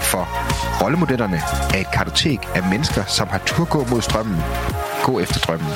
[0.00, 0.28] For
[0.82, 1.42] rollemodellerne
[1.74, 4.42] er et kartotek af mennesker, som har tur gå mod strømmen,
[5.02, 5.72] gå efter drømmen.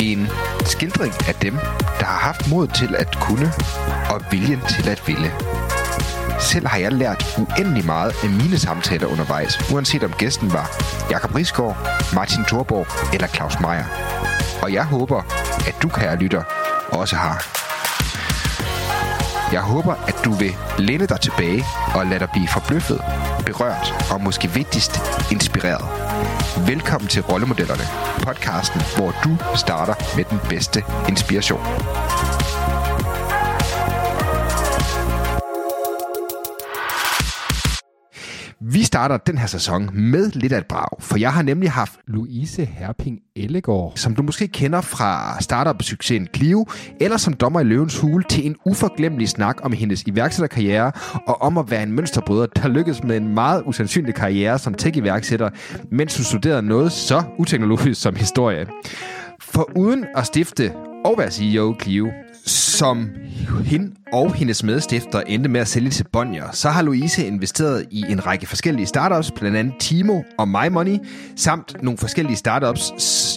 [0.00, 0.28] En
[0.64, 1.54] skildring af dem,
[2.00, 3.52] der har haft mod til at kunne
[4.10, 5.32] og viljen til at ville.
[6.40, 10.70] Selv har jeg lært uendelig meget af mine samtaler undervejs, uanset om gæsten var
[11.10, 11.76] Jakob Risgaard,
[12.14, 13.84] Martin Thorborg eller Claus Meier.
[14.62, 15.22] Og jeg håber,
[15.68, 16.42] at du, kære lytter,
[16.92, 17.57] også har.
[19.52, 23.00] Jeg håber, at du vil læne dig tilbage og lade dig blive forbløffet,
[23.46, 24.92] berørt og måske vigtigst
[25.32, 25.84] inspireret.
[26.68, 27.84] Velkommen til Rollemodellerne,
[28.22, 31.60] podcasten, hvor du starter med den bedste inspiration.
[38.78, 41.92] Vi starter den her sæson med lidt af et brag, for jeg har nemlig haft
[42.06, 43.92] Louise Herping Ellegaard.
[43.94, 46.66] som du måske kender fra startup-succesen Clio,
[47.00, 50.92] eller som dommer i Løvens Hule, til en uforglemmelig snak om hendes iværksætterkarriere,
[51.26, 55.50] og om at være en mønsterbryder, der lykkedes med en meget usandsynlig karriere som tech-iværksætter,
[55.90, 58.66] mens hun studerede noget så uteknologisk som historie.
[59.40, 60.72] For uden at stifte
[61.04, 62.08] og være CEO Clio,
[62.50, 63.10] som
[63.64, 68.04] hende og hendes medstifter endte med at sælge til Bonnier, så har Louise investeret i
[68.08, 70.98] en række forskellige startups, blandt andet Timo og MyMoney,
[71.36, 72.92] samt nogle forskellige startups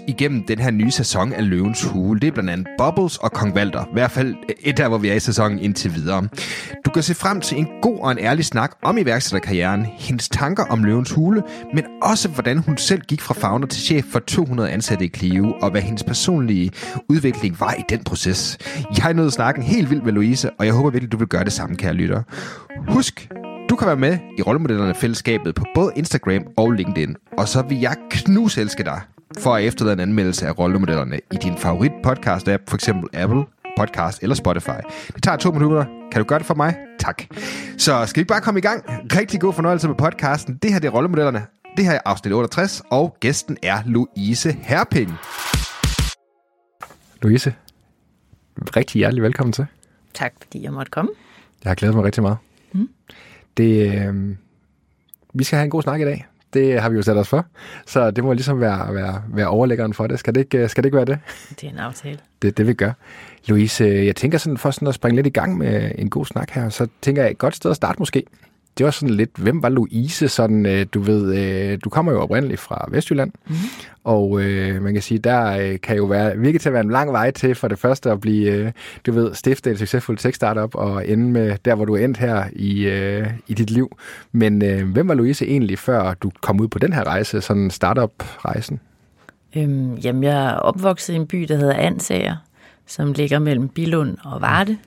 [0.08, 2.20] igennem den her nye sæson af Løvens Hule.
[2.20, 3.84] Det er blandt andet Bubbles og Kong Valter.
[3.84, 6.28] I hvert fald øh, et der, hvor vi er i sæsonen indtil videre.
[6.86, 10.64] Du kan se frem til en god og en ærlig snak om iværksætterkarrieren, hendes tanker
[10.64, 14.70] om Løvens Hule, men også hvordan hun selv gik fra founder til chef for 200
[14.70, 16.72] ansatte i Clio, og hvad hendes personlige
[17.10, 18.58] udvikling var i den proces.
[19.04, 21.54] Jeg nåede snakken helt vildt med Louise, og jeg håber virkelig, du vil gøre det
[21.54, 22.24] samme, kære lytter.
[22.88, 23.30] Husk,
[23.70, 27.80] du kan være med i Rollemodellerne Fællesskabet på både Instagram og LinkedIn, og så vil
[27.80, 29.02] jeg knuselske dig
[29.40, 32.90] for at efterlade en anmeldelse af Rollemodellerne i din favorit podcast-app, f.eks.
[33.14, 33.44] Apple
[33.78, 34.82] Podcast eller Spotify.
[35.16, 35.86] Det tager to minutter.
[36.12, 36.76] Kan du gøre det for mig?
[37.00, 37.24] Tak.
[37.78, 38.84] Så skal vi bare komme i gang.
[38.88, 40.60] Rigtig god fornøjelse med podcasten.
[40.62, 41.46] Det her det er Rollemodellerne.
[41.78, 45.14] Det her er afsnit 68, og gæsten er Louise Herping.
[47.22, 47.54] Louise,
[48.76, 49.66] rigtig hjertelig velkommen til.
[50.14, 51.12] Tak, fordi jeg måtte komme.
[51.64, 52.38] Jeg har glædet mig rigtig meget.
[52.72, 52.90] Mm.
[53.58, 54.36] Det, øh,
[55.34, 56.26] vi skal have en god snak i dag.
[56.54, 57.46] Det har vi jo sat os for.
[57.86, 60.20] Så det må ligesom være, være, være overlæggeren for det.
[60.20, 61.20] Skal det, ikke, skal det ikke være det?
[61.50, 62.20] Det er en aftale.
[62.42, 62.92] Det er det, vi gør.
[63.48, 66.52] Louise, jeg tænker sådan, for sådan at springe lidt i gang med en god snak
[66.52, 68.24] her, så tænker jeg et godt sted at starte måske.
[68.78, 70.28] Det var sådan lidt, hvem var Louise?
[70.28, 73.56] Sådan, øh, du ved, øh, du kommer jo oprindeligt fra Vestjylland, mm.
[74.04, 76.92] og øh, man kan sige, der øh, kan jo være, virke til at være en
[76.92, 78.72] lang vej til for det første at blive, øh,
[79.06, 82.46] du ved, stifte et succesfuldt tech-startup og ende med der, hvor du er endt her
[82.54, 83.98] i, øh, i dit liv.
[84.32, 87.72] Men øh, hvem var Louise egentlig, før du kom ud på den her rejse, sådan
[87.72, 88.80] startup-rejsen?
[89.56, 92.36] Øhm, jamen, jeg er opvokset i en by, der hedder Ansager,
[92.88, 94.78] som ligger mellem Bilund og Varde,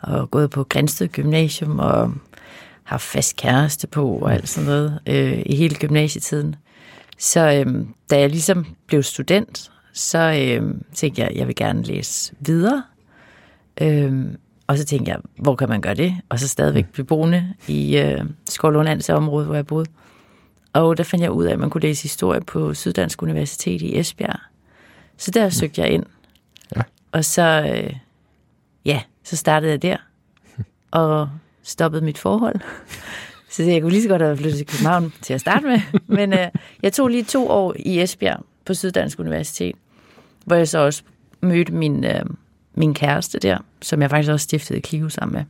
[0.00, 2.12] og gået på Grænsted Gymnasium og
[2.90, 6.56] har fast kæreste på og alt sådan noget øh, i hele gymnasietiden.
[7.18, 11.82] Så øhm, da jeg ligesom blev student, så øhm, tænkte jeg, at jeg vil gerne
[11.82, 12.82] læse videre.
[13.80, 14.36] Øhm,
[14.66, 16.14] og så tænkte jeg, hvor kan man gøre det?
[16.28, 19.86] Og så stadigvæk blive boende i øh, Skovlund Ansager område, hvor jeg boede.
[20.72, 23.98] Og der fandt jeg ud af, at man kunne læse historie på Syddansk Universitet i
[23.98, 24.40] Esbjerg.
[25.16, 26.04] Så der søgte jeg ind.
[26.76, 26.82] Ja.
[27.12, 27.96] Og så, øh,
[28.84, 29.96] ja, så startede jeg der.
[30.90, 31.28] Og
[31.70, 32.56] stoppet mit forhold.
[33.50, 35.80] Så jeg kunne lige så godt have flyttet til København til at starte med.
[36.16, 36.48] Men øh,
[36.82, 39.74] jeg tog lige to år i Esbjerg på Syddansk Universitet,
[40.44, 41.02] hvor jeg så også
[41.40, 42.22] mødte min, øh,
[42.74, 45.44] min kæreste der, som jeg faktisk også stiftede Clio sammen med.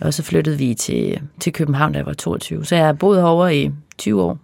[0.00, 2.64] Og så flyttede vi til, til København, da jeg var 22.
[2.64, 4.38] Så jeg har boet herovre i 20 år.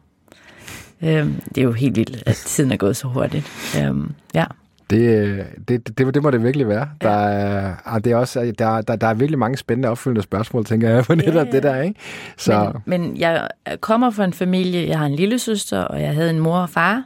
[1.03, 3.47] Øhm, det er jo helt vildt, at tiden er gået så hurtigt.
[3.79, 4.45] Øhm, ja.
[4.91, 6.89] Det, det, det, det må det virkelig være.
[7.01, 10.65] Der er, ah, det er også, der, der, der er virkelig mange spændende opfølgende spørgsmål,
[10.65, 11.53] tænker jeg, på netop Ja.
[11.53, 12.01] det der, ikke?
[12.37, 13.49] Så, Men, men jeg
[13.81, 16.71] kommer fra en familie, jeg har en lille søster, og jeg havde en mor og
[16.71, 17.05] far.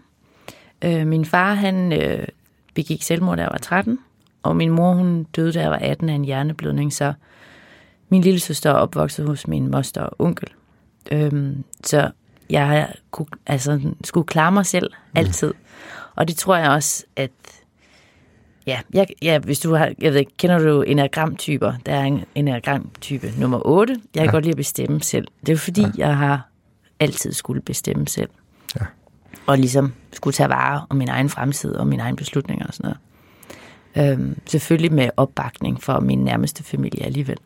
[0.85, 2.27] Øh, min far, han øh,
[2.75, 3.99] begik selvmord, da jeg var 13,
[4.43, 7.13] og min mor, hun døde, da jeg var 18 af en hjerneblødning, så
[8.09, 10.49] min lille søster er opvokset hos min moster og onkel.
[11.13, 12.11] Øhm, så
[12.51, 15.55] jeg kunne, altså, skulle klare mig selv altid.
[16.15, 17.31] Og det tror jeg også, at
[18.67, 21.73] Ja, jeg, ja hvis du har, jeg ved kender du enagramtyper?
[21.87, 23.93] Der er en enagramtype nummer 8.
[23.93, 24.31] Jeg kan ja.
[24.31, 25.29] godt lide at bestemme selv.
[25.47, 25.91] Det er fordi, ja.
[25.97, 26.49] jeg har
[27.01, 28.31] altid skulle bestemme selv.
[28.81, 28.87] Ja.
[29.47, 32.95] og ligesom skulle tage vare om min egen fremtid og mine egne beslutninger og sådan
[33.95, 34.13] noget.
[34.13, 37.39] Øhm, selvfølgelig med opbakning fra min nærmeste familie alligevel.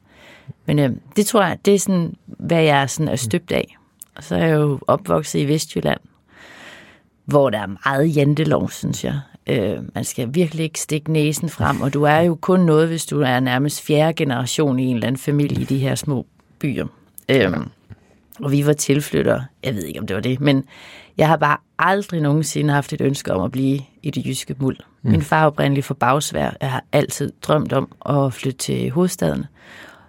[0.66, 3.76] Men øhm, det tror jeg, det er sådan, hvad jeg sådan er støbt af.
[4.16, 6.00] Og så er jeg jo opvokset i Vestjylland,
[7.24, 9.20] hvor der er meget jantelov, synes jeg.
[9.46, 13.06] Øh, man skal virkelig ikke stikke næsen frem, og du er jo kun noget, hvis
[13.06, 16.26] du er nærmest fjerde generation i en eller anden familie i de her små
[16.58, 16.86] byer.
[17.28, 17.52] Øh,
[18.40, 19.44] og vi var tilflyttere.
[19.64, 20.64] Jeg ved ikke, om det var det, men
[21.18, 24.76] jeg har bare aldrig nogensinde haft et ønske om at blive i det jyske muld.
[25.02, 25.10] Mm.
[25.10, 26.56] Min far er oprindelig for bagsvær.
[26.60, 29.44] Jeg har altid drømt om at flytte til hovedstaden.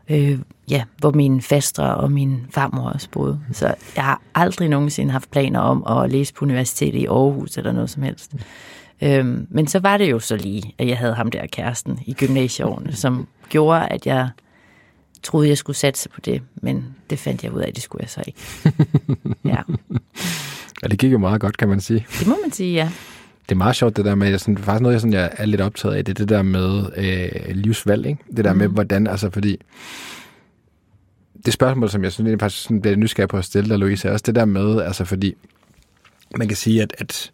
[0.10, 0.40] Øh,
[0.70, 3.40] ja, hvor min fastre og min farmor også boede.
[3.52, 7.72] Så jeg har aldrig nogensinde haft planer om at læse på universitetet i Aarhus eller
[7.72, 8.34] noget som helst.
[8.34, 8.40] Mm.
[9.02, 12.14] Øhm, men så var det jo så lige, at jeg havde ham der kæresten i
[12.14, 14.30] gymnasieårene, som gjorde, at jeg
[15.24, 18.02] troede, jeg skulle satse på det, men det fandt jeg ud af, at det skulle
[18.02, 18.40] jeg så ikke.
[19.46, 19.58] Ja.
[20.84, 22.06] Ja, det gik jo meget godt, kan man sige.
[22.20, 22.92] Det må man sige, ja.
[23.50, 25.62] Det er meget sjovt, det der med, sådan, faktisk noget, jeg, sådan, jeg er lidt
[25.62, 28.24] optaget af, det er det der med øh, livsvalg, ikke?
[28.38, 28.60] Det der mm.
[28.60, 29.58] med, hvordan, altså fordi,
[31.46, 34.08] det spørgsmål, som jeg synes, jeg faktisk sådan, bliver nysgerrig på at stille dig, Louise,
[34.08, 35.34] er også det der med, altså fordi,
[36.38, 37.32] man kan sige, at, at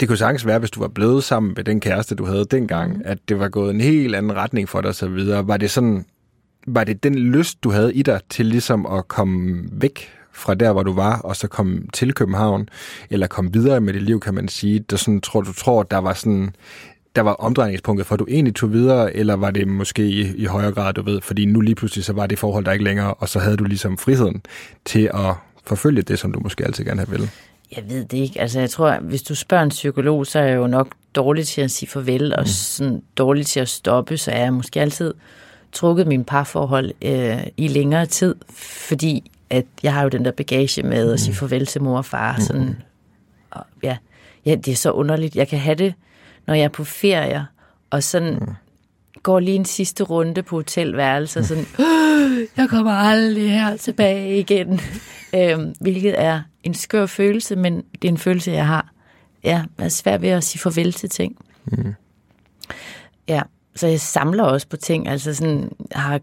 [0.00, 3.02] det kunne sagtens være, hvis du var blevet sammen med den kæreste, du havde dengang,
[3.04, 5.48] at det var gået en helt anden retning for dig så videre.
[5.48, 6.04] Var det sådan,
[6.66, 10.72] var det den lyst, du havde i dig til ligesom at komme væk fra der,
[10.72, 12.68] hvor du var, og så komme til København,
[13.10, 15.98] eller komme videre med dit liv, kan man sige, der sådan, tror du tror, der
[15.98, 16.54] var sådan
[17.16, 20.44] der var omdrejningspunktet for, at du egentlig tog videre, eller var det måske i, i
[20.44, 23.14] højere grad, du ved, fordi nu lige pludselig så var det forhold der ikke længere,
[23.14, 24.42] og så havde du ligesom friheden
[24.84, 25.34] til at
[25.66, 27.30] forfølge det, som du måske altid gerne have ville?
[27.76, 28.40] Jeg ved det ikke.
[28.40, 31.60] Altså, jeg tror, hvis du spørger en psykolog, så er jeg jo nok dårlig til
[31.60, 35.14] at sige farvel, og sådan dårlig til at stoppe, så er jeg måske altid
[35.72, 38.34] trukket min parforhold øh, i længere tid,
[38.88, 42.04] fordi at jeg har jo den der bagage med at sige farvel til mor og
[42.04, 42.40] far.
[42.40, 42.82] Sådan,
[43.50, 43.96] og, ja,
[44.46, 45.36] ja, det er så underligt.
[45.36, 45.94] Jeg kan have det,
[46.46, 47.46] når jeg er på ferie,
[47.90, 48.42] og sådan
[49.26, 51.66] går lige en sidste runde på hotelværelset, sådan,
[52.56, 54.80] jeg kommer aldrig her tilbage igen.
[55.36, 58.92] øhm, hvilket er en skør følelse, men det er en følelse, jeg har.
[59.44, 61.36] Ja, jeg er svært ved at sige farvel til ting.
[61.64, 61.94] Mm.
[63.28, 63.42] Ja,
[63.74, 65.08] så jeg samler også på ting.
[65.08, 66.20] Altså sådan, jeg har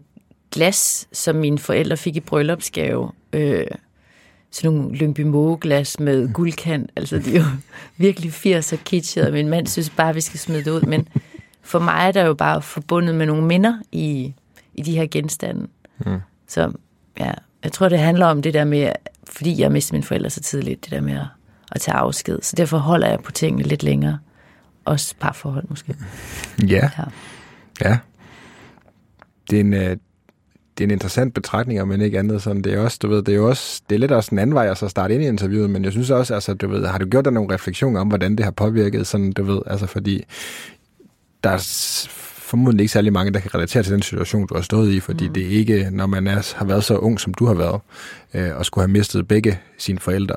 [0.52, 3.10] glas, som mine forældre fik i bryllupsgave.
[3.32, 3.66] Øh,
[4.50, 5.20] sådan nogle Lyngby
[5.60, 6.90] glas med guldkant.
[6.96, 7.46] Altså, de er jo
[7.96, 10.80] virkelig 80 og kitschet, og min mand synes bare, vi skal smide det ud.
[10.80, 11.08] Men
[11.64, 14.34] for mig er der jo bare forbundet med nogle minder i,
[14.74, 15.66] i de her genstande.
[16.06, 16.18] Mm.
[16.48, 16.72] Så
[17.18, 17.32] ja,
[17.64, 18.92] jeg tror, det handler om det der med,
[19.32, 21.26] fordi jeg mistede mine forældre så tidligt, det der med at,
[21.72, 22.38] at tage afsked.
[22.42, 24.18] Så derfor holder jeg på tingene lidt længere.
[24.84, 25.94] Også parforhold måske.
[26.68, 27.04] Ja, Ja.
[27.88, 27.98] ja.
[29.50, 29.96] Det er en, øh,
[30.78, 32.62] det er en interessant betragtning, men ikke andet sådan.
[32.62, 34.70] Det er også, du ved, det er også, det er lidt også en anden vej
[34.70, 37.06] at så starte ind i interviewet, men jeg synes også, altså, du ved, har du
[37.06, 40.24] gjort dig nogle refleksioner om, hvordan det har påvirket, sådan, du ved, altså, fordi
[41.44, 41.58] der er
[42.54, 45.28] formodentlig ikke særlig mange, der kan relatere til den situation, du har stået i, fordi
[45.28, 45.34] mm.
[45.34, 47.80] det er ikke, når man er, har været så ung, som du har været,
[48.34, 50.36] øh, og skulle have mistet begge sine forældre.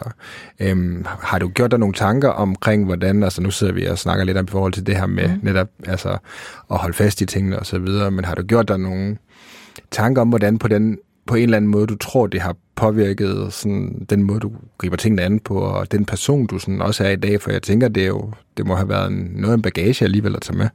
[0.59, 4.25] Øhm, har du gjort dig nogle tanker omkring, hvordan, altså nu sidder vi og snakker
[4.25, 5.39] lidt om i forhold til det her med mm.
[5.41, 6.17] netop altså,
[6.71, 9.17] at holde fast i tingene og så videre, men har du gjort dig nogle
[9.91, 13.53] tanker om, hvordan på, den, på en eller anden måde, du tror, det har påvirket
[13.53, 17.09] sådan, den måde, du griber tingene an på, og den person, du sådan også er
[17.09, 19.57] i dag, for jeg tænker, det, er jo, det må have været en, noget af
[19.57, 20.69] en bagage alligevel at tage med.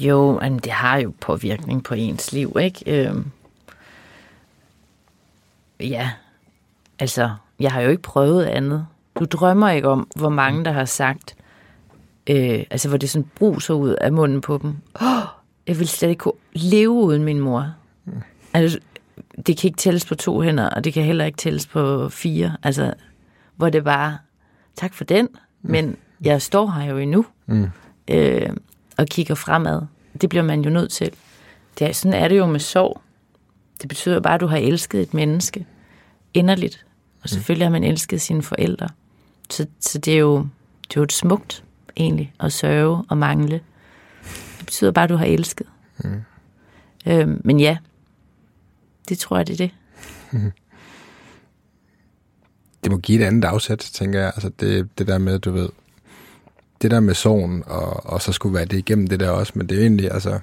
[0.00, 3.08] Jo, men det har jo påvirkning på ens liv, ikke?
[3.08, 3.24] Øhm,
[5.80, 6.10] ja,
[6.98, 7.30] altså,
[7.60, 8.86] jeg har jo ikke prøvet andet.
[9.20, 11.36] Du drømmer ikke om, hvor mange, der har sagt,
[12.26, 14.74] øh, altså hvor det sådan bruser ud af munden på dem.
[14.94, 15.26] Oh,
[15.66, 17.74] jeg vil slet ikke kunne leve uden min mor.
[18.54, 18.78] Altså,
[19.46, 22.56] det kan ikke tælles på to hænder, og det kan heller ikke tælles på fire.
[22.62, 22.94] Altså,
[23.56, 24.18] hvor det bare,
[24.76, 25.28] tak for den,
[25.62, 27.26] men jeg står her jo endnu.
[27.46, 27.68] Mm.
[28.10, 28.50] Øh,
[28.96, 29.82] og kigger fremad.
[30.20, 31.10] Det bliver man jo nødt til.
[31.78, 33.00] Det er, sådan er det jo med sorg.
[33.82, 35.66] Det betyder bare, at du har elsket et menneske
[36.34, 36.86] inderligt.
[37.22, 38.88] Og selvfølgelig har man elsket sine forældre.
[39.50, 40.38] Så, så det, er jo,
[40.88, 41.64] det er jo et smukt,
[41.96, 43.60] egentlig, at sørge og mangle.
[44.58, 45.66] Det betyder bare, at du har elsket.
[46.04, 46.22] Mm.
[47.06, 47.76] Øhm, men ja,
[49.08, 49.70] det tror jeg, det er det.
[52.84, 54.32] det må give et andet afsæt, tænker jeg.
[54.34, 55.68] Altså det, det der med, du ved,
[56.82, 59.68] det der med sorgen, og, og så skulle være det igennem det der også, men
[59.68, 60.38] det er jo egentlig, altså,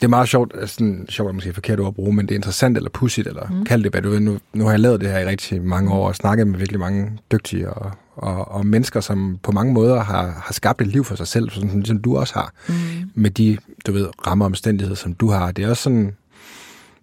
[0.00, 2.34] det er meget sjovt, altså, sådan, sjovt er måske forkert ord at bruge, men det
[2.34, 3.64] er interessant eller pudsigt, eller mm.
[3.64, 4.22] kald det, hvad du vil.
[4.22, 6.80] Nu, nu har jeg lavet det her i rigtig mange år, og snakket med virkelig
[6.80, 11.04] mange dygtige og, og, og mennesker, som på mange måder har, har skabt et liv
[11.04, 12.74] for sig selv, sådan som du også har, mm.
[13.14, 15.52] med de, du ved, rammer og omstændigheder, som du har.
[15.52, 16.16] Det er også sådan,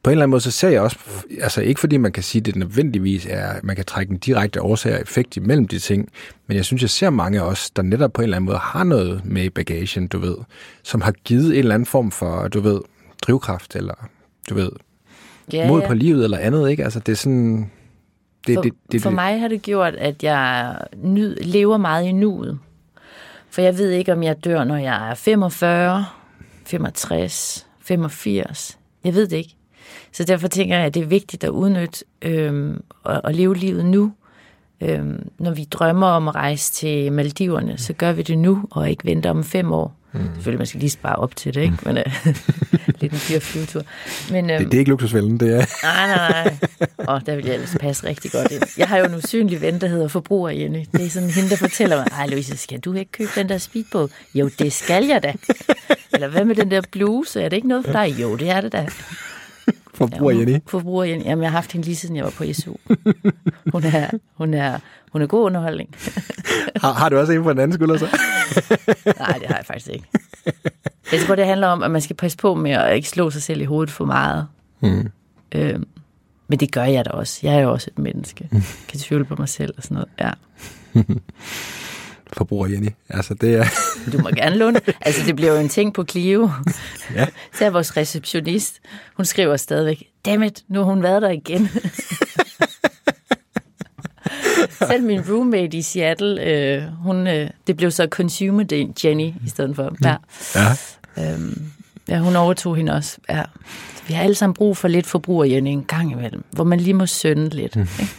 [0.06, 0.98] på en eller anden måde, så ser jeg også,
[1.42, 4.62] altså ikke fordi man kan sige, at det nødvendigvis er, man kan trække en direkte
[4.62, 6.10] årsag og effekt imellem de ting,
[6.48, 8.58] men jeg synes, jeg ser mange af os, der netop på en eller anden måde
[8.58, 10.36] har noget med i bagagen, du ved,
[10.84, 12.80] som har givet en eller anden form for, du ved,
[13.22, 13.94] drivkraft, eller
[14.50, 14.70] du ved,
[15.54, 15.88] Ja, mod ja.
[15.88, 16.84] på livet eller andet, ikke?
[16.84, 17.72] Altså det er sådan...
[18.48, 22.06] Det, For, det, det, for det, mig har det gjort, at jeg nyd, lever meget
[22.06, 22.60] i nuet.
[23.50, 26.06] For jeg ved ikke, om jeg dør, når jeg er 45,
[26.66, 28.78] 65, 85.
[29.04, 29.56] Jeg ved det ikke.
[30.16, 33.86] Så derfor tænker jeg, at det er vigtigt at udnytte øhm, og, og leve livet
[33.86, 34.12] nu.
[34.82, 38.90] Øhm, når vi drømmer om at rejse til Maldiverne, så gør vi det nu, og
[38.90, 39.96] ikke vente om fem år.
[40.14, 40.20] Mm.
[40.34, 41.78] Selvfølgelig, man skal lige spare op til det, ikke?
[41.86, 42.04] Men, øh,
[43.02, 43.82] lidt en dyr flyvetur.
[44.32, 45.66] Men, øhm, det, det er ikke luksusvælden, det er...
[45.84, 46.58] Nej, nej, nej.
[47.16, 48.64] Og der vil jeg ellers passe rigtig godt ind.
[48.78, 50.86] Jeg har jo en usynlig ven, der hedder Forbruger Jenny.
[50.92, 53.58] Det er sådan hende, der fortæller mig, ej Louise, skal du ikke købe den der
[53.58, 54.10] speedbåd?
[54.36, 55.34] Jo, det skal jeg da.
[56.14, 57.42] Eller hvad med den der bluse?
[57.42, 58.16] Er det ikke noget for dig?
[58.22, 58.88] Jo, det er det da.
[59.96, 60.60] Forbruger Jenny.
[60.68, 61.26] Forbruger Jenny.
[61.26, 62.74] Jamen, jeg har haft hende lige siden jeg var på SU.
[63.72, 64.80] Hun er, hun er,
[65.12, 65.90] hun er god underholdning.
[66.82, 68.06] Har, har du også en på den anden skulder så?
[69.20, 70.06] Nej, det har jeg faktisk ikke.
[71.12, 73.42] Jeg tror, det handler om, at man skal passe på med at ikke slå sig
[73.42, 74.48] selv i hovedet for meget.
[74.80, 75.12] Mm.
[75.52, 75.88] Øhm,
[76.48, 77.40] men det gør jeg da også.
[77.44, 78.50] Jeg er jo også et menneske.
[78.90, 80.10] Kan tvivle på mig selv og sådan noget.
[80.20, 80.32] Ja.
[82.36, 82.90] Forbruger Jenny.
[83.10, 83.66] Altså det er...
[84.12, 84.80] Du må gerne låne.
[85.02, 86.50] Altså, det bliver jo en ting på Clio.
[87.16, 87.28] Ja.
[87.58, 88.80] Så er vores receptionist.
[89.18, 91.70] Hun skriver stadigvæk, dammit, nu har hun været der igen.
[94.88, 99.76] Selv min roommate i Seattle, øh, hun, øh, det blev så consumer Jenny i stedet
[99.76, 99.96] for.
[100.04, 100.16] Ja.
[100.56, 101.34] Ja.
[101.34, 101.72] Øhm,
[102.08, 103.18] ja, hun overtog hende også.
[103.30, 103.44] Ja.
[103.96, 106.80] Så vi har alle sammen brug for lidt forbruger Jenny en gang imellem, hvor man
[106.80, 107.76] lige må synde lidt.
[107.76, 108.10] Ikke?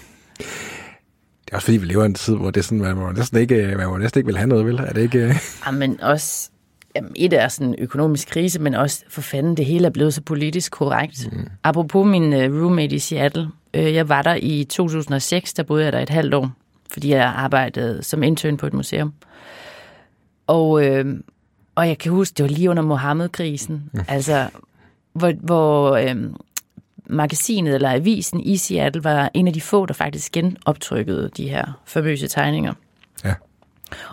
[1.46, 3.12] Det er også fordi, vi lever i en tid, hvor det er sådan, man må
[3.12, 4.78] næsten ikke, man må næsten ikke vil have noget, vel?
[4.78, 5.18] Er det ikke...
[5.18, 5.34] øh?
[5.66, 6.50] Ja, men også,
[6.96, 10.14] jamen, et er sådan en økonomisk krise, men også for fanden, det hele er blevet
[10.14, 11.32] så politisk korrekt.
[11.32, 11.48] Mm.
[11.64, 15.92] Apropos min uh, roommate i Seattle, øh, jeg var der i 2006, der boede jeg
[15.92, 16.50] der et halvt år,
[16.92, 19.12] fordi jeg arbejdede som intern på et museum.
[20.46, 21.20] Og, øh,
[21.74, 24.00] og jeg kan huske, det var lige under Mohammed-krisen, mm.
[24.08, 24.48] altså,
[25.12, 26.16] hvor, hvor øh,
[27.06, 31.80] magasinet eller avisen i Seattle var en af de få, der faktisk genoptrykkede de her
[31.86, 32.74] famøse tegninger.
[33.24, 33.34] Ja.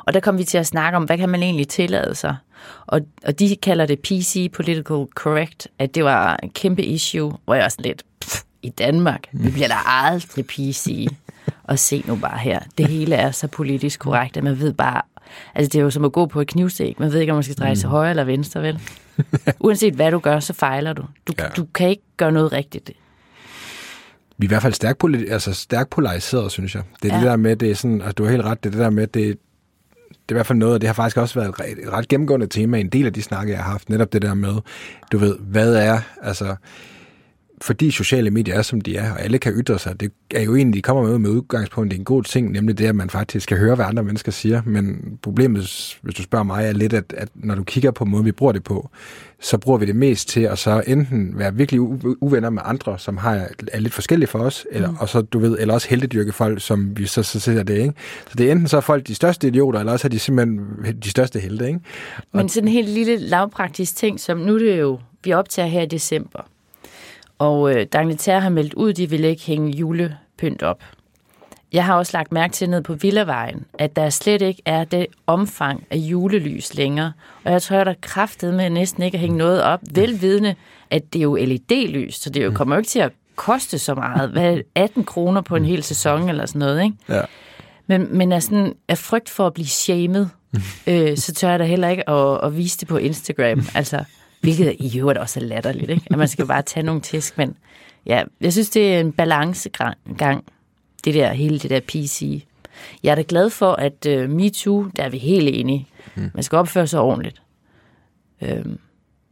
[0.05, 2.35] Og der kom vi til at snakke om, hvad kan man egentlig tillade sig?
[2.87, 7.55] Og, og de kalder det PC, Political Correct, at det var en kæmpe issue, hvor
[7.55, 11.07] jeg også lidt, pff, i Danmark, vi bliver da aldrig PC.
[11.63, 15.01] Og se nu bare her, det hele er så politisk korrekt, at man ved bare,
[15.55, 17.43] altså det er jo som at gå på et knivsæg, man ved ikke, om man
[17.43, 18.79] skal dreje til højre eller venstre, vel?
[19.59, 21.03] Uanset hvad du gør, så fejler du.
[21.27, 21.47] Du, Ja.
[21.47, 22.91] du kan ikke gøre noget rigtigt.
[24.37, 26.83] Vi er i hvert fald stærkt, poli- altså stærkt polariseret, synes jeg.
[27.03, 27.21] Det er ja.
[27.21, 28.89] det der med, det er sådan, altså du har helt ret, det er det der
[28.89, 29.31] med, det, det
[30.29, 32.07] er i hvert fald noget, og det har faktisk også været et ret, et ret
[32.07, 33.89] gennemgående tema i en del af de snakke, jeg har haft.
[33.89, 34.53] Netop det der med,
[35.11, 36.55] du ved, hvad er, altså,
[37.63, 40.55] fordi sociale medier er, som de er, og alle kan ytre sig, det er jo
[40.55, 43.43] egentlig, de kommer med med udgangspunkt, er en god ting, nemlig det, at man faktisk
[43.43, 44.61] skal høre, hvad andre mennesker siger.
[44.65, 48.25] Men problemet, hvis du spørger mig, er lidt, at, at når du kigger på måden,
[48.25, 48.89] vi bruger det på,
[49.41, 52.99] så bruger vi det mest til at så enten være virkelig u- uvenner med andre,
[52.99, 54.97] som har, er lidt forskellige for os, eller, mm.
[54.99, 57.93] og så, du ved, eller også heldedyrke folk, som vi så, så ser det, ikke?
[58.27, 60.61] Så det er enten så er folk de største idioter, eller også er de simpelthen
[61.03, 61.79] de største helte, ikke?
[62.33, 65.81] Men sådan en helt lille lavpraktisk ting, som nu er det jo, vi optager her
[65.81, 66.39] i december.
[67.43, 70.83] Og øh, Dagnetær har meldt ud, de vil ikke hænge julepynt op.
[71.73, 75.05] Jeg har også lagt mærke til ned på Villavejen, at der slet ikke er det
[75.27, 77.13] omfang af julelys længere.
[77.43, 80.55] Og jeg tror, der er kraftet med næsten ikke at hænge noget op, velvidende,
[80.89, 83.95] at det er jo LED-lys, så det jo kommer jo ikke til at koste så
[83.95, 84.29] meget.
[84.29, 86.95] Hvad, 18 kroner på en hel sæson eller sådan noget, ikke?
[87.09, 87.21] Ja.
[87.87, 90.27] Men, men af, sådan, af frygt for at blive shamed,
[90.87, 93.61] øh, så tør jeg da heller ikke at, at vise det på Instagram.
[93.75, 94.03] Altså,
[94.43, 96.07] hvilket i øvrigt også er latterligt, ikke?
[96.11, 97.55] At man skal bare tage nogle tæsk, men
[98.05, 100.43] ja, jeg synes, det er en balancegang,
[101.05, 102.45] det der, hele det der PC.
[103.03, 105.87] Jeg er da glad for, at uh, MeToo, der er vi helt enige.
[106.33, 107.41] Man skal opføre sig ordentligt.
[108.41, 108.79] Øhm,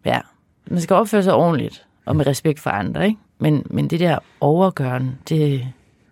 [0.05, 0.19] ja,
[0.67, 3.19] man skal opføre sig ordentligt, og med respekt for andre, ikke?
[3.39, 5.67] Men, men det der overgørende, det,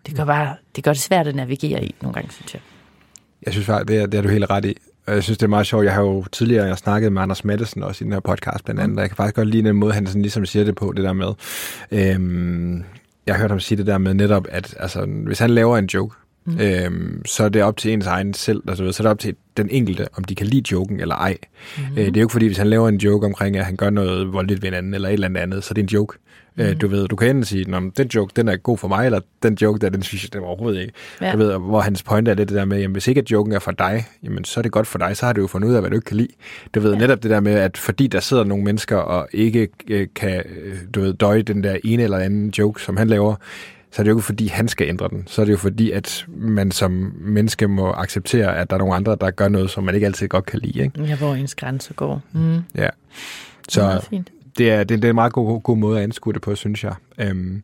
[0.06, 2.62] det gør bare, det gør det svært at navigere i nogle gange, synes jeg.
[3.46, 4.78] Jeg synes faktisk, det er, det er du helt ret i.
[5.10, 5.86] Og jeg synes, det er meget sjovt.
[5.86, 8.82] Jeg har jo tidligere jeg snakket med Anders Madsen også i den her podcast blandt
[8.82, 10.94] andet, og jeg kan faktisk godt lide den måde, han sådan ligesom siger det på,
[10.96, 11.34] det der med.
[11.92, 12.84] Øhm,
[13.26, 15.86] jeg har hørt ham sige det der med netop, at altså, hvis han laver en
[15.86, 16.16] joke,
[16.50, 16.60] mm.
[16.60, 19.36] øhm, så er det op til ens egen selv, altså, så er det op til
[19.58, 21.38] den enkelte, om de kan lide joken eller ej.
[21.78, 21.84] Mm.
[21.84, 23.90] Øh, det er jo ikke fordi, hvis han laver en joke omkring, at han gør
[23.90, 26.18] noget voldeligt ved en anden, eller et eller andet andet, så er det en joke.
[26.56, 26.80] Mm.
[26.80, 29.20] Du ved, du kan enten sige, at den joke, den er god for mig, eller
[29.44, 30.94] den joke der, den synes jeg, den er overhovedet ikke.
[31.22, 31.32] Ja.
[31.32, 33.54] Du ved, hvor hans point er det, det der med, jamen hvis ikke at joken
[33.54, 35.70] er for dig, jamen så er det godt for dig, så har du jo fundet
[35.70, 36.34] ud af, hvad du ikke kan lide.
[36.76, 37.00] Du ved, ja.
[37.00, 40.76] netop det der med, at fordi der sidder nogle mennesker og ikke øh, kan, øh,
[40.96, 43.36] du ved, døje den der ene eller anden joke, som han laver,
[43.92, 45.24] så er det jo ikke fordi, han skal ændre den.
[45.28, 48.96] Så er det jo fordi, at man som menneske må acceptere, at der er nogle
[48.96, 50.80] andre, der gør noget, som man ikke altid godt kan lide.
[50.84, 51.04] Ikke?
[51.04, 52.22] Ja, hvor ens grænse går.
[52.32, 52.56] Mm.
[52.76, 52.90] Ja.
[53.70, 54.30] Så Så fint.
[54.58, 56.84] det er, det, det er en meget god, god måde at anskue det på, synes
[56.84, 56.94] jeg.
[57.18, 57.64] Øhm,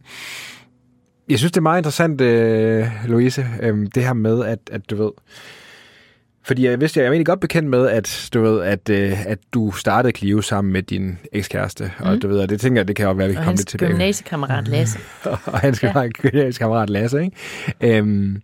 [1.30, 4.96] jeg synes, det er meget interessant, øh, Louise, øh, det her med, at, at du
[4.96, 5.12] ved...
[6.46, 9.40] Fordi jeg vidste, jeg er egentlig godt bekendt med, at du ved, at, øh, at
[9.54, 12.06] du startede Clio sammen med din ekskæreste, mm.
[12.06, 13.44] og du ved, og det tænker jeg, det kan jo være, at vi kan Og
[13.44, 13.92] komme hans lidt tilbage.
[13.92, 15.00] gymnasiekammerat Lasse.
[15.46, 16.02] og hans Ja.
[16.34, 16.52] ja.
[16.52, 17.98] kammerat Lasse, ikke?
[17.98, 18.42] Øhm,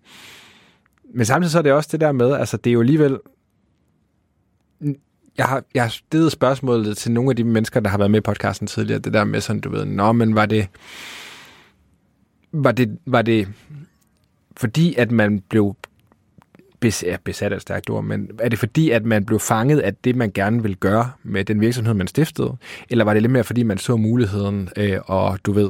[1.13, 3.19] men samtidig så er det også det der med, altså det er jo alligevel...
[5.37, 8.19] Jeg har, jeg har stillet spørgsmålet til nogle af de mennesker, der har været med
[8.19, 10.67] i podcasten tidligere, det der med sådan, du ved, nå, men var det...
[12.51, 13.47] Var det, var det
[14.57, 15.75] fordi, at man blev
[16.81, 19.79] bes, ja, besat af et stærkt ord, men er det fordi, at man blev fanget
[19.79, 22.55] af det, man gerne ville gøre med den virksomhed, man stiftede?
[22.89, 25.69] Eller var det lidt mere, fordi man så muligheden, øh, og du ved,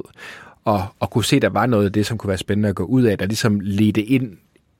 [0.65, 2.75] og, og kunne se, at der var noget af det, som kunne være spændende at
[2.75, 4.31] gå ud af, der ligesom ledte ind,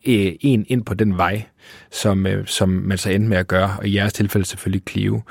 [0.08, 1.44] øh, en ind på den vej,
[1.92, 5.22] som, øh, som man så endte med at gøre, og i jeres tilfælde selvfølgelig Clio.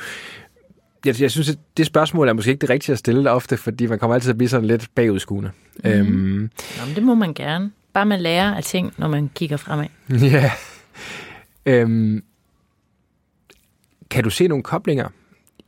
[1.05, 3.87] Jeg, jeg synes, at det spørgsmål er måske ikke det rigtige at stille ofte, fordi
[3.87, 5.51] man kommer altid til at blive sådan lidt bagudskuende.
[5.85, 5.91] Mm.
[5.91, 7.71] Øhm, Nå, men det må man gerne.
[7.93, 9.87] Bare man lærer af ting, når man kigger fremad.
[10.11, 10.51] Ja.
[11.67, 12.25] Øhm,
[14.11, 15.09] kan du se nogle koblinger?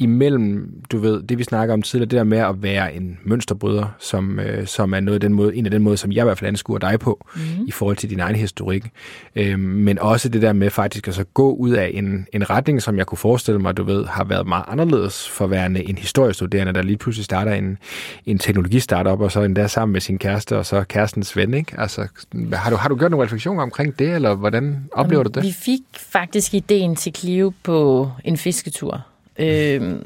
[0.03, 3.87] Imellem, du ved, det vi snakker om tidligere, det der med at være en mønsterbryder,
[3.99, 6.25] som, øh, som er noget af den måde, en af den måde, som jeg i
[6.25, 7.41] hvert fald anskuer dig på, mm.
[7.69, 8.91] i forhold til din egen historik.
[9.37, 12.83] Øhm, men også det der med faktisk at så gå ud af en, en retning,
[12.83, 16.73] som jeg kunne forestille mig, du ved, har været meget anderledes for værende en historiestuderende,
[16.73, 17.79] der lige pludselig starter en,
[18.27, 21.81] en teknologistartup, og så endda sammen med sin kæreste, og så kærestens ven, ikke?
[21.81, 22.07] Altså,
[22.53, 25.43] har du, har du gjort nogle refleksioner omkring det, eller hvordan oplever du det?
[25.43, 29.99] Vi fik faktisk ideen til Clio på en fisketur, øh,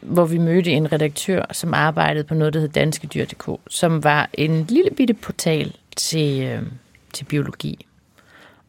[0.00, 4.30] hvor vi mødte en redaktør, som arbejdede på noget, der hed Danske Dyr.dk, som var
[4.34, 6.62] en lille bitte portal til, øh,
[7.12, 7.86] til biologi.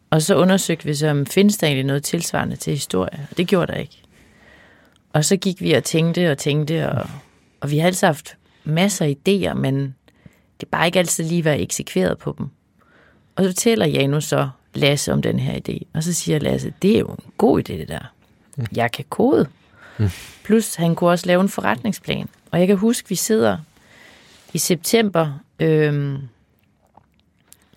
[0.10, 3.48] Og så undersøgte vi så, om findes der egentlig noget tilsvarende til historie, og det
[3.48, 4.02] gjorde der ikke.
[5.14, 7.10] Og så gik vi og tænkte og tænkte, og,
[7.62, 9.96] og vi har altid haft masser af idéer, men
[10.60, 12.48] det er bare ikke altid lige været eksekveret på dem.
[13.36, 15.84] Og så fortæller Janus så Lasse om den her idé.
[15.94, 18.14] Og så siger Lasse, det er jo en god idé, det der.
[18.76, 19.48] Jeg kan kode.
[20.44, 22.30] Plus, han kunne også lave en forretningsplan.
[22.52, 23.58] Og jeg kan huske, vi sidder
[24.54, 26.18] i september, øhm,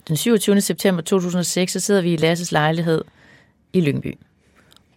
[0.07, 0.61] den 27.
[0.61, 3.03] september 2006, så sidder vi i Lasses lejlighed
[3.73, 4.17] i Lyngby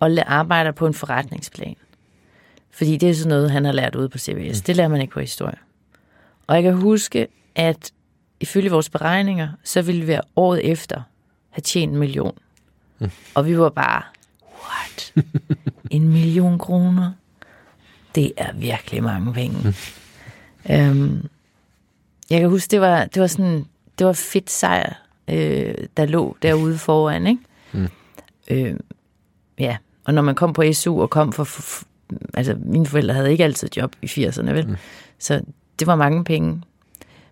[0.00, 1.76] og arbejder på en forretningsplan.
[2.70, 4.60] Fordi det er sådan noget, han har lært ude på CBS.
[4.60, 5.56] Det lærer man ikke på historie.
[6.46, 7.92] Og jeg kan huske, at
[8.40, 11.02] ifølge vores beregninger, så ville vi året efter
[11.50, 12.38] have tjent en million.
[13.34, 14.02] Og vi var bare,
[14.64, 15.12] what?
[15.90, 17.12] En million kroner?
[18.14, 19.74] Det er virkelig mange penge.
[20.70, 21.28] øhm,
[22.30, 23.64] jeg kan huske, det var, det var sådan,
[23.98, 24.92] det var fedt sejr,
[25.28, 27.42] øh, der lå derude foran, ikke?
[27.72, 27.88] Mm.
[28.50, 28.76] Øh,
[29.58, 31.84] ja, og når man kom på SU og kom for, for, for
[32.34, 34.66] altså mine forældre havde ikke altid job i 80'erne, vel?
[34.68, 34.76] Mm.
[35.18, 35.40] Så
[35.78, 36.62] det var mange penge.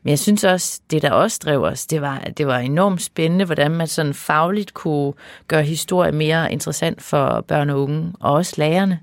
[0.03, 3.03] Men jeg synes også, det der også drev os, det var, at det var enormt
[3.03, 5.13] spændende, hvordan man sådan fagligt kunne
[5.49, 9.01] gøre historie mere interessant for børn og unge, og også lærerne.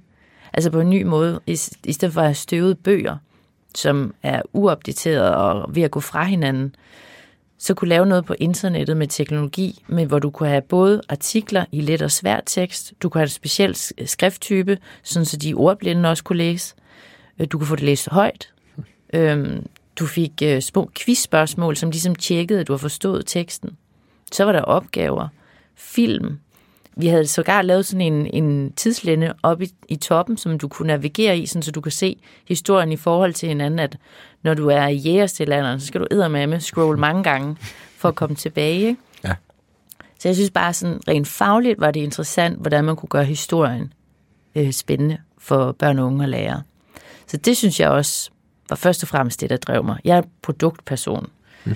[0.53, 3.17] Altså på en ny måde, i, i stedet for at have støvet bøger,
[3.75, 6.75] som er uopdaterede og ved at gå fra hinanden,
[7.57, 11.65] så kunne lave noget på internettet med teknologi, men hvor du kunne have både artikler
[11.71, 16.09] i let og svær tekst, du kunne have en speciel skrifttype, sådan så de ordblinde
[16.09, 16.75] også kunne læse.
[17.39, 18.53] Øh, du kunne få det læst højt.
[19.13, 19.65] Øhm,
[19.99, 23.77] du fik øh, små quizspørgsmål, som ligesom tjekkede, at du har forstået teksten.
[24.31, 25.27] Så var der opgaver,
[25.75, 26.39] film.
[26.95, 30.87] Vi havde sågar lavet sådan en, en tidslænde oppe i, i toppen, som du kunne
[30.87, 32.15] navigere i, sådan, så du kan se
[32.47, 33.97] historien i forhold til hinanden, at
[34.43, 37.55] når du er i jægerstillalderen, så skal du eddermame scroll mange gange
[37.97, 38.79] for at komme tilbage.
[38.79, 39.01] Ikke?
[39.23, 39.33] Ja.
[40.19, 43.93] Så jeg synes bare sådan rent fagligt var det interessant, hvordan man kunne gøre historien
[44.55, 46.63] øh, spændende for børn og unge og lærere.
[47.27, 48.31] Så det synes jeg også
[48.69, 49.97] var først og fremmest det, der drev mig.
[50.03, 51.29] Jeg er produktperson,
[51.65, 51.75] mm.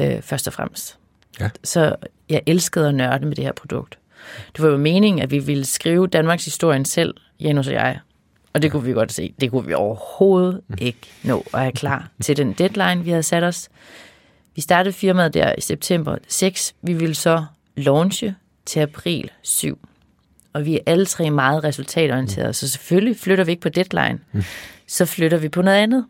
[0.00, 0.98] øh, først og fremmest.
[1.40, 1.50] Ja.
[1.64, 1.96] Så
[2.28, 3.98] jeg elskede at nørde med det her produkt.
[4.56, 7.98] Det var jo meningen, at vi ville skrive Danmarks historien selv, Janus og jeg.
[8.52, 9.34] Og det kunne vi godt se.
[9.40, 13.42] Det kunne vi overhovedet ikke nå at have klar til den deadline, vi havde sat
[13.42, 13.68] os.
[14.54, 16.74] Vi startede firmaet der i september 6.
[16.82, 17.44] Vi ville så
[17.76, 18.34] launche
[18.66, 19.88] til april 7.
[20.52, 24.18] Og vi er alle tre meget resultatorienterede, så selvfølgelig flytter vi ikke på deadline.
[24.86, 26.04] Så flytter vi på noget andet.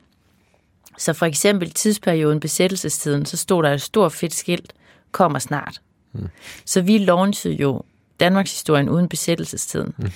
[0.99, 4.73] Så for eksempel tidsperioden, besættelsestiden, så stod der et stort fedt skilt,
[5.13, 5.81] kommer snart.
[6.13, 6.29] Mm.
[6.65, 7.83] Så vi launchede jo
[8.21, 9.95] Danmarks historien uden besættelsestiden.
[9.97, 10.11] Mm.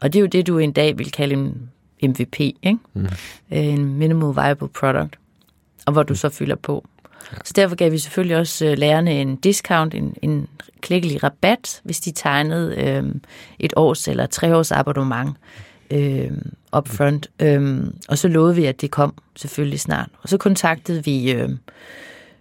[0.00, 1.70] Og det er jo det, du en dag vil kalde en
[2.02, 2.78] MVP, ikke?
[2.94, 3.08] Mm.
[3.50, 5.18] En minimal viable product.
[5.86, 6.84] Og hvor du så fylder på.
[7.32, 7.36] Ja.
[7.44, 10.48] Så derfor gav vi selvfølgelig også øh, lærerne en discount, en, en
[10.80, 13.14] klikkelig rabat, hvis de tegnede øh,
[13.58, 15.36] et års eller tre års abonnement
[15.90, 16.30] øh,
[16.76, 17.30] upfront.
[17.40, 20.08] Øh, og så lovede vi, at det kom selvfølgelig snart.
[20.22, 21.48] Og så kontaktede vi øh,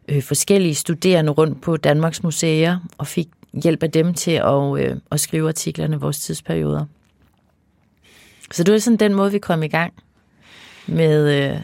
[0.08, 3.28] øh, forskellige studerende rundt på Danmarks Museer og fik
[3.64, 6.86] hjælp af dem til at, øh, at skrive artiklerne vores tidsperioder.
[8.52, 9.94] Så det var sådan den måde, vi kom i gang
[10.88, 11.62] med øh,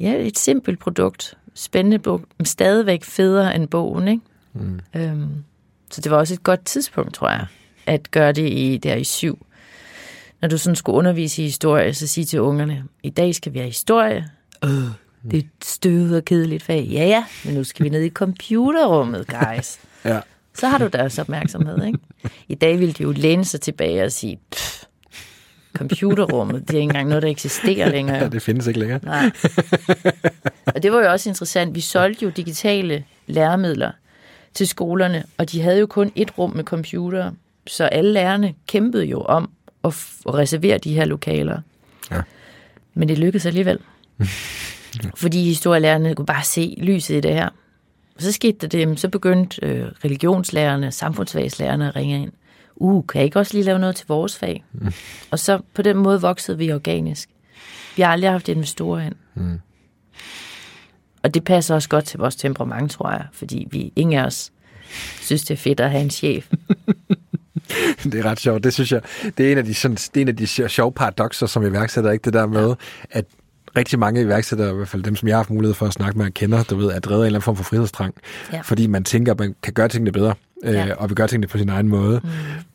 [0.00, 1.36] ja, et simpelt produkt.
[1.54, 4.22] Spændende bog, men stadigvæk federe end bogen, ikke?
[4.52, 4.80] Mm.
[4.96, 5.44] Øhm,
[5.90, 7.46] så det var også et godt tidspunkt, tror jeg,
[7.86, 9.46] at gøre det i, der i syv.
[10.42, 13.58] Når du sådan skulle undervise i historie, så sige til ungerne, i dag skal vi
[13.58, 14.28] have historie.
[14.64, 14.70] Øh,
[15.30, 16.88] det er et støvet og kedeligt fag.
[16.92, 19.78] Ja, ja, men nu skal vi ned i computerrummet, guys.
[20.04, 20.20] Ja.
[20.54, 21.98] Så har du deres opmærksomhed, ikke?
[22.48, 24.84] I dag vil de jo læne sig tilbage og sige, "Pff,
[25.76, 28.16] computerrummet, det er ikke engang noget, der eksisterer længere.
[28.16, 29.00] ja, det findes ikke længere.
[29.02, 29.30] Nej.
[30.66, 31.74] Og det var jo også interessant.
[31.74, 33.90] Vi solgte jo digitale læremidler
[34.54, 37.30] til skolerne, og de havde jo kun et rum med computer,
[37.66, 39.50] så alle lærerne kæmpede jo om
[39.84, 39.94] at,
[40.28, 41.60] at reservere de her lokaler.
[42.10, 42.22] Ja.
[42.94, 43.78] Men det lykkedes alligevel.
[45.22, 47.48] Fordi historielærerne kunne bare se lyset i det her.
[48.16, 52.32] Og så skete det, så begyndte øh, religionslærerne, samfundsfagslærerne at ringe ind.
[52.76, 54.64] Uh, kan I ikke også lige lave noget til vores fag?
[54.72, 54.92] Mm.
[55.30, 57.28] Og så på den måde voksede vi organisk.
[57.96, 59.14] Vi har aldrig haft investorer ind.
[59.34, 59.60] Mm.
[61.22, 64.52] Og det passer også godt til vores temperament, tror jeg, fordi vi ingen af os
[65.20, 66.50] synes, det er fedt at have en chef.
[68.04, 68.64] Det er ret sjovt.
[68.64, 69.00] Det synes jeg,
[69.38, 72.10] det er en af de, sådan, det er en af de sjove paradoxer, som iværksætter,
[72.10, 72.22] ikke?
[72.24, 72.74] Det der med,
[73.10, 73.24] at
[73.76, 76.18] rigtig mange iværksættere, i hvert fald dem, som jeg har haft mulighed for at snakke
[76.18, 78.14] med og kender, du ved, er drevet af en eller anden form for frihedstrang.
[78.52, 78.60] Ja.
[78.60, 80.86] Fordi man tænker, at man kan gøre tingene bedre, Ja.
[80.86, 82.20] øh, og vi gør tingene på sin egen måde.
[82.24, 82.28] Mm.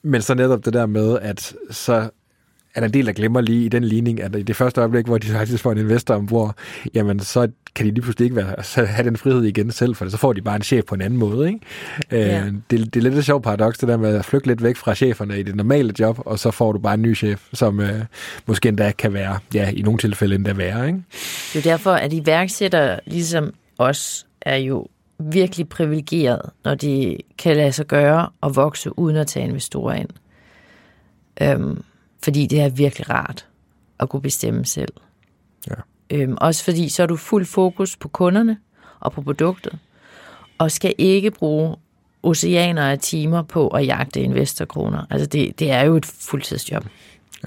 [0.10, 2.10] Men så netop det der med, at så
[2.76, 5.06] er der en del, der glemmer lige i den ligning, at i det første øjeblik,
[5.06, 6.56] hvor de faktisk får en investor ombord,
[6.94, 10.18] jamen så kan de lige pludselig ikke være, have den frihed igen selv, for så
[10.18, 11.48] får de bare en chef på en anden måde.
[11.48, 11.60] Ikke?
[12.12, 12.46] Ja.
[12.46, 14.76] Øh, det, det er lidt et sjovt paradoks, det der med at flygte lidt væk
[14.76, 17.80] fra cheferne i det normale job, og så får du bare en ny chef, som
[17.80, 18.02] øh,
[18.46, 20.88] måske endda kan være, ja, i nogle tilfælde endda være.
[20.88, 21.00] Ikke?
[21.54, 24.88] Det er jo derfor, at iværksættere, ligesom os, er jo
[25.20, 30.10] virkelig privilegeret, når de kan lade sig gøre og vokse uden at tage investorer ind.
[31.42, 31.84] Øhm,
[32.24, 33.48] fordi det er virkelig rart
[34.00, 34.94] at kunne bestemme selv.
[35.70, 35.76] Ja.
[36.10, 38.58] Øhm, også fordi så er du fuld fokus på kunderne
[39.00, 39.78] og på produktet,
[40.58, 41.76] og skal ikke bruge
[42.24, 45.06] oceaner af timer på at jagte investorkroner.
[45.10, 46.86] Altså det, det er jo et fuldtidsjob.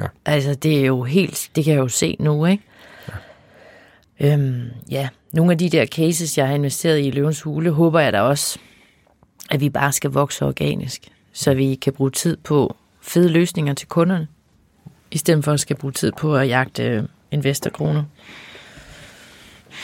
[0.01, 0.07] Ja.
[0.25, 2.63] Altså det er jo helt, det kan jeg jo se nu, ikke?
[4.21, 4.35] Ja.
[4.35, 8.01] Øhm, ja, nogle af de der cases, jeg har investeret i i Løvens Hule, håber
[8.01, 8.59] jeg da også,
[9.51, 13.89] at vi bare skal vokse organisk, så vi kan bruge tid på fede løsninger til
[13.89, 14.29] kunderne,
[15.11, 18.05] i stedet for at skal bruge tid på at jagte øh, investorkroner.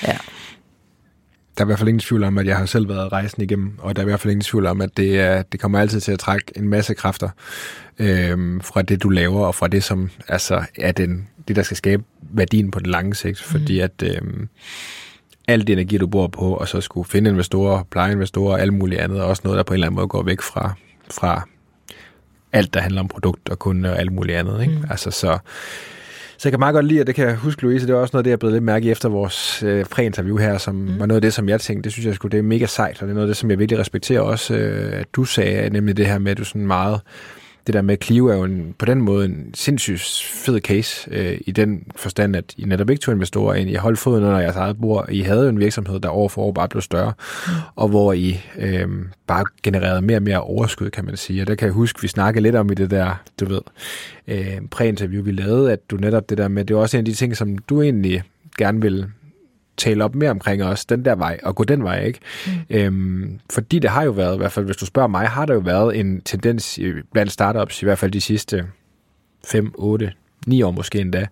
[0.03, 0.17] Ja.
[1.59, 3.79] Der er i hvert fald ingen tvivl om, at jeg har selv været rejsen igennem,
[3.79, 6.01] og der er i hvert fald ingen tvivl om, at det, er, det kommer altid
[6.01, 7.29] til at trække en masse kræfter
[7.99, 11.77] øhm, fra det, du laver, og fra det, som altså, er den, det, der skal
[11.77, 14.49] skabe værdien på den lange sigt, fordi at øhm,
[15.49, 18.75] al det energi, du bruger på, og så skulle finde investorer, pleje investorer og alt
[18.75, 20.75] muligt andet, er også noget, der på en eller anden måde går væk fra,
[21.11, 21.49] fra
[22.55, 24.61] alt, der handler om produkt og kunde og alt muligt andet.
[24.61, 24.73] Ikke?
[24.73, 24.85] Mm.
[24.91, 25.39] Altså, så,
[26.39, 28.11] så jeg kan meget godt lide, og det kan jeg huske, Louise, det var også
[28.13, 31.01] noget, det jeg blev lidt mærke efter vores øh, præinterview her, som mm.
[31.01, 33.03] var noget af det, som jeg tænkte, det synes jeg skulle, det er mega sejt,
[33.03, 35.71] og det er noget af det, som jeg virkelig respekterer også, øh, at du sagde,
[35.71, 37.01] nemlig det her med, at du sådan meget,
[37.67, 40.03] det der med Clio er jo en, på den måde en sindssygt
[40.35, 43.99] fed case, øh, i den forstand, at I netop ikke tog investorer ind, I holdt
[43.99, 46.83] foden under jeres eget bord, I havde en virksomhed, der år for år bare blev
[46.83, 47.13] større,
[47.47, 47.53] mm.
[47.77, 48.89] og hvor I øh,
[49.27, 52.09] bare genererede mere og mere overskud, kan man sige, og der kan jeg huske, vi
[52.09, 53.61] snakkede lidt om i det der, du ved,
[54.29, 57.05] øh, præinterview, vi lavede, at du netop det der med, det var også en af
[57.05, 58.23] de ting, som du egentlig
[58.59, 59.07] gerne vil
[59.77, 62.19] tale op mere omkring os, den der vej, og gå den vej, ikke?
[62.47, 62.53] Mm.
[62.71, 65.55] Øhm, fordi det har jo været, i hvert fald hvis du spørger mig, har der
[65.55, 66.81] jo været en tendens
[67.13, 68.67] blandt startups, i hvert fald de sidste
[69.45, 70.13] 5, 8,
[70.47, 71.27] 9 år måske endda,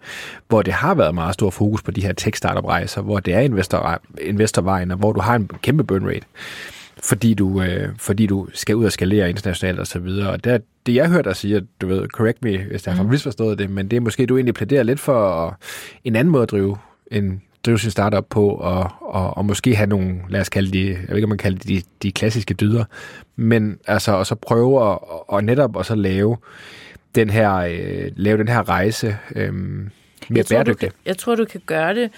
[0.48, 4.00] hvor det har været meget stor fokus på de her tech-startup-rejser, hvor det er investor,
[4.20, 6.26] investorvejen, og hvor du har en kæmpe burn rate
[7.04, 10.30] fordi du, øh, fordi du skal ud og skalere internationalt og så videre.
[10.30, 13.02] Og der, det jeg hørte dig sige, at du ved, correct me, hvis jeg har
[13.02, 15.58] misforstået det, men det er måske, du egentlig plæderer lidt for
[16.04, 16.76] en anden måde at drive,
[17.10, 20.86] en, drive sin startup på, og, og, og måske have nogle, lad os kalde de,
[20.86, 22.84] jeg ved ikke, om man kalder de, de, de klassiske dyder,
[23.36, 24.98] men altså, og så prøve at,
[25.28, 26.36] og netop og så lave
[27.14, 29.90] den her, øh, lave den her rejse øh, mere
[30.30, 30.88] jeg tror, bæredygtig.
[30.88, 32.10] kan, jeg tror, du kan gøre det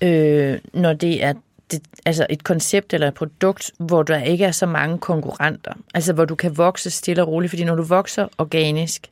[0.00, 1.32] øh, når det er
[1.70, 5.72] det, altså et koncept eller et produkt, hvor der ikke er så mange konkurrenter.
[5.94, 9.06] Altså hvor du kan vokse stille og roligt, fordi når du vokser organisk,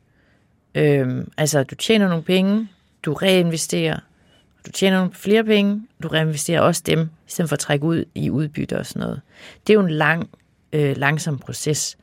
[0.74, 2.68] øh, altså du tjener nogle penge,
[3.02, 3.98] du reinvesterer,
[4.66, 8.04] du tjener nogle flere penge, du reinvesterer også dem, i stedet for at trække ud
[8.14, 9.20] i udbytte og sådan noget.
[9.66, 10.30] Det er jo en lang,
[10.72, 11.96] øh, langsom proces.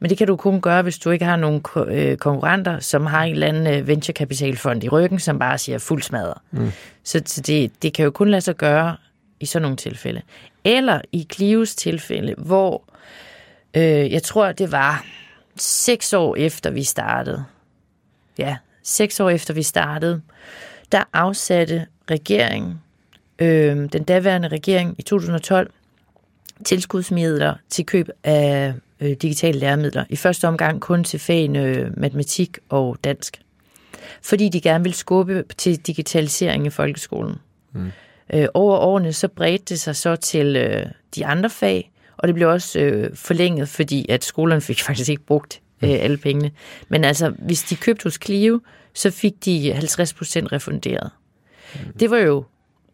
[0.00, 3.06] Men det kan du kun gøre, hvis du ikke har nogen ko- øh, konkurrenter, som
[3.06, 6.38] har en eller anden øh, venturekapitalfond i ryggen, som bare siger fuld smadret.
[6.50, 6.70] Mm.
[7.04, 8.96] Så, så det, det kan jo kun lade sig gøre
[9.40, 10.22] i sådan nogle tilfælde.
[10.64, 12.84] Eller i Clios tilfælde, hvor
[13.74, 15.04] øh, jeg tror, det var
[15.56, 17.44] seks år efter vi startede.
[18.38, 20.22] Ja, seks år efter vi startede,
[20.92, 22.80] der afsatte regeringen,
[23.38, 25.70] øh, den daværende regering i 2012,
[26.64, 30.04] tilskudsmidler til køb af øh, digitale læremidler.
[30.08, 33.40] I første omgang kun til fagene øh, matematik og dansk.
[34.22, 37.36] Fordi de gerne vil skubbe til digitalisering i folkeskolen.
[37.72, 37.90] Mm.
[38.32, 42.34] Øh, over årene så bredte det sig så til øh, de andre fag, og det
[42.34, 46.50] blev også øh, forlænget, fordi at skolerne fik faktisk ikke brugt øh, alle pengene.
[46.88, 48.60] Men altså, hvis de købte hos Clio,
[48.94, 49.78] så fik de 50%
[50.52, 51.10] refunderet.
[51.74, 51.92] Mm.
[52.00, 52.44] Det var jo,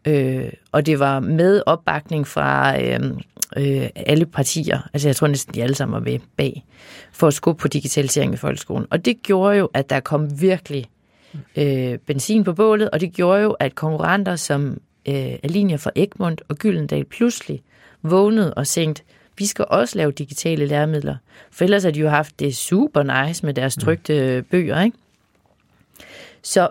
[0.05, 3.11] øh, og det var med opbakning fra øh,
[3.57, 6.65] øh, alle partier, altså jeg tror næsten de alle sammen var med bag,
[7.11, 8.87] for at skubbe på digitalisering i folkeskolen.
[8.89, 10.85] Og det gjorde jo, at der kom virkelig
[11.55, 16.41] øh, benzin på bålet, og det gjorde jo, at konkurrenter som øh, Alinea fra Egmont
[16.47, 17.61] og Gyldendal pludselig
[18.01, 19.03] vågnede og tænkte,
[19.37, 21.15] vi skal også lave digitale læremidler.
[21.51, 24.97] For ellers har de jo haft det super nice med deres trygte bøger, ikke?
[26.41, 26.69] Så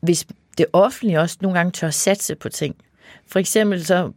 [0.00, 0.26] hvis
[0.58, 2.76] det offentlige også nogle gange tør satse på ting.
[3.26, 4.12] For eksempel så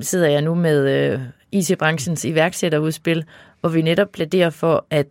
[0.00, 1.20] sidder jeg nu med øh,
[1.52, 3.24] IT-branchens iværksætterudspil,
[3.60, 5.06] hvor vi netop plæderer for, at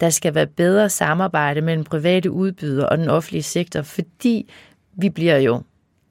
[0.00, 4.50] der skal være bedre samarbejde mellem private udbydere og den offentlige sektor, fordi
[4.92, 5.62] vi bliver jo,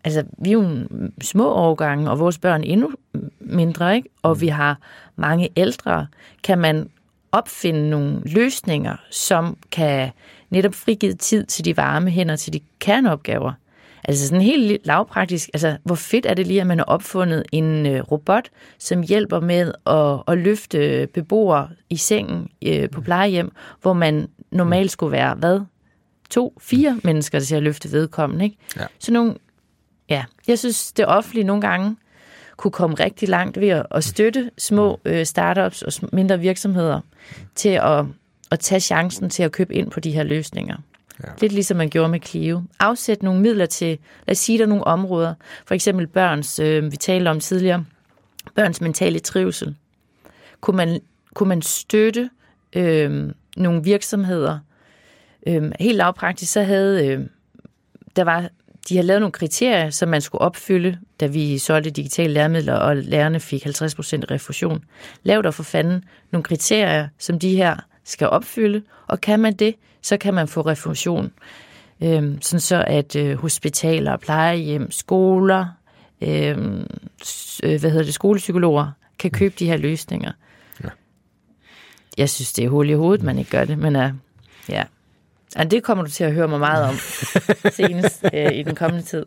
[0.04, 0.88] altså vi er jo
[1.22, 2.92] små årgange, og vores børn endnu
[3.40, 4.10] mindre, ikke?
[4.22, 4.78] Og vi har
[5.16, 6.08] mange ældre.
[6.44, 6.90] Kan man
[7.32, 10.12] opfinde nogle løsninger, som kan
[10.50, 13.54] netop frigive tid til de varme hænder, til de kerneopgaver.
[14.04, 17.86] Altså sådan helt lavpraktisk, altså hvor fedt er det lige, at man har opfundet en
[17.86, 23.94] øh, robot, som hjælper med at, at løfte beboere i sengen øh, på plejehjem, hvor
[23.94, 25.62] man normalt skulle være, hvad?
[26.30, 28.58] To, fire mennesker til at løfte vedkommende, ikke?
[28.78, 28.86] Ja.
[29.00, 29.36] Så nogle,
[30.10, 31.96] ja, jeg synes, det offentlige nogle gange
[32.58, 37.02] kunne komme rigtig langt ved at, at støtte små øh, startups og mindre virksomheder
[37.56, 38.06] til at,
[38.52, 40.78] at tage chancen til at købe ind på de her løsninger.
[41.24, 41.32] Ja.
[41.42, 42.62] Lidt ligesom man gjorde med Clio.
[42.80, 45.34] Afsæt nogle midler til, lad os sige, der nogle områder.
[45.66, 47.86] For eksempel børns, øh, vi talte om tidligere,
[48.56, 49.76] børns mentale trivsel.
[50.62, 51.00] Kunne man,
[51.34, 52.30] kunne man støtte
[52.76, 54.60] øh, nogle virksomheder?
[55.48, 57.26] Øh, helt lavpraktisk, så havde øh,
[58.16, 58.50] der var
[58.90, 62.98] de har lavet nogle kriterier, som man skulle opfylde, da vi solgte digitale læremidler, og
[62.98, 63.70] lærerne fik 50%
[64.32, 64.84] refusion.
[65.24, 69.76] Lav der for fanden nogle kriterier, som de her skal opfylde, og kan man det,
[70.02, 71.32] så kan man få refusion.
[72.04, 75.66] Øhm, sådan så at øh, hospitaler, plejehjem, skoler,
[76.22, 76.88] øhm,
[77.64, 80.32] øh, hvad hedder det, skolepsykologer kan købe de her løsninger.
[80.84, 80.90] Ja.
[82.18, 84.12] Jeg synes, det er hul i hovedet, man ikke gør det, men uh,
[84.70, 84.84] ja.
[85.58, 86.96] Ja, det kommer du til at høre mig meget om
[87.78, 89.26] senest øh, i den kommende tid.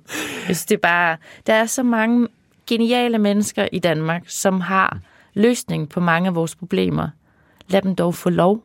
[0.48, 1.16] Jeg synes, det er bare,
[1.46, 2.28] der er så mange
[2.66, 4.98] geniale mennesker i Danmark, som har
[5.34, 7.08] løsning på mange af vores problemer.
[7.68, 8.64] Lad dem dog få lov.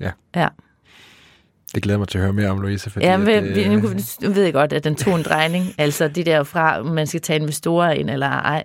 [0.00, 0.10] Ja.
[0.36, 0.48] Ja.
[1.74, 2.90] Det glæder mig til at høre mere om, Louise.
[2.90, 3.88] Fordi Ja, men, øh, vi, nu,
[4.22, 5.74] nu ved jeg godt, at den tog en drejning.
[5.78, 8.64] altså det der fra, om man skal tage investorer ind eller ej.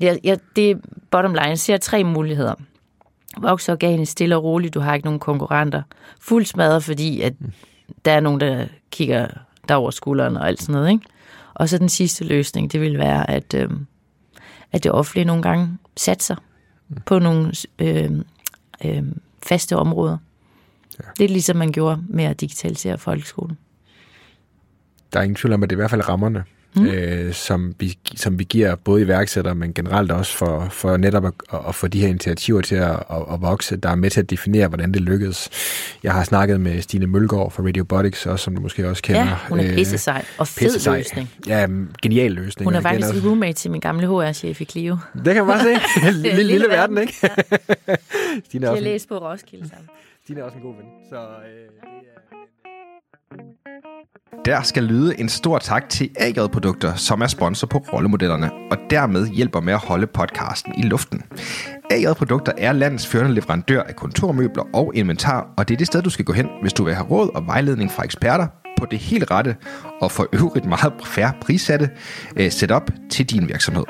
[0.00, 0.74] Jeg, jeg, det er
[1.10, 1.46] bottom line.
[1.46, 2.54] Jeg ser tre muligheder.
[3.38, 4.74] Vokse organisk, stille og roligt.
[4.74, 5.82] Du har ikke nogen konkurrenter.
[6.20, 7.32] Fuld smadret, fordi at
[8.04, 9.26] der er nogen, der kigger
[9.68, 10.90] der over skulderen og alt sådan noget.
[10.90, 11.04] Ikke?
[11.54, 13.70] Og så den sidste løsning, det vil være, at, øh,
[14.72, 16.36] at det offentlige nogle gange satser
[17.06, 18.10] på nogle øh,
[18.84, 19.02] øh,
[19.48, 20.18] faste områder.
[20.98, 21.04] Ja.
[21.18, 23.58] Lidt ligesom man gjorde med at digitalisere folkeskolen.
[25.12, 26.44] der er ingen tvivl om, at det er i hvert fald rammerne,
[26.80, 26.86] mm.
[26.86, 31.32] øh, som, vi, som vi giver både iværksættere, men generelt også for, for netop at,
[31.68, 34.30] at få de her initiativer til at, at, at vokse, der er med til at
[34.30, 35.50] definere, hvordan det lykkedes.
[36.02, 39.20] Jeg har snakket med Stine Mølgaard fra Radiobotics, også, som du måske også kender.
[39.22, 40.96] Ja, hun er pisse sej og fed pisse sej.
[40.96, 41.30] løsning.
[41.46, 42.66] Ja, mm, genial løsning.
[42.66, 44.96] Hun er faktisk også- roommate til min gamle HR-chef i Clio.
[45.24, 45.80] Det kan man bare se.
[46.12, 47.12] lille, lille, lille verden, ikke?
[48.44, 49.88] Stine, er Jeg også, en- læste på Roskilde sammen.
[50.24, 50.84] Stine er også en god ven.
[51.10, 51.22] Så, øh,
[51.80, 52.08] det
[53.64, 53.67] er...
[54.44, 58.78] Der skal lyde en stor tak til AJ Produkter, som er sponsor på rollemodellerne, og
[58.90, 61.22] dermed hjælper med at holde podcasten i luften.
[61.90, 66.02] AJ Produkter er landets førende leverandør af kontormøbler og inventar, og det er det sted,
[66.02, 68.46] du skal gå hen, hvis du vil have råd og vejledning fra eksperter
[68.78, 69.56] på det helt rette
[70.00, 71.90] og for øvrigt meget færre prissatte
[72.36, 73.84] øh, setup til din virksomhed.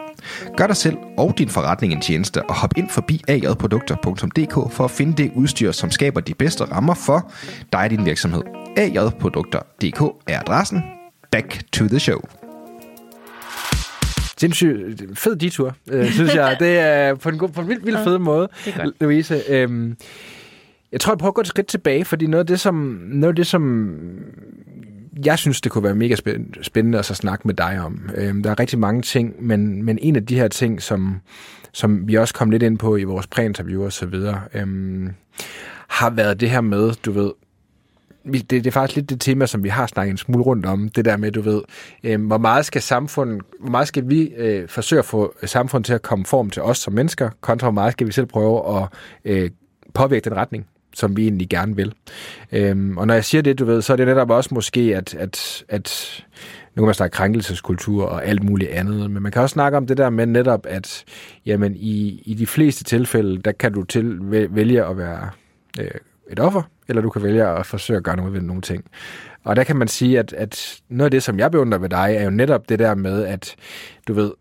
[0.56, 4.90] Gør dig selv og din forretning en tjeneste og hop ind forbi agadprodukter.dk for at
[4.90, 7.32] finde det udstyr, som skaber de bedste rammer for
[7.72, 8.42] dig og din virksomhed
[8.78, 10.82] ajprodukter.dk er adressen.
[11.30, 12.20] Back to the show.
[14.38, 16.56] Sindssygt fed detur, øh, synes jeg.
[16.60, 18.48] Det er på en, god, på en vild, vild fed måde.
[19.00, 19.42] Louise.
[19.48, 19.96] Øhm,
[20.92, 22.74] jeg tror, jeg prøver at gå et skridt tilbage, fordi noget af det, som,
[23.06, 23.90] noget af det, som
[25.24, 26.14] jeg synes, det kunne være mega
[26.62, 28.10] spændende, at så snakke med dig om.
[28.14, 31.20] Øhm, der er rigtig mange ting, men, men en af de her ting, som,
[31.72, 35.10] som vi også kom lidt ind på i vores præinterview og så videre, øhm,
[35.88, 37.30] har været det her med, du ved,
[38.32, 40.88] det, det er faktisk lidt det tema, som vi har snakket en smule rundt om.
[40.88, 41.62] Det der med, du ved,
[42.04, 45.94] øh, hvor meget skal samfundet, hvor meget skal vi øh, forsøge at få samfundet til
[45.94, 48.88] at komme form til os som mennesker, kontra hvor meget skal vi selv prøve at
[49.24, 49.50] øh,
[49.94, 51.92] påvirke den retning, som vi egentlig gerne vil.
[52.52, 55.14] Øhm, og når jeg siger det, du ved, så er det netop også måske, at,
[55.14, 56.24] at, at
[56.74, 59.86] nu kan man snakke krænkelseskultur og alt muligt andet, men man kan også snakke om
[59.86, 61.04] det der med netop, at
[61.46, 64.18] jamen, i, i de fleste tilfælde, der kan du til
[64.50, 65.30] vælge at være
[65.80, 65.90] øh,
[66.30, 68.84] et offer, eller du kan vælge at forsøge at gøre noget ved nogle ting.
[69.44, 72.14] Og der kan man sige, at, at noget af det, som jeg beundrer ved dig,
[72.18, 73.56] er jo netop det der med, at
[74.08, 74.32] du ved,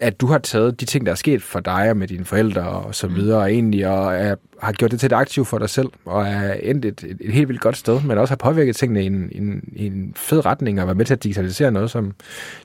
[0.00, 2.62] at du har taget de ting, der er sket for dig og med dine forældre
[2.62, 5.70] og så videre, og egentlig og er, har gjort det til et aktiv for dig
[5.70, 8.76] selv, og er endt et, et, et helt vildt godt sted, men også har påvirket
[8.76, 12.14] tingene i en, en, en fed retning, og været med til at digitalisere noget, som,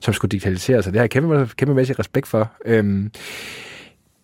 [0.00, 2.52] som skulle digitaliseres, og det har jeg kæmpe, kæmpemæssig respekt for.
[2.64, 3.10] Øhm,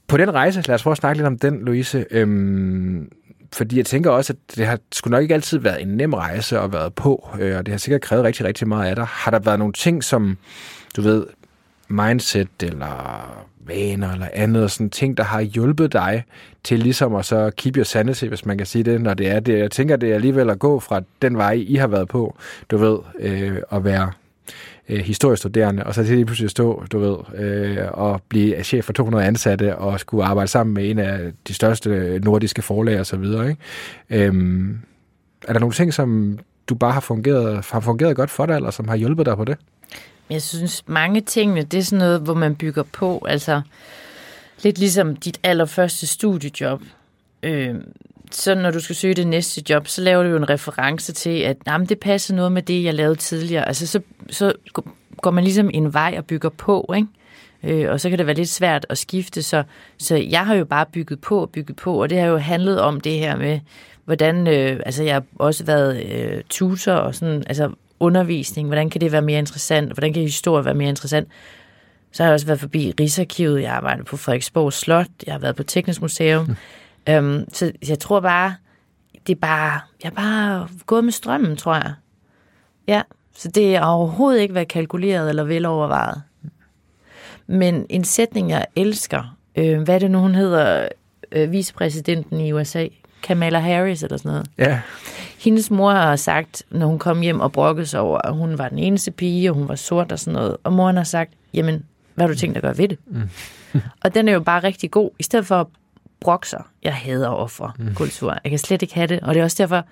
[0.09, 2.05] på den rejse, lad os prøve at snakke lidt om den, Louise.
[2.11, 3.09] Øhm,
[3.53, 6.59] fordi jeg tænker også, at det har sgu nok ikke altid været en nem rejse
[6.59, 9.07] at være på, øh, og det har sikkert krævet rigtig, rigtig meget af dig.
[9.09, 10.39] Har der været nogle ting, som,
[10.97, 11.27] du ved,
[11.89, 13.27] mindset eller
[13.67, 16.25] vaner eller andet, og sådan ting, der har hjulpet dig
[16.65, 19.41] til ligesom at så keep your sanity, hvis man kan sige det, når det er
[19.41, 19.59] det.
[19.59, 22.37] Jeg tænker, det er alligevel at gå fra den vej, I har været på,
[22.71, 24.13] du ved, øh, at være
[24.89, 28.93] øh, historiestuderende, og så til lige pludselig stå, du ved, øh, og blive chef for
[28.93, 33.17] 200 ansatte, og skulle arbejde sammen med en af de største nordiske forlag og så
[33.17, 34.27] videre, ikke?
[34.27, 34.79] Øhm,
[35.49, 38.71] er der nogle ting, som du bare har fungeret, har fungeret godt for dig, eller
[38.71, 39.57] som har hjulpet dig på det?
[40.31, 43.27] Jeg synes, mange tingene, det er sådan noget, hvor man bygger på.
[43.29, 43.63] Altså,
[44.63, 46.83] lidt ligesom dit allerførste studiejob.
[47.43, 47.75] Øh,
[48.35, 51.41] så når du skal søge det næste job, så laver du jo en reference til,
[51.41, 53.69] at jamen, det passer noget med det, jeg lavede tidligere.
[53.69, 54.53] Altså, så, så
[55.23, 57.09] går man ligesom en vej og bygger på, ikke?
[57.63, 59.63] Øh, og så kan det være lidt svært at skifte, så,
[59.99, 62.81] så jeg har jo bare bygget på og bygget på, og det har jo handlet
[62.81, 63.61] om det her med,
[64.05, 69.01] hvordan, øh, altså jeg har også været øh, tutor og sådan, altså undervisning, hvordan kan
[69.01, 71.29] det være mere interessant, hvordan kan historie være mere interessant.
[72.13, 75.39] Så har jeg også været forbi Rigsarkivet, jeg har arbejdet på Frederiksborg Slot, jeg har
[75.39, 76.47] været på Teknisk Museum.
[76.47, 76.57] Hm.
[77.11, 78.55] Um, så jeg tror bare,
[79.27, 81.95] det er bare, jeg er bare gået med strømmen, tror jeg.
[82.89, 83.03] Ja,
[83.37, 86.23] så det er overhovedet ikke været kalkuleret eller velovervejet.
[87.47, 90.89] Men en sætning, jeg elsker, øh, hvad er det nu, hun hedder,
[91.33, 92.87] øh, vicepræsidenten i USA,
[93.23, 94.47] Kamala Harris eller sådan noget.
[94.59, 94.81] Ja.
[95.39, 98.69] Hendes mor har sagt, når hun kom hjem og brokkede sig over, at hun var
[98.69, 100.57] den eneste pige, og hun var sort og sådan noget.
[100.65, 101.85] Og moren har sagt, jamen,
[102.15, 102.99] hvad har du tænkt at gøre ved det?
[103.07, 103.23] Mm.
[104.05, 105.11] og den er jo bare rigtig god.
[105.19, 105.67] I stedet for at
[106.23, 108.39] brokke sig, jeg hader offerkultur.
[108.45, 109.21] Jeg kan slet ikke have det.
[109.21, 109.85] Og det er også derfor,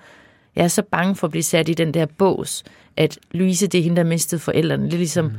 [0.57, 2.65] jeg er så bange for at blive sat i den der bås,
[2.97, 4.87] at Louise, det er hende, der mistede forældrene.
[4.87, 5.33] Er ligesom mm.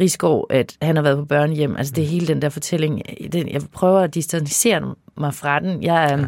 [0.00, 1.76] Rigsgaard, at han har været på børnehjem.
[1.76, 3.02] Altså, det er hele den der fortælling.
[3.32, 5.82] Den, jeg prøver at distancere mig fra den.
[5.82, 6.18] Jeg er...
[6.18, 6.26] Ja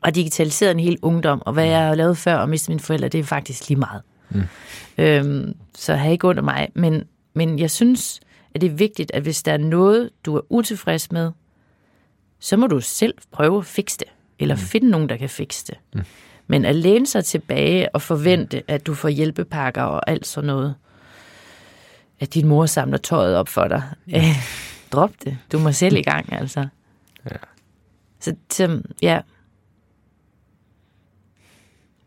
[0.00, 3.08] og digitaliseret en hel ungdom, og hvad jeg har lavet før og mistet mine forældre,
[3.08, 4.02] det er faktisk lige meget.
[4.30, 4.42] Mm.
[4.98, 7.04] Øhm, så har ikke under mig, men,
[7.34, 8.20] men jeg synes,
[8.54, 11.30] at det er vigtigt, at hvis der er noget, du er utilfreds med,
[12.40, 14.60] så må du selv prøve at fikse det, eller mm.
[14.60, 15.78] finde nogen, der kan fikse det.
[15.94, 16.04] Mm.
[16.46, 20.74] Men at læne sig tilbage og forvente, at du får hjælpepakker og alt sådan noget,
[22.20, 24.14] at din mor samler tøjet op for dig, mm.
[24.14, 24.22] øh,
[24.92, 25.38] drop det.
[25.52, 26.66] Du må selv i gang, altså.
[27.30, 27.36] Ja.
[28.20, 29.20] Så, så ja,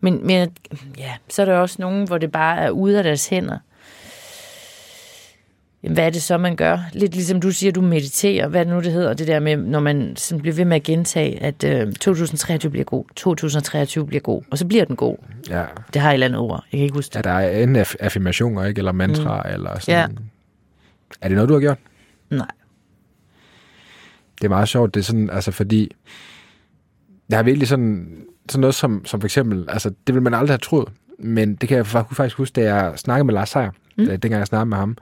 [0.04, 0.58] men, men
[0.98, 3.58] ja, så er der også nogen, hvor det bare er ude af deres hænder.
[5.84, 6.80] Jamen, hvad er det så, man gør?
[6.94, 8.48] Lidt ligesom du siger, du mediterer.
[8.48, 9.14] Hvad det nu, det hedder?
[9.14, 12.84] Det der med, når man sådan bliver ved med at gentage, at øh, 2023 bliver
[12.84, 15.18] god, 2023 bliver god, og så bliver den god.
[15.50, 15.64] Ja.
[15.94, 16.64] Det har et eller andet ord.
[16.72, 17.16] Jeg kan ikke huske det.
[17.16, 18.80] Ja, der er en aff- affirmationer, ikke?
[18.80, 19.54] Eller mantra, mm.
[19.54, 20.00] eller sådan.
[20.00, 20.08] Ja.
[21.22, 21.78] Er det noget, du har gjort?
[22.30, 22.48] Nej.
[24.38, 24.94] Det er meget sjovt.
[24.94, 25.92] Det er sådan, altså fordi,
[27.30, 28.18] jeg har virkelig sådan,
[28.50, 30.88] sådan noget som, som for eksempel, altså det vil man aldrig have troet,
[31.20, 34.06] men det kan jeg faktisk huske, da jeg snakkede med Lars Seier, mm.
[34.06, 34.98] dengang jeg snakkede med ham,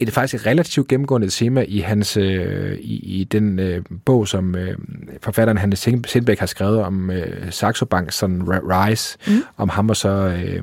[0.00, 4.28] det er faktisk et relativt gennemgående tema i hans øh, i, i den øh, bog,
[4.28, 4.76] som øh,
[5.22, 9.42] forfatteren Hannes Sindbæk har skrevet om øh, Saxo Bank, sådan Rise, mm.
[9.56, 10.62] om ham og så øh,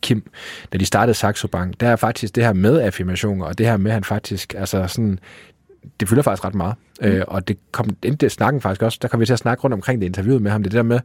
[0.00, 0.30] Kim,
[0.72, 3.76] da de startede Saxo Bank, der er faktisk det her med affirmationer, og det her
[3.76, 5.18] med, at han faktisk, altså sådan,
[6.00, 6.74] det fylder faktisk ret meget.
[7.00, 7.06] Mm.
[7.06, 9.74] Øh, og det kom endte snakken faktisk også, der kom vi til at snakke rundt
[9.74, 11.00] omkring det interviewet med ham, det der med,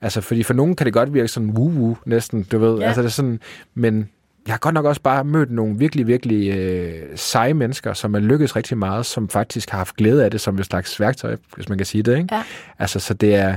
[0.00, 2.86] altså fordi for nogen kan det godt virke sådan woo-woo næsten, du ved, ja.
[2.86, 3.40] altså det er sådan,
[3.74, 4.08] men
[4.46, 8.18] jeg har godt nok også bare mødt nogle virkelig, virkelig øh, seje mennesker, som er
[8.18, 11.68] lykkedes rigtig meget, som faktisk har haft glæde af det som et slags værktøj, hvis
[11.68, 12.34] man kan sige det, ikke?
[12.34, 12.42] Ja.
[12.78, 13.56] Altså, så det er,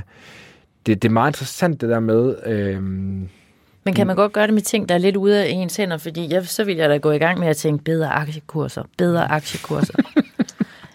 [0.86, 4.54] det, det er meget interessant det der med, øh, Men kan man godt gøre det
[4.54, 5.98] med ting, der er lidt ude af ens hænder?
[5.98, 9.32] Fordi jeg, så vil jeg da gå i gang med at tænke bedre aktiekurser, bedre
[9.32, 9.94] aktiekurser.
[10.16, 10.24] jeg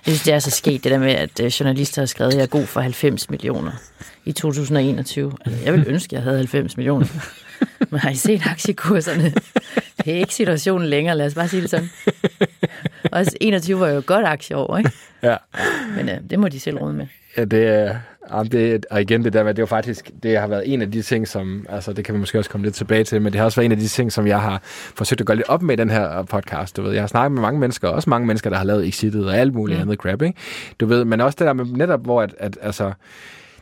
[0.03, 2.43] synes, det er så sket, det der med, at øh, journalister har skrevet, at jeg
[2.43, 3.73] er god for 90 millioner
[4.25, 5.33] i 2021.
[5.45, 7.07] Altså, jeg vil ønske, at jeg havde 90 millioner.
[7.91, 9.33] Men har I set aktiekurserne?
[10.05, 11.91] Det er ikke situationen længere, lad os bare sige det sådan.
[13.13, 14.91] Også 21 var jo et godt aktieår, ikke?
[15.23, 15.37] ja,
[15.97, 17.07] Men øh, det må de selv råde med.
[17.37, 17.97] Ja, det er,
[18.35, 20.91] ja, det, og igen det der med, det var faktisk, det har været en af
[20.91, 23.39] de ting, som, altså det kan vi måske også komme lidt tilbage til, men det
[23.39, 25.63] har også været en af de ting, som jeg har forsøgt at gøre lidt op
[25.63, 26.93] med i den her podcast, du ved.
[26.93, 29.55] Jeg har snakket med mange mennesker, også mange mennesker, der har lavet Exitet og alt
[29.55, 29.83] muligt mm.
[29.83, 30.39] andet crap, ikke?
[30.81, 32.93] Du ved, men også det der med netop, hvor at, at altså,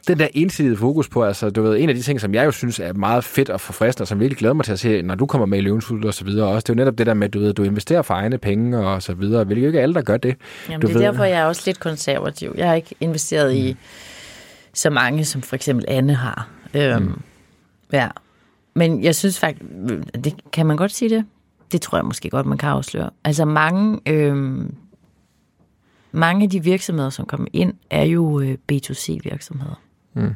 [0.08, 2.50] den der ensidige fokus på, altså du ved, en af de ting, som jeg jo
[2.50, 5.14] synes er meget fedt og forfriskende, og som virkelig glæder mig til at se, når
[5.14, 7.14] du kommer med i Løvens og så videre også, det er jo netop det der
[7.14, 9.82] med, du ved, du investerer for egne penge og så videre, hvilket jo ikke er
[9.82, 10.36] alle, der gør det.
[10.68, 12.54] Jamen, du det er derfor, jeg er også lidt konservativ.
[12.56, 13.76] Jeg har ikke investeret i
[14.74, 16.48] så mange, som for eksempel Anne har.
[16.74, 17.20] Øhm, mm.
[17.92, 18.08] Ja.
[18.74, 19.70] Men jeg synes faktisk,
[20.24, 21.24] det, kan man godt sige det?
[21.72, 23.10] Det tror jeg måske godt, man kan afsløre.
[23.24, 24.74] Altså mange, øhm,
[26.12, 29.80] mange af de virksomheder, som kommer ind, er jo øh, B2C-virksomheder.
[30.14, 30.34] Mm.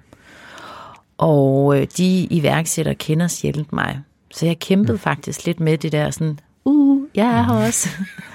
[1.18, 4.00] Og øh, de iværksættere kender sjældent mig.
[4.30, 4.98] Så jeg kæmpede mm.
[4.98, 7.88] faktisk lidt med det der sådan, uh, jeg er her også.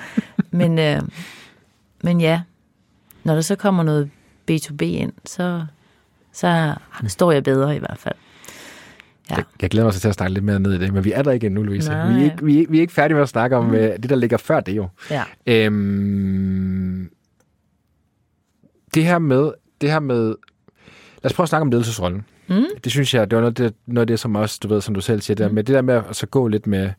[0.52, 1.02] men, øh,
[2.04, 2.42] men ja,
[3.24, 4.10] når der så kommer noget
[4.52, 5.66] B2B ind, så,
[6.34, 6.76] så
[7.08, 8.16] står jeg bedre i hvert fald.
[9.30, 9.36] Ja.
[9.36, 11.12] Jeg, jeg glæder mig så til at snakke lidt mere ned i det, men vi
[11.12, 11.90] er der ikke endnu, Louise.
[11.90, 12.14] Nej.
[12.14, 13.72] Vi er, ikke, vi, er, vi er ikke færdige med at snakke om mm.
[13.72, 14.88] det, der ligger før det jo.
[15.10, 15.24] Ja.
[15.46, 17.10] Øhm,
[18.94, 20.36] det her med, det her med,
[21.24, 22.26] lad os prøve at snakke om ledelsesrollen.
[22.48, 22.66] Mm.
[22.84, 24.96] Det synes jeg, det var noget, det, noget af det, som også, du ved, som
[24.96, 26.90] du selv siger, der, med, det der med at så gå lidt med,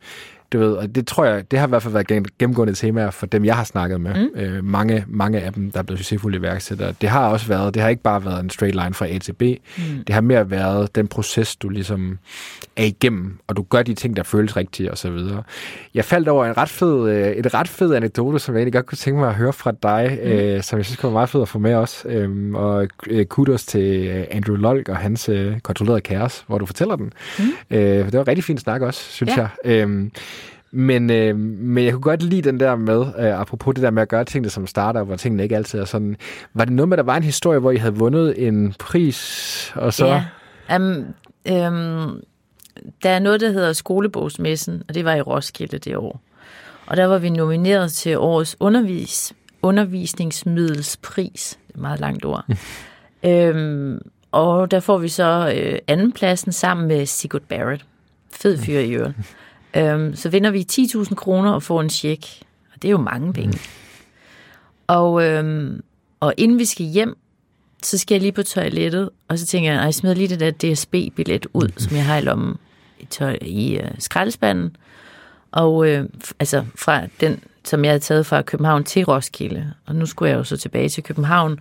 [0.52, 3.10] du ved, og det tror jeg, det har i hvert fald været gen- gennemgående temaer
[3.10, 4.14] for dem, jeg har snakket med.
[4.34, 4.40] Mm.
[4.40, 6.94] Øh, mange, mange af dem, der er blevet succesfulde iværksættere.
[7.00, 9.32] Det har også været, det har ikke bare været en straight line fra A til
[9.32, 9.42] B.
[9.42, 9.54] Mm.
[10.06, 12.18] Det har mere været den proces, du ligesom
[12.76, 15.42] er igennem, og du gør de ting, der føles rigtige, og så videre.
[15.94, 18.86] Jeg faldt over en ret fed, øh, et ret fed anekdote, som jeg egentlig godt
[18.86, 20.30] kunne tænke mig at høre fra dig, mm.
[20.30, 22.06] øh, som jeg synes kunne være meget fed at få med os.
[22.08, 26.66] Øhm, og øh, kudos til øh, Andrew Lolk og hans øh, kontrollerede kaos, hvor du
[26.66, 27.12] fortæller den.
[27.38, 27.44] Mm.
[27.70, 29.46] Øh, det var en rigtig fin snak også, synes Ja.
[29.64, 29.72] jeg.
[29.72, 30.10] Øhm,
[30.72, 34.02] men, øh, men jeg kunne godt lide den der med, øh, apropos det der med
[34.02, 36.16] at gøre tingene som starter, hvor tingene ikke altid er sådan.
[36.54, 39.72] Var det noget med, at der var en historie, hvor I havde vundet en pris,
[39.76, 40.06] og så...
[40.06, 40.24] Ja.
[40.76, 41.04] Um,
[41.50, 42.20] um,
[43.02, 46.20] der er noget, der hedder Skolebogsmessen, og det var i Roskilde det år.
[46.86, 51.58] Og der var vi nomineret til årets undervis, undervisningsmiddelspris.
[51.66, 52.44] Det er et meget langt ord.
[53.26, 53.98] øhm,
[54.32, 57.84] og der får vi så øh, andenpladsen sammen med Sigurd Barrett.
[58.32, 59.16] Fed fyr i øvrigt.
[59.76, 62.24] Øhm, så vinder vi 10.000 kroner og får en check.
[62.74, 63.58] Og det er jo mange penge.
[64.86, 65.82] Og, øhm,
[66.20, 67.16] og inden vi skal hjem,
[67.82, 70.40] så skal jeg lige på toilettet, og så tænker jeg, "Ej, jeg smider lige det
[70.40, 72.56] der DSB-billet ud, som jeg har i lommen
[73.00, 74.76] i, tøj, i uh, skraldespanden.
[75.52, 76.04] Og øh,
[76.38, 79.72] altså fra den, som jeg havde taget fra København til Roskilde.
[79.86, 81.60] Og nu skulle jeg jo så tilbage til København,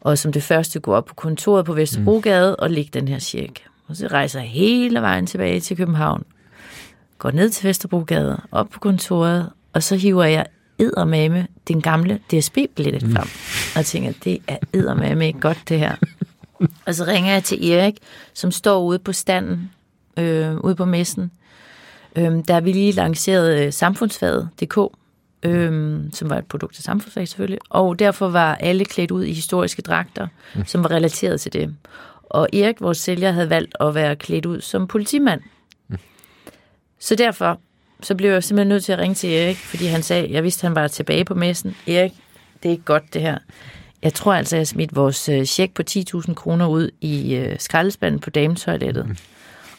[0.00, 3.64] og som det første gå op på kontoret på Vesterbrogade og lægge den her check.
[3.88, 6.24] Og så rejser jeg hele vejen tilbage til København.
[7.20, 10.46] Går ned til Vesterbrogade, op på kontoret, og så hiver jeg
[10.78, 13.28] eddermame den gamle DSB-billet frem.
[13.76, 15.96] Og tænker, det er eddermame ikke godt det her.
[16.86, 17.94] og så ringer jeg til Erik,
[18.34, 19.70] som står ude på standen,
[20.16, 21.30] øh, ude på messen.
[22.16, 24.78] Øhm, der har vi lige lanceret øh, samfundsfaget.dk,
[25.42, 29.32] øhm, som var et produkt af samfundsfag selvfølgelig, og derfor var alle klædt ud i
[29.32, 30.66] historiske dragter, mm.
[30.66, 31.74] som var relateret til det.
[32.22, 35.40] Og Erik, vores sælger, havde valgt at være klædt ud som politimand.
[37.00, 37.60] Så derfor
[38.02, 40.62] så blev jeg simpelthen nødt til at ringe til Erik, fordi han sagde, jeg vidste,
[40.62, 41.76] han var tilbage på messen.
[41.86, 42.12] Erik,
[42.62, 43.38] det er ikke godt det her.
[44.02, 48.20] Jeg tror altså, jeg smidt vores øh, check på 10.000 kroner ud i øh, skraldespanden
[48.20, 49.06] på dametoilettet.
[49.08, 49.16] Mm.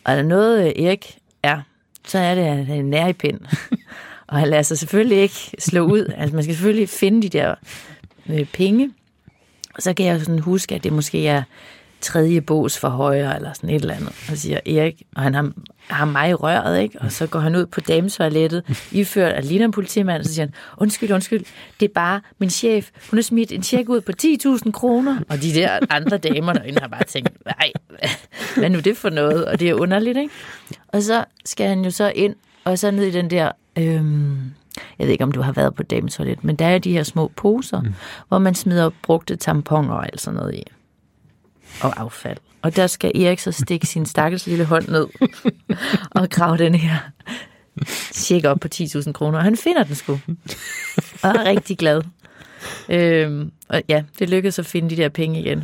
[0.03, 1.61] Og er der noget, øh, Erik er,
[2.07, 3.39] så er det, at han er nær i pind.
[4.27, 6.13] og han lader sig selvfølgelig ikke slå ud.
[6.17, 7.55] Altså, man skal selvfølgelig finde de der
[8.29, 8.91] øh, penge.
[9.75, 11.43] Og så kan jeg jo sådan huske, at det måske er
[12.01, 14.09] tredje bås for højre, eller sådan et eller andet.
[14.31, 15.51] Og siger Erik, og han har,
[15.87, 17.01] har mig i røret, ikke?
[17.01, 20.45] Og så går han ud på dametoilettet, iført af ligner en politimand, og så siger
[20.45, 21.43] han, undskyld, undskyld,
[21.79, 25.19] det er bare min chef, hun har smidt en tjek ud på 10.000 kroner.
[25.29, 27.71] Og de der andre damer derinde har bare tænkt, nej,
[28.57, 29.45] hvad nu det for noget?
[29.45, 30.33] Og det er underligt, ikke?
[30.87, 33.51] Og så skal han jo så ind, og så ned i den der...
[33.77, 34.51] Øhm,
[34.99, 37.31] jeg ved ikke, om du har været på dametoilet, men der er de her små
[37.35, 37.93] poser, mm.
[38.27, 40.63] hvor man smider brugte tamponer og alt sådan noget i.
[41.81, 42.37] Og affald.
[42.61, 45.07] Og der skal Erik så stikke sin stakkels lille hånd ned
[46.11, 46.97] og grave den her
[48.11, 49.37] tjek op på 10.000 kroner.
[49.37, 50.19] Og han finder den sgu.
[51.23, 52.01] Og er rigtig glad.
[52.89, 55.63] Øhm, og ja, det lykkedes at finde de der penge igen.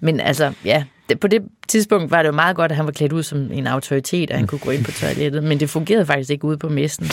[0.00, 2.92] Men altså, ja, det, på det tidspunkt var det jo meget godt, at han var
[2.92, 5.44] klædt ud som en autoritet, og han kunne gå ind på toilettet.
[5.44, 7.10] Men det fungerede faktisk ikke ude på messen.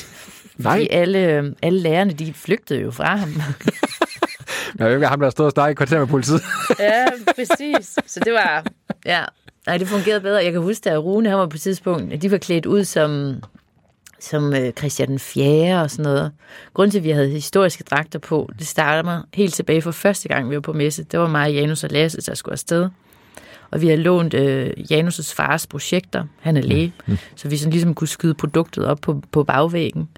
[0.57, 0.73] Nej.
[0.73, 3.41] Fordi alle, alle lærerne, de flygtede jo fra ham.
[4.79, 6.41] Jeg ved ikke, ham, der stod og snakkede i kvarter med politiet.
[6.79, 7.05] ja,
[7.35, 7.99] præcis.
[8.05, 8.65] Så det var,
[9.05, 9.23] ja,
[9.67, 10.43] nej, det fungerede bedre.
[10.43, 12.83] Jeg kan huske, at Rune, han var på et tidspunkt, at de var klædt ud
[12.83, 13.35] som,
[14.19, 15.81] som øh, Christian den 4.
[15.81, 16.31] og sådan noget.
[16.73, 20.27] Grunden til, at vi havde historiske dragter på, det starter mig helt tilbage fra første
[20.27, 21.03] gang, vi var på messe.
[21.03, 22.89] Det var mig, Janus og Lasse, der skulle afsted.
[23.71, 26.23] Og vi har lånt øh, Janus' fars projekter.
[26.39, 26.93] Han er læge.
[27.05, 27.17] Mm.
[27.35, 30.09] Så vi sådan ligesom kunne skyde produktet op på, på bagvæggen.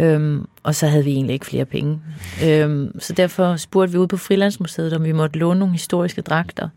[0.00, 2.00] Øhm, og så havde vi egentlig ikke flere penge.
[2.44, 6.68] Øhm, så derfor spurgte vi ud på Frilandsmuseet, om vi måtte låne nogle historiske dragter,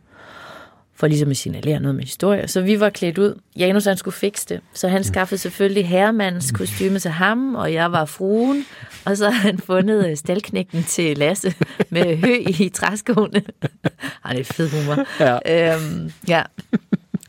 [0.95, 2.47] for ligesom at signalere noget med historie.
[2.47, 3.39] Så vi var klædt ud.
[3.55, 4.61] Janus han skulle fikse det.
[4.73, 8.65] Så han skaffede selvfølgelig herremands kostyme til ham, og jeg var fruen.
[9.05, 11.53] Og så har han fundet øh, stalknægten til Lasse
[11.89, 13.41] med hø i træskoene.
[14.31, 15.05] Det er fed humor.
[15.19, 15.75] Ja.
[15.75, 16.41] Øhm, ja.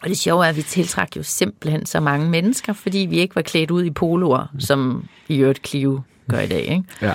[0.03, 3.37] Og det sjove er, at vi tiltrak jo simpelthen så mange mennesker, fordi vi ikke
[3.37, 6.61] var klædt ud i poloer, som i øvrigt Clio gør i dag.
[6.61, 6.85] Ikke?
[7.03, 7.13] Ja.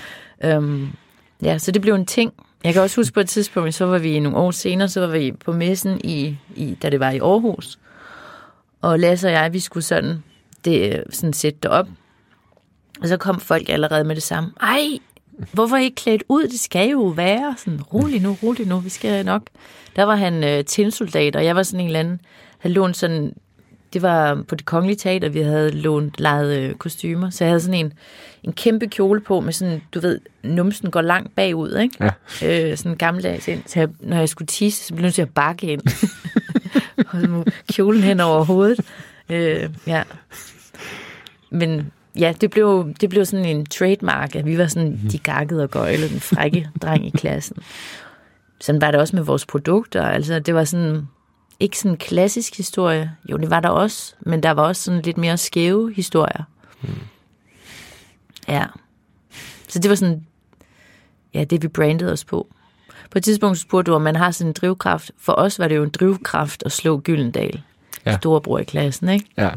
[0.55, 0.89] Øhm,
[1.41, 2.33] ja, så det blev en ting.
[2.63, 5.07] Jeg kan også huske på et tidspunkt, så var vi nogle år senere, så var
[5.07, 7.79] vi på messen, i, i, da det var i Aarhus.
[8.81, 10.23] Og Lasse og jeg, vi skulle sådan,
[10.65, 11.87] det, sådan sætte det op.
[13.01, 14.51] Og så kom folk allerede med det samme.
[14.61, 14.87] Ej,
[15.51, 16.43] hvorfor ikke klædt ud?
[16.43, 19.41] Det skal jo være sådan, rolig nu, rolig nu, vi skal nok.
[19.95, 22.21] Der var han øh, tinsoldat, og jeg var sådan en eller anden,
[22.63, 23.33] havde lånt sådan,
[23.93, 27.61] det var på det kongelige teater, vi havde lånt lejet øh, kostymer, så jeg havde
[27.61, 27.93] sådan en,
[28.43, 32.11] en kæmpe kjole på, med sådan, du ved, numsen går langt bagud, ikke?
[32.41, 32.69] Ja.
[32.71, 35.15] Øh, sådan en gammeldags ind, så jeg, når jeg skulle tisse, så blev jeg nødt
[35.15, 35.81] til at bakke ind.
[37.09, 37.43] og så
[37.73, 38.79] kjolen hen over hovedet.
[39.29, 40.03] Øh, ja.
[41.49, 45.63] Men ja, det blev, det blev sådan en trademark, at vi var sådan de gakkede
[45.63, 47.57] og gøjlede, den frække dreng i klassen.
[48.61, 50.05] Sådan var det også med vores produkter.
[50.05, 51.07] Altså, det var sådan,
[51.63, 53.15] ikke sådan en klassisk historie.
[53.31, 56.43] Jo, det var der også, men der var også sådan lidt mere skæve historier.
[56.81, 56.89] Mm.
[58.47, 58.65] Ja.
[59.67, 60.25] Så det var sådan,
[61.33, 62.47] ja, det vi brandede os på.
[63.11, 65.11] På et tidspunkt spurgte du, om man har sådan en drivkraft.
[65.17, 67.61] For os var det jo en drivkraft at slå Gyldendal.
[68.05, 68.17] Ja.
[68.17, 69.25] Storebror i klassen, ikke?
[69.37, 69.49] Ja.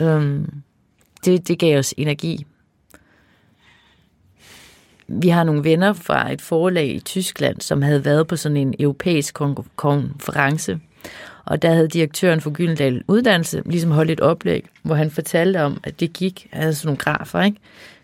[0.00, 0.62] Øhm,
[1.24, 2.46] det, det gav os energi.
[5.08, 8.74] Vi har nogle venner fra et forlag i Tyskland, som havde været på sådan en
[8.78, 10.80] europæisk kon- konference.
[11.44, 15.80] Og der havde direktøren for Gyldendal Uddannelse ligesom holdt et oplæg, hvor han fortalte om,
[15.84, 17.56] at det gik, han havde sådan nogle grafer, ikke?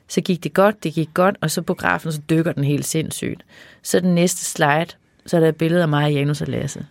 [0.09, 2.86] Så gik det godt, det gik godt, og så på grafen, så dykker den helt
[2.86, 3.42] sindssygt.
[3.82, 4.86] Så den næste slide,
[5.26, 6.86] så er der et billede af mig, Janus og Lasse.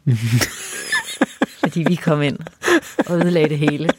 [1.64, 2.38] Fordi vi kom ind
[3.08, 3.90] og ødelagde det hele.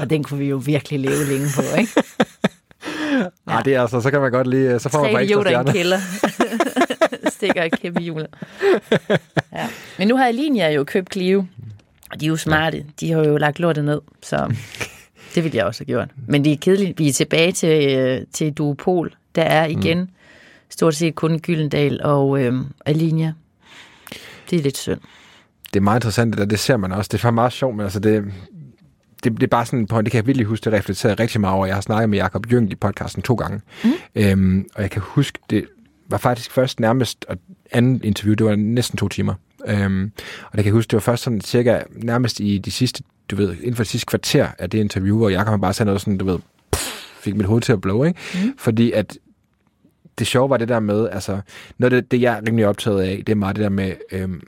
[0.00, 1.92] Og den kunne vi jo virkelig leve længe på, ikke?
[3.46, 3.52] Ja.
[3.52, 5.40] Ej, det er altså, så kan man godt lige, så får man Tre bare ekstra
[5.40, 5.98] idioter i en kælder.
[7.40, 8.26] Stikker et kæmpe hjul.
[9.52, 9.68] Ja.
[9.98, 11.44] Men nu har Alinia jo købt Clio,
[12.10, 12.84] og de er jo smarte.
[13.00, 14.54] De har jo lagt lortet ned, så
[15.34, 16.08] det ville jeg også have gjort.
[16.26, 16.98] Men det er kedeligt.
[16.98, 19.14] Vi er tilbage til, øh, til Duopol.
[19.34, 20.08] Der er igen mm.
[20.68, 22.52] stort set kun Gyldendal og øh,
[22.86, 23.32] Alinia.
[24.50, 25.00] Det er lidt synd.
[25.72, 26.44] Det er meget interessant, der.
[26.44, 27.08] Det ser man også.
[27.08, 28.24] Det er faktisk meget sjovt, men altså det,
[29.24, 31.56] det, det er bare sådan på, det kan jeg virkelig huske, det reflekterede rigtig meget
[31.56, 31.66] over.
[31.66, 33.60] Jeg har snakket med Jakob Jøng i podcasten to gange.
[33.84, 33.90] Mm.
[34.14, 35.66] Øhm, og jeg kan huske, det
[36.10, 37.36] var faktisk først nærmest, og
[37.72, 39.34] andet interview, det var næsten to timer.
[39.66, 40.12] Øhm,
[40.44, 43.56] og jeg kan huske, det var først sådan cirka nærmest i de sidste, du ved,
[43.56, 46.24] inden for de sidste kvarter af det interview, hvor Jakob bare sagde noget sådan, du
[46.24, 46.38] ved,
[46.72, 48.20] pff, fik mit hoved til at blow, ikke?
[48.34, 48.54] Mm.
[48.58, 49.18] Fordi at
[50.18, 51.40] det sjove var det der med, altså,
[51.78, 53.92] noget af det, det jeg er rimelig optaget af, det er meget det der med,
[54.12, 54.42] øhm,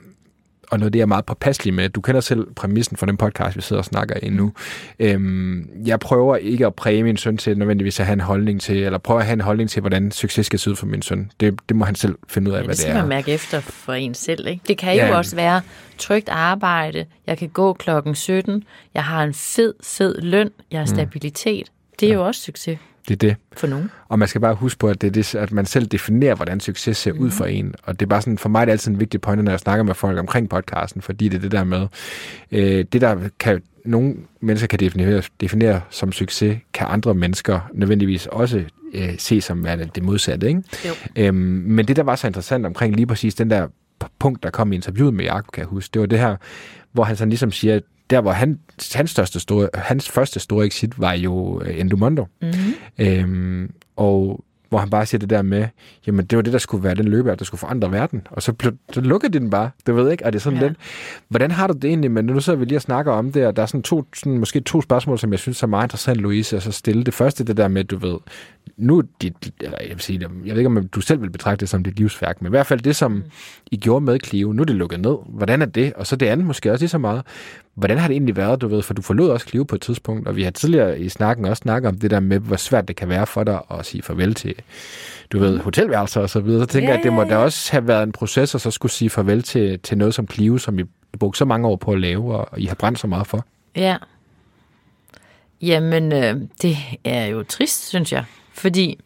[0.73, 1.89] og noget det, jeg er meget påpasselig med.
[1.89, 4.53] Du kender selv præmissen for den podcast, vi sidder og snakker i nu.
[4.99, 8.77] Øhm, jeg prøver ikke at præge min søn til nødvendigvis at have en holdning til,
[8.83, 11.31] eller prøver at have en holdning til, hvordan succes skal se ud for min søn.
[11.39, 12.99] Det, det må han selv finde ud af, Ja, hvad det det skal er.
[12.99, 14.47] man mærke efter for en selv.
[14.47, 14.61] Ikke?
[14.67, 15.17] Det kan jo Ja.
[15.17, 15.61] også være
[15.97, 17.05] trygt arbejde.
[17.27, 18.63] Jeg kan gå klokken 17.
[18.93, 20.49] Jeg har en fed, fed løn.
[20.71, 21.71] Jeg har stabilitet.
[21.99, 22.77] Det er jo også succes.
[23.07, 23.35] Det er det.
[23.57, 23.91] for nogen.
[24.07, 26.59] Og man skal bare huske på, at, det er det, at man selv definerer, hvordan
[26.59, 27.73] succes ser ud for en.
[27.83, 29.59] Og det er bare sådan, for mig er det altid en vigtig pointe, når jeg
[29.59, 31.87] snakker med folk omkring podcasten, fordi det er det der med,
[32.51, 38.27] øh, det der kan nogle mennesker kan definere, definere som succes, kan andre mennesker nødvendigvis
[38.27, 40.47] også øh, se som værende det modsatte.
[40.47, 40.63] Ikke?
[40.85, 40.91] Jo.
[41.15, 41.35] Øhm,
[41.65, 43.67] men det, der var så interessant omkring lige præcis den der
[44.19, 46.35] punkt, der kom i interviewet med Jacob, kan jeg huske, det var det her,
[46.91, 47.83] hvor han sådan ligesom siger, at
[48.13, 48.59] der hvor han,
[48.93, 52.27] hans, største store, hans første store exit var jo øh, Endomondo.
[52.41, 52.73] Mm-hmm.
[53.05, 55.67] Øhm, og hvor han bare siger det der med,
[56.07, 58.27] jamen det var det, der skulle være den løber, der skulle forandre verden.
[58.31, 60.59] Og så, blev, så lukker de den bare, du ved ikke, og det er sådan
[60.59, 60.67] Ja.
[60.67, 60.77] lidt.
[61.27, 63.55] Hvordan har du det egentlig, men nu sidder vi lige og snakker om det, og
[63.55, 66.55] der er sådan to, sådan, måske to spørgsmål, som jeg synes er meget interessant, Louise,
[66.57, 67.03] at så stille.
[67.03, 68.17] Det første, det der med, du ved,
[68.77, 71.69] nu dit, eller jeg vil sige, jeg ved ikke, om du selv vil betragte det
[71.69, 73.23] som dit livsværk, men i hvert fald det, som
[73.71, 75.15] I gjorde med Clio, nu er det lukket ned.
[75.29, 75.93] Hvordan er det?
[75.93, 77.21] Og så det andet måske også lige så meget.
[77.75, 80.27] Hvordan har det egentlig været, du ved, for du forlod også Clio på et tidspunkt,
[80.27, 82.95] og vi har tidligere i snakken også snakket om det der med, hvor svært det
[82.95, 84.55] kan være for dig at sige farvel til,
[85.31, 86.61] du ved, hotelværelser og så videre.
[86.61, 87.39] Så tænker Ja, jeg, at det må ja, da ja.
[87.39, 90.57] også have været en proces, at så skulle sige farvel til, til noget som Clio,
[90.57, 90.83] som I
[91.19, 93.45] brugte så mange år på at lave, og I har brændt så meget for.
[93.75, 93.97] Ja.
[95.61, 98.25] Jamen, øh, det er jo trist, synes jeg.
[98.53, 98.99] Fordi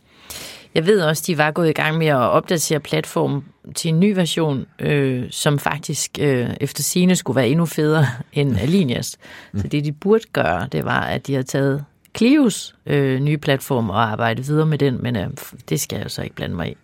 [0.75, 3.45] jeg ved også, de var gået i gang med at opdatere platformen
[3.75, 8.57] til en ny version, øh, som faktisk øh, efter sine skulle være endnu federe end
[8.57, 9.17] Alinias.
[9.57, 11.85] Så det, de burde gøre, det var, at de havde taget
[12.17, 15.27] Clios øh, nye platform og arbejdet videre med den, men øh,
[15.69, 16.77] det skal jeg så ikke blande mig i.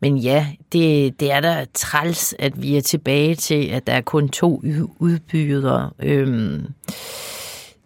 [0.00, 4.00] Men ja, det, det er da træls, at vi er tilbage til, at der er
[4.00, 4.62] kun to
[4.98, 5.90] udbydere.
[5.98, 6.66] Øhm,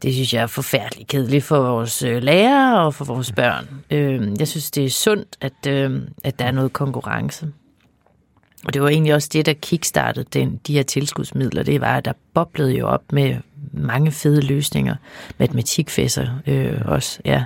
[0.02, 3.68] det synes jeg er forfærdeligt kedeligt for vores øh, lærere og for vores børn.
[3.90, 7.46] Øhm, jeg synes, det er sundt, at, øhm, at der er noget konkurrence.
[8.64, 11.62] Og det var egentlig også det, der kickstartede den, de her tilskudsmidler.
[11.62, 13.36] Det var, at der boblede jo op med
[13.72, 14.94] mange fede løsninger.
[15.38, 17.44] Matematikfæsser øh, også, ja.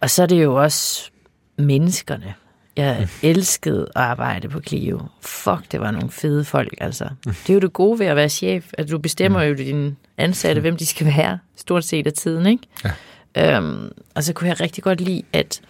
[0.00, 1.10] Og så er det jo også
[1.56, 2.34] menneskerne.
[2.76, 5.00] Jeg elskede at arbejde på Clio.
[5.20, 7.08] Fuck, det var nogle fede folk, altså.
[7.24, 10.60] Det er jo det gode ved at være chef, at du bestemmer jo dine ansatte,
[10.60, 12.62] hvem de skal være, stort set af tiden, ikke?
[12.84, 13.56] Ja.
[13.56, 15.60] Øhm, og så kunne jeg rigtig godt lide, at,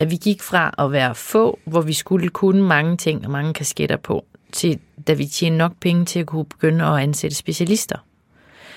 [0.00, 3.54] at vi gik fra at være få, hvor vi skulle kunne mange ting og mange
[3.54, 7.96] kasketter på, til da vi tjente nok penge til at kunne begynde at ansætte specialister.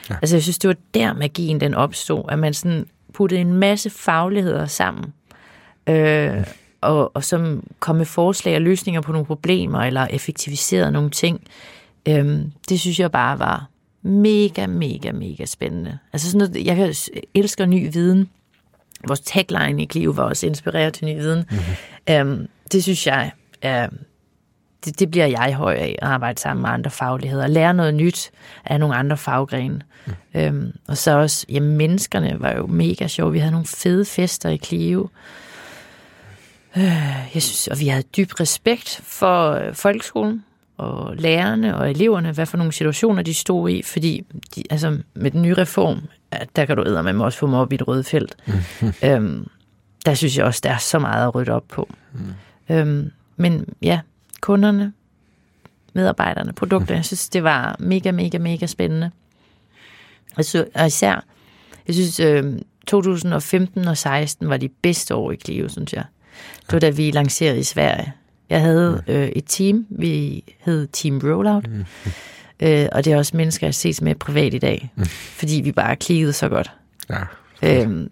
[0.10, 0.16] Ja.
[0.22, 3.90] Altså jeg synes, det var der magien den opstod, at man sådan puttede en masse
[3.90, 5.14] fagligheder sammen,
[5.88, 6.46] øh,
[6.82, 11.42] og, og som kom med forslag og løsninger på nogle problemer, eller effektiviserede nogle ting.
[12.08, 13.70] Øhm, det synes jeg bare var
[14.02, 15.98] mega, mega, mega spændende.
[16.14, 16.96] Altså sådan noget, jeg
[17.34, 18.30] elsker ny viden.
[19.08, 21.46] Vores tagline i Clio var også inspireret til ny viden.
[21.50, 22.16] Mm-hmm.
[22.16, 23.90] Øhm, det synes jeg er
[24.86, 28.32] det, det bliver jeg høj af, at arbejde sammen med andre fagligheder, lære noget nyt
[28.66, 29.82] af nogle andre faggrene.
[30.06, 30.14] Mm.
[30.36, 33.32] Øhm, og så også, jamen menneskerne var jo mega sjove.
[33.32, 35.10] Vi havde nogle fede fester i Clio.
[36.80, 40.46] Øh, jeg synes, og vi havde dyb respekt for øh, folkeskolen
[40.78, 44.26] og lærerne og eleverne, hvad for nogle situationer de stod i, fordi
[44.56, 46.02] de, altså, med den nye reform,
[46.56, 48.38] der kan du med også få mig op i et rødt felt.
[49.04, 49.48] øhm,
[50.06, 51.90] der synes jeg også, der er så meget at rydde op på.
[52.14, 52.76] Mm.
[52.76, 54.00] Øhm, men ja,
[54.42, 54.94] kunderne,
[55.94, 59.12] medarbejderne, produkter, jeg synes, det var mega, mega, mega spændende.
[60.38, 61.24] Og, så, og især,
[61.88, 62.54] jeg synes, øh,
[62.88, 66.04] 2015 og 16 var de bedste år i Clio, synes jeg.
[66.66, 68.14] Det var da vi lancerede i Sverige.
[68.50, 71.86] Jeg havde øh, et team, vi hed Team Rollout, mm.
[72.68, 75.06] øh, og det er også mennesker, jeg ses med privat i dag, mm.
[75.06, 76.72] fordi vi bare klikkede så godt.
[77.10, 77.22] Ja.
[77.64, 78.08] Øh,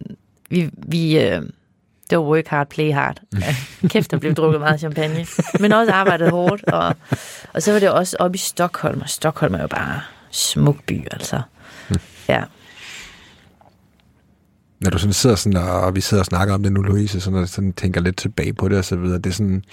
[0.50, 1.42] vi, vi, øh,
[2.10, 3.18] det var work hard, play hard.
[3.42, 3.56] Ja,
[3.90, 5.26] kæft, der blev drukket meget champagne.
[5.60, 6.64] Men også arbejdet hårdt.
[6.64, 6.96] Og,
[7.54, 10.02] og så var det også oppe i Stockholm, og Stockholm er jo bare
[10.32, 11.42] smuk by, altså.
[12.28, 12.44] Ja,
[14.80, 17.22] Når du sådan sidder sådan, og, og vi sidder og snakker om det nu, Louise,
[17.22, 19.64] så når jeg sådan tænker lidt tilbage på det og så videre, det er sådan,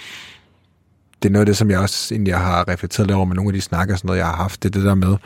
[1.23, 3.49] det er noget af det, som jeg også egentlig har reflekteret lidt over med nogle
[3.49, 5.17] af de snakker, sådan noget, jeg har haft, det er det der med,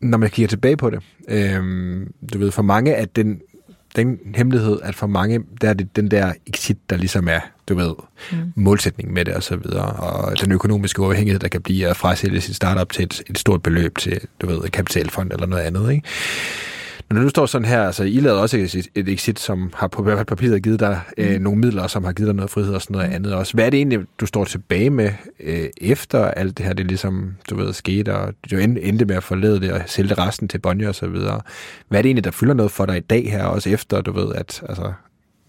[0.00, 3.40] når man kigger tilbage på det, øhm, du ved, for mange at den,
[3.96, 7.74] den hemmelighed, at for mange, der er det den der exit, der ligesom er, du
[7.74, 7.94] ved,
[8.32, 8.52] mm.
[8.54, 12.40] målsætning med det og så videre, og den økonomiske uafhængighed, der kan blive at frasælge
[12.40, 15.90] sit startup til et, et stort beløb til, du ved, et kapitalfond eller noget andet,
[15.92, 16.08] ikke?
[17.10, 19.88] Men når du står sådan her, altså I lavede også et, et exit, som har
[19.88, 22.82] på hvert papiret givet dig øh, nogle midler, som har givet dig noget frihed og
[22.82, 23.54] sådan noget andet også.
[23.54, 27.36] Hvad er det egentlig, du står tilbage med øh, efter alt det her, det ligesom,
[27.50, 30.58] du ved, skete, og du end- endte med at forlade det og sælge resten til
[30.58, 31.40] Bonnier og så videre.
[31.88, 34.12] Hvad er det egentlig, der fylder noget for dig i dag her, også efter, du
[34.12, 34.92] ved, at altså,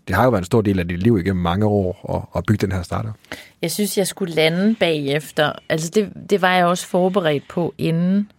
[0.07, 2.43] det har jo været en stor del af dit liv igennem mange år at, at
[2.47, 3.13] bygge den her startup.
[3.61, 5.51] Jeg synes, jeg skulle lande bagefter.
[5.69, 8.31] Altså, det, det var jeg også forberedt på inden.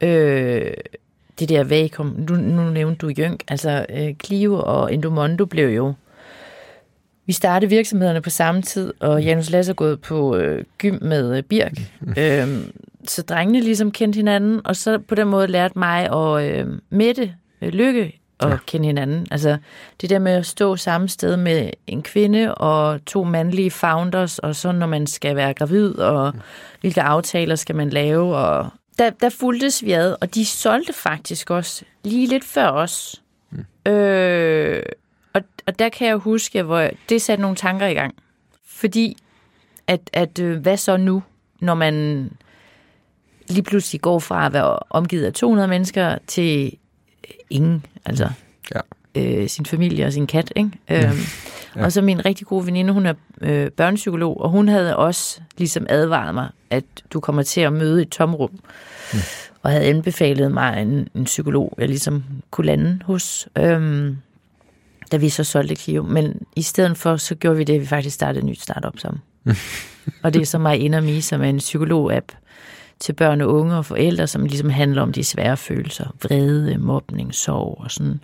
[0.00, 0.70] Øh,
[1.40, 2.14] det der vakuum.
[2.28, 3.42] Nu, nu nævnte du Jønk.
[3.48, 5.94] Altså, øh, Clio og Endomondo blev jo...
[7.26, 11.36] Vi startede virksomhederne på samme tid, og Janus Lasse er gået på øh, gym med
[11.36, 11.80] øh, Birk.
[12.18, 12.72] øhm,
[13.04, 17.34] så drengene ligesom kendte hinanden, og så på den måde lærte mig og øh, Mette
[17.62, 18.56] øh, Lykke at ja.
[18.66, 19.26] kende hinanden.
[19.30, 19.56] Altså
[20.00, 24.56] det der med at stå samme sted med en kvinde og to mandlige founders, og
[24.56, 26.32] så når man skal være gravid, og
[26.80, 31.50] hvilke aftaler skal man lave, og der, der fuldtes vi ad, og de solgte faktisk
[31.50, 33.22] også lige lidt før os.
[33.50, 33.92] Mm.
[33.92, 34.82] Øh,
[35.32, 38.14] og, og der kan jeg huske, hvor det satte nogle tanker i gang.
[38.66, 39.16] Fordi,
[39.86, 41.22] at, at øh, hvad så nu,
[41.60, 42.30] når man
[43.48, 46.76] lige pludselig går fra at være omgivet af 200 mennesker til
[47.50, 48.28] ingen, altså
[48.74, 48.80] Ja.
[49.14, 50.70] øh, sin familie og sin kat, ikke?
[50.90, 51.18] Øhm,
[51.76, 51.84] ja.
[51.84, 55.86] Og så min rigtig gode veninde, hun er øh, børnepsykolog, og hun havde også ligesom
[55.88, 58.50] advaret mig, at du kommer til at møde et tomrum,
[59.12, 59.18] mm.
[59.62, 64.16] og havde anbefalet mig en, en psykolog, jeg ligesom kunne lande hos, øhm,
[65.12, 66.02] da vi så solgte Clio.
[66.02, 68.98] Men i stedet for, så gjorde vi det, at vi faktisk startede et nyt startup
[68.98, 69.22] sammen.
[70.22, 72.32] og det er så mig Inner Me, som er en psykolog-app
[73.00, 76.14] til børn og unge og forældre, som ligesom handler om de svære følelser.
[76.22, 78.20] Vrede, mobning, sorg og sådan.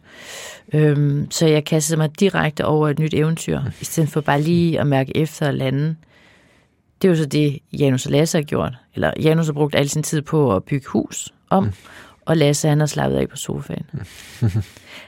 [0.72, 4.80] Øhm, så jeg kastede mig direkte over et nyt eventyr, i stedet for bare lige
[4.80, 5.96] at mærke efter og lande.
[7.02, 8.74] Det er jo så det, Janus og Lasse har gjort.
[8.94, 11.72] Eller Janus har brugt al sin tid på at bygge hus om,
[12.24, 13.86] og Lasse han har slappet af på sofaen.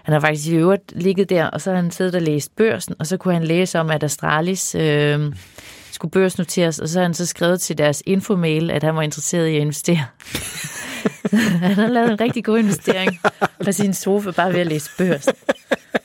[0.03, 2.95] Han har faktisk i øvrigt ligget der, og så har han siddet og læst børsen,
[2.99, 5.33] og så kunne han læse om, at Astralis øh,
[5.99, 9.47] skulle børsnoteres, og så har han så skrevet til deres infomail, at han var interesseret
[9.47, 10.05] i at investere.
[11.67, 13.21] han har lavet en rigtig god investering
[13.65, 15.29] på sin sofa, bare ved at læse børs.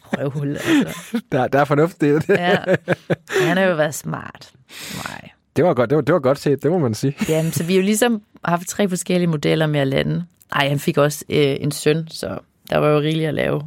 [0.03, 1.21] Røvhul, altså.
[1.31, 2.29] Der, der er fornuft i det.
[2.29, 2.57] Ja.
[3.41, 4.51] Han har jo været smart.
[4.95, 5.29] Nej.
[5.55, 7.15] Det var godt, det var, det var godt set, det må man sige.
[7.29, 10.25] Jamen, så vi har jo ligesom haft tre forskellige modeller med at lande.
[10.51, 12.39] Ej, han fik også øh, en søn, så
[12.69, 13.61] der var jo rigeligt at lave.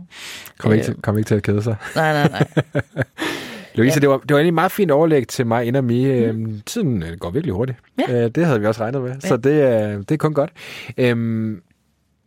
[0.59, 1.77] Kom ikke, til, kom ikke til at kede sig.
[1.97, 2.83] Nej, nej, nej.
[3.77, 4.01] Louise, ja.
[4.01, 6.35] det, var, det var egentlig et meget fint overlæg til mig ind og mig.
[6.35, 6.61] Mm.
[6.67, 7.79] Tiden øh, går virkelig hurtigt.
[8.09, 8.25] Ja.
[8.25, 9.29] Øh, det havde vi også regnet med, ja.
[9.29, 10.51] så det, er- det er kun godt.
[10.99, 11.61] Øhm,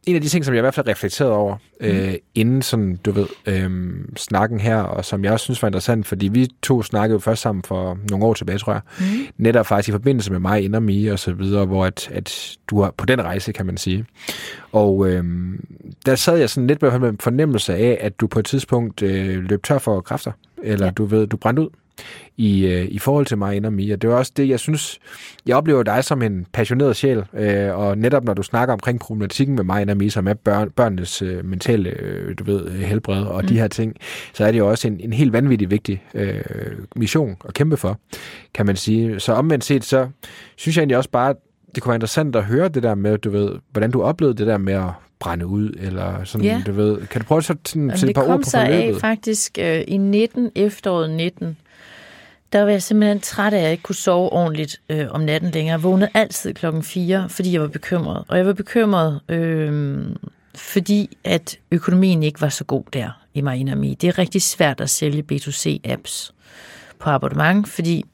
[0.04, 3.12] en af de ting, som jeg i hvert fald reflekterede over, øh, inden sådan, du
[3.12, 7.14] ved, øh, snakken her, og som jeg også synes var interessant, fordi vi to snakkede
[7.16, 9.06] jo først sammen for nogle år tilbage, tror jeg, mm.
[9.38, 12.80] netop faktisk i forbindelse med mig, Inder Mie og så videre, hvor at, at du
[12.80, 14.06] er på den rejse, kan man sige.
[14.72, 15.24] Og øh,
[16.06, 19.36] der sad jeg sådan lidt med en fornemmelse af, at du på et tidspunkt øh,
[19.44, 20.32] løb tør for kræfter,
[20.64, 20.92] eller ja.
[20.92, 21.70] Du ved, du brændte ud
[22.38, 23.96] i, øh, i forhold til mig og Mia.
[23.96, 25.00] Det var også det, jeg synes,
[25.46, 29.56] jeg oplever dig som en passioneret sjæl, øh, og netop når du snakker omkring problematikken
[29.56, 33.24] med mig og Mia, som er børn, børnenes øh, mentale, øh, du ved, øh, helbred
[33.24, 33.48] og mm.
[33.48, 33.96] de her ting,
[34.34, 36.42] så er det jo også en, en helt vanvittig vigtig øh,
[36.96, 38.00] mission at kæmpe for,
[38.54, 39.20] kan man sige.
[39.20, 40.08] Så omvendt set, så
[40.56, 41.36] synes jeg egentlig også bare,
[41.76, 44.48] det kunne være interessant at høre det der med, du ved, hvordan du oplevede det
[44.48, 44.90] der med at
[45.20, 46.62] brænde ud, eller sådan, Ja.
[46.66, 47.08] du ved.
[47.08, 49.02] Kan du prøve at sådan, sætte et det par ord kom på sig af forløbet?
[49.02, 51.58] faktisk øh, i 19, efteråret 19.
[52.54, 55.52] Der var jeg simpelthen træt af, at jeg ikke kunne sove ordentligt øh, om natten
[55.52, 55.72] længere.
[55.74, 58.24] Jeg vågnede altid klokken 4, fordi jeg var bekymret.
[58.28, 60.02] Og jeg var bekymret, øh,
[60.56, 63.94] fordi at økonomien ikke var så god der i Marinami.
[64.02, 66.32] Det er rigtig svært at sælge B2C-apps
[67.00, 68.06] på abonnement, fordi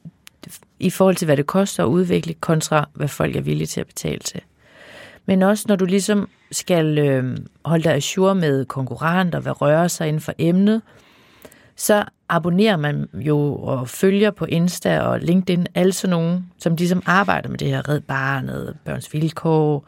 [0.80, 3.88] i forhold til, hvad det koster at udvikle, kontra hvad folk er villige til at
[3.88, 4.42] betale til.
[5.26, 10.08] Men også når du ligesom skal øh, holde dig ajour med konkurrenter, hvad rører sig
[10.08, 10.82] inden for emnet,
[11.76, 17.04] så abonnerer man jo og følger på Insta og LinkedIn alle sådan nogen, som ligesom
[17.06, 19.88] arbejder med det her Red Barnet, Børns Vilkår,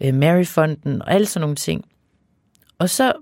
[0.00, 1.84] øh, Maryfonden og alle sådan nogle ting.
[2.78, 3.12] Og så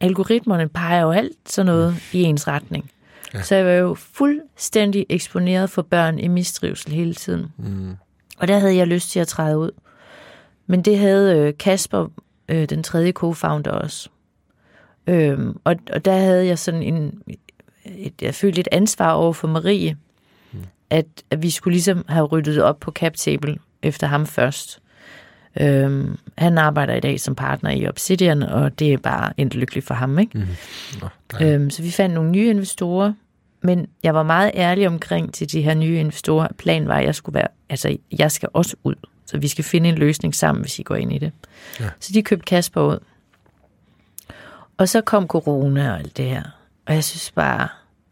[0.00, 2.90] algoritmerne peger jo alt sådan noget i ens retning.
[3.34, 3.42] Ja.
[3.42, 7.52] Så jeg var jo fuldstændig eksponeret for børn i mistrivsel hele tiden.
[7.56, 7.96] Mm.
[8.38, 9.70] Og der havde jeg lyst til at træde ud.
[10.70, 12.06] Men det havde øh, Kasper,
[12.48, 14.08] øh, den tredje co-founder også.
[15.06, 17.22] Øhm, og, og der havde jeg sådan en,
[17.84, 19.96] et, jeg følte et ansvar over for Marie,
[20.52, 20.58] mm.
[20.90, 24.82] at, at vi skulle ligesom have ryddet op på cap table efter ham først.
[25.60, 29.86] Øhm, han arbejder i dag som partner i Obsidian, og det er bare endt lykkeligt
[29.86, 30.38] for ham, ikke?
[30.38, 30.46] Mm.
[31.00, 31.08] Nå,
[31.42, 33.12] Øhm, så vi fandt nogle nye investorer,
[33.62, 36.48] men jeg var meget ærlig omkring til de her nye investorer.
[36.58, 38.94] Planen var, at jeg skulle være, altså jeg skal også ud,
[39.30, 41.32] så vi skal finde en løsning sammen, hvis I går ind i det.
[41.80, 41.88] Ja.
[42.00, 42.98] Så de købte Kasper ud.
[44.76, 46.42] Og så kom corona og alt det her.
[46.86, 47.68] Og jeg synes bare,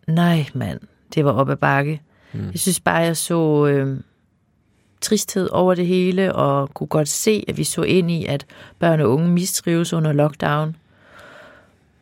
[0.06, 0.80] nej mand,
[1.14, 2.02] det var op ad bakke.
[2.32, 2.50] Mm.
[2.50, 4.00] Jeg synes bare, jeg så øh,
[5.00, 8.46] tristhed over det hele, og kunne godt se, at vi så ind i, at
[8.78, 10.76] børn og unge mistrives under lockdown.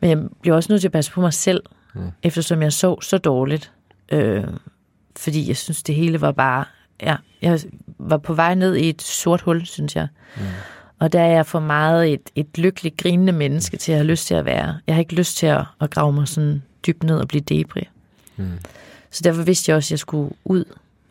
[0.00, 1.62] Men jeg bliver også nødt til at passe på mig selv,
[1.94, 2.10] mm.
[2.22, 3.72] eftersom jeg sov så dårligt.
[4.12, 4.44] Øh,
[5.16, 6.64] fordi jeg synes, det hele var bare...
[7.02, 7.60] Ja, jeg
[7.98, 10.08] var på vej ned i et sort hul, synes jeg.
[10.36, 10.42] Mm.
[10.98, 14.26] Og der er jeg for meget et, et lykkeligt, grinende menneske til at have lyst
[14.26, 14.78] til at være.
[14.86, 17.88] Jeg har ikke lyst til at, at grave mig sådan dybt ned og blive debri.
[18.36, 18.50] Mm.
[19.10, 20.64] Så derfor vidste jeg også, at jeg skulle ud.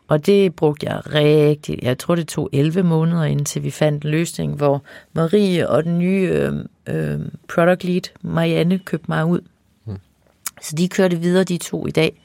[0.07, 1.79] Og det brugte jeg rigtig.
[1.81, 4.83] Jeg tror, det tog 11 måneder, indtil vi fandt en løsning, hvor
[5.13, 6.53] Marie og den nye øh,
[6.87, 7.19] øh,
[7.53, 9.39] product lead, Marianne, købte mig ud.
[9.85, 9.97] Mm.
[10.61, 12.21] Så de kørte videre, de to i dag,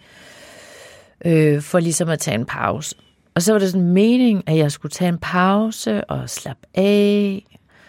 [1.25, 2.97] øh, for ligesom at tage en pause.
[3.41, 6.67] Og så var det sådan en mening, at jeg skulle tage en pause og slappe
[6.75, 7.45] af.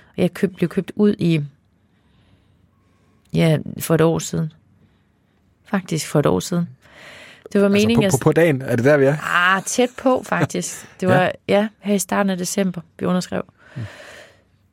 [0.07, 1.41] Og jeg køb, blev købt ud i,
[3.33, 4.53] ja, for et år siden.
[5.65, 6.69] Faktisk for et år siden.
[7.53, 9.17] Det var Altså meningen, på, på, på dagen, er det der, vi er?
[9.23, 10.89] Ah, tæt på faktisk.
[10.99, 11.29] Det var, Ja.
[11.47, 11.67] ja.
[11.79, 13.41] her i starten af december, vi underskrev.
[13.75, 13.81] Mm.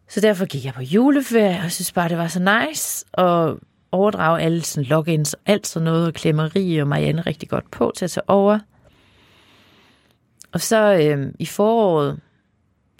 [0.08, 3.54] Så derfor gik jeg på juleferie, og synes bare, det var så nice at
[3.92, 7.92] overdrage alle sådan logins og alt sådan noget, og klemmeri og Marianne rigtig godt på
[7.96, 8.58] til at tage over.
[10.52, 12.20] Og så øh, i foråret,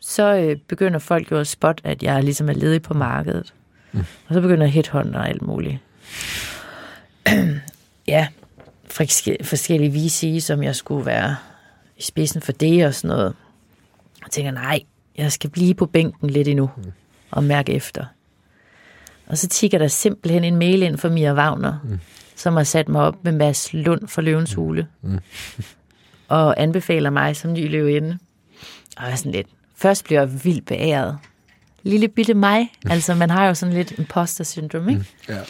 [0.00, 3.54] så øh, begynder folk jo at spotte, at jeg ligesom er ledig på markedet.
[3.92, 3.98] Mm.
[4.28, 5.78] Og så begynder headhunter og alt muligt.
[8.08, 8.28] ja,
[8.90, 11.36] forske- forskellige VC, som jeg skulle være
[11.96, 13.34] i spidsen for det og sådan noget.
[14.20, 14.80] Jeg tænker, nej,
[15.16, 16.70] jeg skal blive på bænken lidt endnu
[17.30, 18.04] og mærke efter.
[19.26, 22.00] Og så tigger der simpelthen en mail ind fra Mia Wagner, mm.
[22.36, 24.86] som har sat mig op med Mads Lund fra Løvens Hule.
[25.02, 25.18] Mm.
[26.28, 28.18] og anbefaler mig som ny løvinde.
[28.96, 31.18] Og jeg er sådan lidt, først bliver jeg vildt beæret.
[31.82, 32.72] Lille bitte mig.
[32.90, 35.04] Altså, man har jo sådan lidt imposter syndrom, ikke?
[35.28, 35.40] Ja.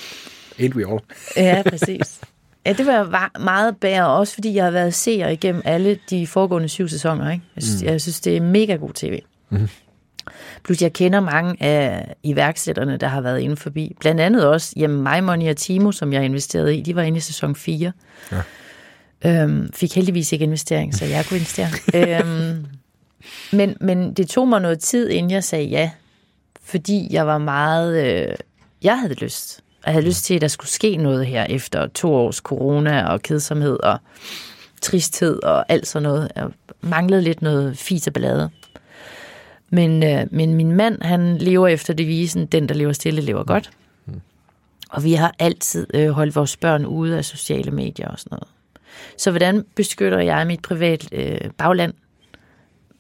[0.58, 1.00] Ain't we all?
[1.46, 2.20] Ja, præcis.
[2.66, 6.68] Ja, det var meget bære, også fordi jeg har været seer igennem alle de foregående
[6.68, 7.30] syv sæsoner.
[7.30, 7.44] Ikke?
[7.56, 7.88] Jeg, synes, mm.
[7.88, 9.20] jeg synes, det er mega god tv.
[9.50, 9.68] Mm.
[10.64, 13.96] Plus jeg kender mange af iværksætterne, der har været inde forbi.
[14.00, 16.82] Blandt andet også hjemme mig, Money og Timo, som jeg investerede i.
[16.82, 17.92] De var inde i sæson 4.
[18.32, 18.36] Ja.
[19.24, 21.68] Øhm, fik heldigvis ikke investering, så jeg kunne investere.
[21.94, 22.66] øhm,
[23.52, 25.90] men, men det tog mig noget tid, inden jeg sagde ja.
[26.62, 28.06] Fordi jeg var meget...
[28.06, 28.34] Øh,
[28.82, 29.60] jeg havde lyst.
[29.86, 33.22] Jeg havde lyst til, at der skulle ske noget her efter to års corona og
[33.22, 33.98] kedsomhed og
[34.80, 36.32] tristhed og alt sådan noget.
[36.36, 36.48] Jeg
[36.80, 38.50] manglede lidt noget fis og ballade.
[39.70, 43.70] Men, øh, men min mand, han lever efter devisen, den der lever stille, lever godt.
[44.90, 48.48] Og vi har altid øh, holdt vores børn ude af sociale medier og sådan noget.
[49.18, 51.92] Så hvordan beskytter jeg mit privat øh, bagland,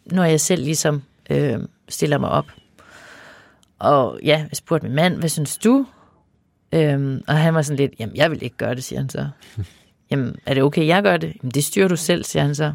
[0.06, 2.46] når jeg selv ligesom øh, stiller mig op?
[3.78, 5.86] Og ja, jeg spurgte min mand, hvad synes du?
[6.72, 9.28] Øhm, og han var sådan lidt, jamen jeg vil ikke gøre det, siger han så.
[10.10, 11.32] Jamen, er det okay, jeg gør det?
[11.42, 12.72] Jamen, det styrer du selv, siger han så.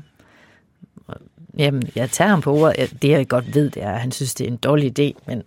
[1.57, 3.01] Jamen, jeg tager ham på ordet.
[3.01, 5.43] Det jeg godt ved, det er, at han synes, det er en dårlig idé, men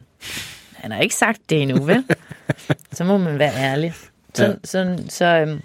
[0.74, 2.04] han har ikke sagt det endnu, vel?
[2.92, 3.94] så må man være ærlig.
[4.34, 4.48] Så, Ja.
[4.50, 4.54] ja.
[4.64, 5.60] så, så, øhm,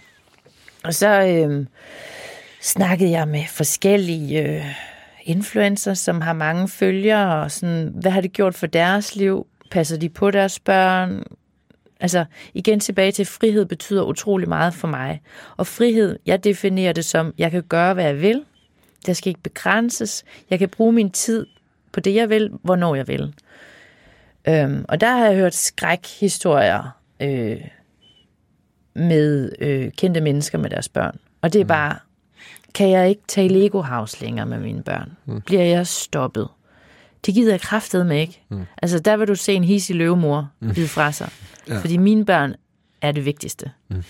[0.84, 1.65] og så øh,
[2.61, 4.65] snakkede jeg med forskellige øh,
[5.23, 9.47] influencer, som har mange følgere, og sådan, hvad har det gjort for deres liv?
[9.71, 11.23] Passer de på deres børn?
[11.99, 15.21] Altså, igen tilbage til, frihed betyder utrolig meget for mig.
[15.57, 18.43] Og frihed, jeg definerer det som, jeg kan gøre, hvad jeg vil.
[19.05, 20.23] Der skal ikke begrænses.
[20.49, 21.45] Jeg kan bruge min tid
[21.91, 23.34] på det, jeg vil, hvornår jeg vil.
[24.47, 27.61] Øhm, og der har jeg hørt skrækhistorier øh,
[28.93, 31.17] med øh, kendte mennesker med deres børn.
[31.41, 31.95] Og det er bare,
[32.73, 35.11] kan jeg ikke tage Lego House længere med mine børn?
[35.25, 35.41] Mm.
[35.41, 36.47] Bliver jeg stoppet?
[37.25, 38.41] Det gider jeg kraftet med ikke.
[38.49, 38.65] Mm.
[38.81, 40.73] Altså, der vil du se en hissig løvemor mm.
[40.73, 41.29] bide fra sig.
[41.67, 41.79] Ja.
[41.79, 42.55] Fordi mine børn
[43.01, 43.71] er det vigtigste.
[43.89, 44.03] Mm.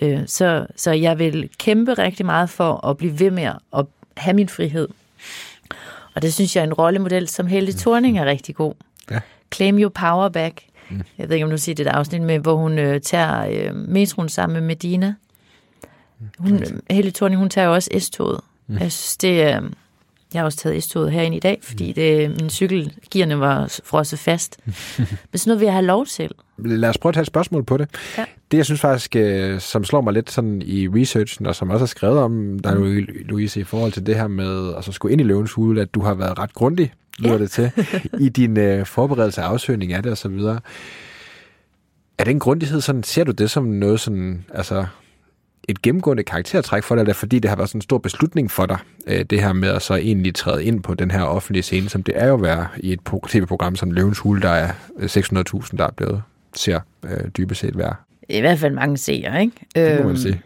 [0.00, 4.34] Øh, så, så jeg vil kæmpe rigtig meget for at blive ved med at have
[4.34, 4.88] min frihed.
[6.14, 8.74] Og det synes jeg er en rollemodel, som Helle Thorning er rigtig god.
[9.10, 9.20] Ja.
[9.54, 10.60] Claim your power back.
[10.90, 11.02] Mm.
[11.18, 13.76] Jeg ved ikke, om du siger det der afsnit med, hvor hun øh, tager øh,
[13.76, 15.14] metroen sammen med Medina.
[16.38, 18.40] Hun, Helle Thorning, hun tager jo også S-toget.
[18.66, 18.74] Mm.
[18.74, 19.62] Jeg synes, det er...
[20.34, 24.60] Jeg har også taget S-toget herinde i dag, fordi det, min cykelgearne var frosset fast.
[24.66, 26.30] Men sådan noget vil jeg have lov til.
[26.58, 27.88] Lad os prøve at tage et spørgsmål på det.
[28.18, 28.24] Ja.
[28.50, 31.84] Det, jeg synes faktisk, øh, som slår mig lidt sådan i researchen, og som også
[31.84, 33.06] er skrevet om dig, mm.
[33.24, 35.94] Louise, i forhold til det her med at så skulle ind i løvens hule, at
[35.94, 37.38] du har været ret grundig, lyder Ja.
[37.38, 37.70] det til,
[38.20, 40.60] i din øh, forberedelse af afsøgning af det og så videre.
[42.18, 44.86] Er den grundighed sådan, ser du det som noget sådan, altså
[45.68, 48.66] et gennemgående karaktertræk for dig, eller fordi det har været sådan en stor beslutning for
[48.66, 51.88] dig, øh, det her med at så egentlig træde ind på den her offentlige scene,
[51.88, 54.72] som det er jo at være i et pro- tv-program som Løvens Hule, der er
[54.98, 56.22] øh, 600.000, der er blevet,
[56.54, 57.94] ser øh, dybest set være.
[58.28, 59.66] I hvert fald mange seere, ikke?
[59.74, 60.42] Det må man sige.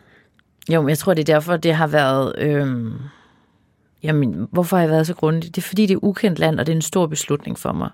[0.72, 2.34] Jo, men jeg tror, det er derfor, det har været...
[2.38, 2.92] Øhm,
[4.02, 5.56] jamen, hvorfor har jeg været så grundig?
[5.56, 7.90] Det er, fordi det er ukendt land, og det er en stor beslutning for mig.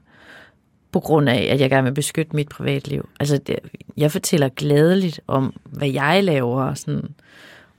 [0.93, 3.09] På grund af, at jeg gerne vil beskytte mit privatliv.
[3.21, 3.59] Altså, det,
[3.97, 7.09] jeg fortæller gladeligt om, hvad jeg laver, og sådan...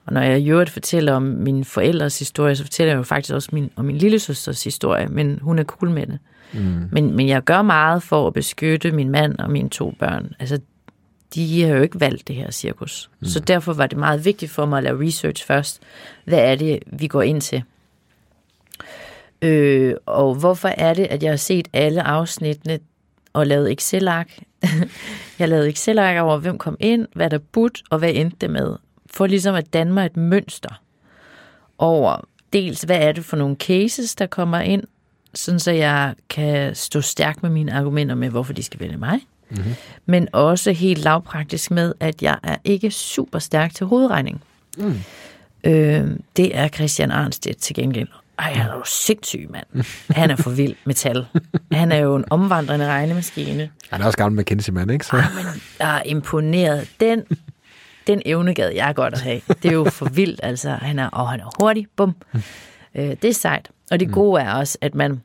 [0.05, 3.33] Og når jeg i øvrigt fortæller om mine forældres historie, så fortæller jeg jo faktisk
[3.33, 6.19] også min, om min lille søsters historie, men hun er cool med det.
[6.53, 6.89] Mm.
[6.91, 10.33] Men, men jeg gør meget for at beskytte min mand og mine to børn.
[10.39, 10.59] Altså,
[11.35, 13.09] de har jo ikke valgt det her cirkus.
[13.19, 13.27] Mm.
[13.27, 15.81] Så derfor var det meget vigtigt for mig at lave research først.
[16.25, 17.63] Hvad er det, vi går ind til?
[19.41, 22.79] Øh, og hvorfor er det, at jeg har set alle afsnittene
[23.33, 24.39] og lavet Excel-ark?
[25.39, 28.75] jeg lavede Excel-ark over, hvem kom ind, hvad der budt, og hvad endte det med.
[29.11, 30.81] For ligesom at danne mig et mønster
[31.77, 34.83] over dels, hvad er det for nogle cases, der kommer ind,
[35.33, 39.19] sådan så jeg kan stå stærk med mine argumenter med, hvorfor de skal vælge mig.
[39.49, 39.73] Mm-hmm.
[40.05, 44.41] Men også helt lavpraktisk med, at jeg er ikke super stærk til hovedregning.
[44.77, 44.99] Mm.
[45.63, 48.07] Øh, det er Christian Arnstedt til gengæld.
[48.39, 49.85] Ej, han er jo sindssyg, mand.
[50.09, 51.25] Han er for vild med tal.
[51.71, 53.69] Han er jo en omvandrende regnemaskine.
[53.91, 55.05] Han er også gammel McKinsey-mand, ikke?
[55.05, 55.15] Så.
[55.15, 55.45] Ej, men
[55.79, 56.89] jeg er imponeret.
[56.99, 57.23] Den,
[58.07, 59.41] den evne gad jeg godt at have.
[59.47, 60.69] Det er jo for vildt, altså.
[60.69, 61.87] Han er, og han er hurtig.
[61.95, 62.15] Bum.
[62.95, 63.69] Øh, det er sejt.
[63.91, 65.21] Og det gode er også, at man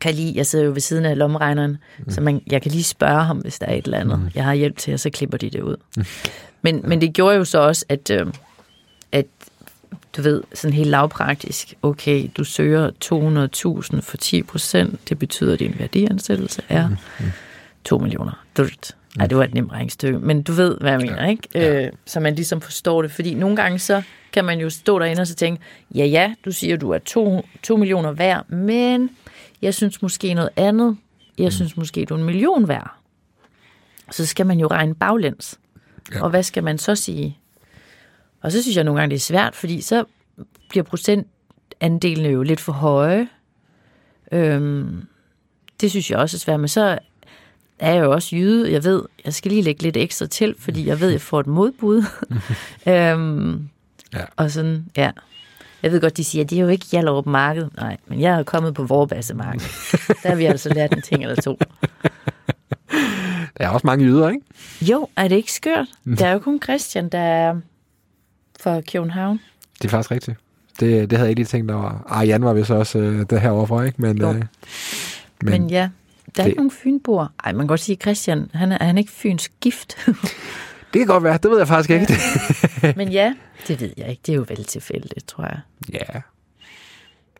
[0.00, 2.10] kan lige, jeg sidder jo ved siden af lommeregneren, mm.
[2.10, 4.30] så man, jeg kan lige spørge ham, hvis der er et eller andet, mm.
[4.34, 5.76] jeg har hjælp til, og så klipper de det ud.
[5.96, 6.04] Mm.
[6.62, 8.26] Men, men det gjorde jo så også, at, øh,
[9.12, 9.26] at
[10.16, 12.90] du ved, sådan helt lavpraktisk, okay, du søger
[13.94, 16.88] 200.000 for 10 procent, det betyder, at din værdiansættelse er
[17.84, 18.44] 2 millioner.
[19.16, 21.30] Nej, det var et nemt regnstykke, men du ved, hvad jeg mener, ja.
[21.30, 21.48] ikke?
[21.54, 21.84] Ja.
[21.84, 25.20] Øh, så man ligesom forstår det, fordi nogle gange så kan man jo stå derinde
[25.20, 25.62] og så tænke,
[25.94, 29.10] ja, ja, du siger, du er 2, 2 millioner værd, men
[29.66, 30.96] jeg synes måske noget andet.
[31.38, 32.90] Jeg synes måske, du er en million værd.
[34.10, 35.58] Så skal man jo regne baglæns.
[36.14, 36.22] Ja.
[36.22, 37.38] Og hvad skal man så sige?
[38.42, 40.04] Og så synes jeg nogle gange, det er svært, fordi så
[40.68, 43.28] bliver procentandelene jo lidt for høje.
[44.32, 45.04] Øhm,
[45.80, 46.98] det synes jeg også er svært, men så
[47.78, 48.72] er jeg jo også jyde.
[48.72, 51.46] Jeg ved, jeg skal lige lægge lidt ekstra til, fordi jeg ved, jeg får et
[51.46, 52.04] modbud.
[52.92, 53.68] øhm,
[54.14, 54.24] ja.
[54.36, 55.10] Og sådan, ja.
[55.86, 57.68] Jeg ved godt, de siger, at det er jo ikke Hjallerup Marked.
[57.76, 59.60] Nej, men jeg er kommet på Vorbasse Marked.
[60.22, 61.58] Der har vi altså lært en ting eller to.
[63.58, 64.44] Der er også mange jyder, ikke?
[64.80, 65.86] Jo, er det ikke skørt?
[66.18, 67.56] Der er jo kun Christian, der er
[68.60, 69.40] fra København.
[69.82, 70.36] Det er faktisk rigtigt.
[70.80, 72.04] Det, det havde jeg ikke lige tænkt over.
[72.08, 74.02] Ah, Jan var vist også øh, det her overfor, ikke?
[74.02, 74.44] Men, øh, men,
[75.42, 75.88] men ja,
[76.36, 76.46] der er det...
[76.46, 77.26] ikke nogen fynboer.
[77.44, 79.96] Ej, man kan godt sige, Christian, han er, er han ikke fyns gift?
[80.92, 82.00] det kan godt være, det ved jeg faktisk ja.
[82.00, 82.14] ikke.
[82.98, 83.34] men ja,
[83.68, 84.22] det ved jeg ikke.
[84.26, 85.60] Det er jo vel tilfældigt, tror jeg.
[85.92, 86.20] Ja.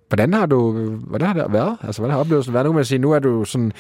[0.08, 1.76] Hvordan har du, hvordan har det været?
[1.82, 2.66] Altså, hvordan har oplevelsen været?
[2.66, 3.72] Nu kan man sige, nu er du sådan,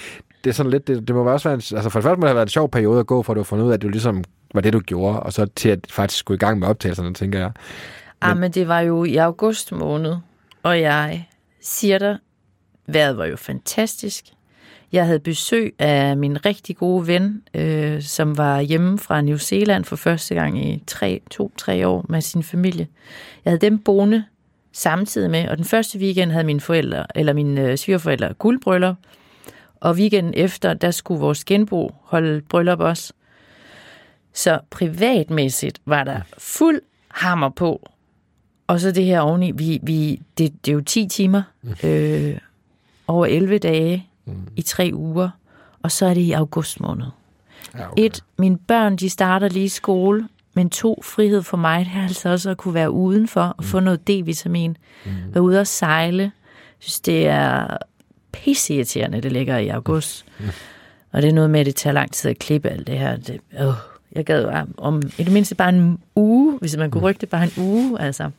[0.44, 2.26] det er sådan lidt, det, det må også være en, altså for det første må
[2.26, 3.74] det have været en sjov periode at gå, for at du har fundet ud af,
[3.74, 6.58] at du ligesom var det, du gjorde, og så til at faktisk gå i gang
[6.58, 7.50] med optagelserne, tænker jeg.
[8.22, 8.30] Men...
[8.30, 10.16] Ah, men det var jo i august måned,
[10.62, 11.28] og jeg
[11.60, 12.18] siger dig,
[12.86, 14.24] vejret var jo fantastisk.
[14.92, 19.84] Jeg havde besøg af min rigtig gode ven, øh, som var hjemme fra New Zealand
[19.84, 22.88] for første gang i tre, to-tre år med sin familie.
[23.44, 24.24] Jeg havde dem boende
[24.72, 28.96] samtidig med, og den første weekend havde mine forældre, eller mine øh, svigerforældre guldbryllup,
[29.80, 33.12] og weekenden efter, der skulle vores genbo holde bryllup også.
[34.32, 37.88] Så privatmæssigt var der fuld hammer på.
[38.66, 41.42] Og så det her oveni, vi, vi, det, det er jo 10 timer,
[41.84, 42.38] øh,
[43.08, 44.48] over 11 dage, mm.
[44.56, 45.30] i tre uger,
[45.82, 47.06] og så er det i august måned.
[47.74, 48.04] Ja, okay.
[48.04, 52.02] Et, mine børn, de starter lige i skole, men to, frihed for mig, det er
[52.02, 53.64] altså også at kunne være udenfor og mm.
[53.64, 54.76] få noget D-vitamin.
[55.04, 55.34] Mm.
[55.34, 56.22] Være ude og sejle.
[56.22, 56.30] Jeg
[56.78, 57.76] synes, det er
[58.32, 60.24] pisseirriterende, det ligger i august.
[60.38, 60.46] Mm.
[61.12, 63.16] Og det er noget med, at det tager lang tid at klippe alt det her.
[63.16, 63.66] Det, øh,
[64.12, 67.04] jeg gad om i det mindste bare en uge, hvis man kunne mm.
[67.04, 68.00] rykke det bare en uge.
[68.00, 68.30] Altså.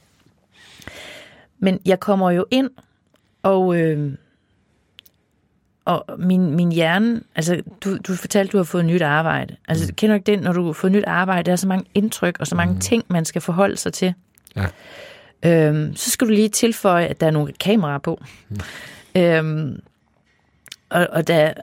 [1.59, 2.69] Men jeg kommer jo ind,
[3.43, 4.13] og øh,
[5.87, 9.55] og min, min hjerne, altså du, du fortalte, du har fået nyt arbejde.
[9.67, 9.95] Altså mm.
[9.95, 12.47] kender du ikke den, når du fået nyt arbejde, der er så mange indtryk og
[12.47, 12.79] så mange mm.
[12.79, 14.13] ting, man skal forholde sig til.
[14.55, 14.65] Ja.
[15.43, 18.23] Øhm, så skal du lige tilføje, at der er nogle kameraer på.
[18.49, 18.59] Mm.
[19.15, 19.81] Øhm,
[20.89, 21.53] og, og der er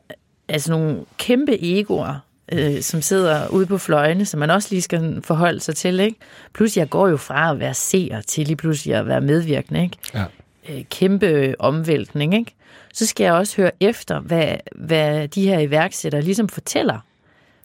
[0.49, 2.19] altså nogle kæmpe egoer,
[2.53, 6.01] øh, som sidder ude på fløjene, som man også lige skal forholde sig til.
[6.01, 6.17] Ikke?
[6.55, 9.83] Plus jeg går jo fra at være seer til lige pludselig at være medvirkende.
[9.83, 9.97] Ikke?
[10.15, 10.25] Ja.
[10.69, 12.35] Øh, kæmpe omvæltning.
[12.35, 12.55] Ikke?
[12.93, 16.99] Så skal jeg også høre efter, hvad, hvad de her iværksættere ligesom fortæller,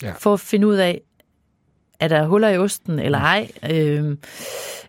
[0.04, 0.12] ja.
[0.20, 1.02] for at finde ud af,
[2.00, 3.52] er der huller i osten eller ej?
[3.70, 4.18] Øh,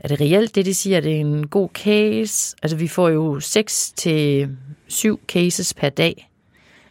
[0.01, 0.97] er det reelt det, de siger?
[0.97, 2.57] Er det en god case?
[2.63, 4.49] Altså, vi får jo 6 til
[4.89, 6.31] 7 cases per dag.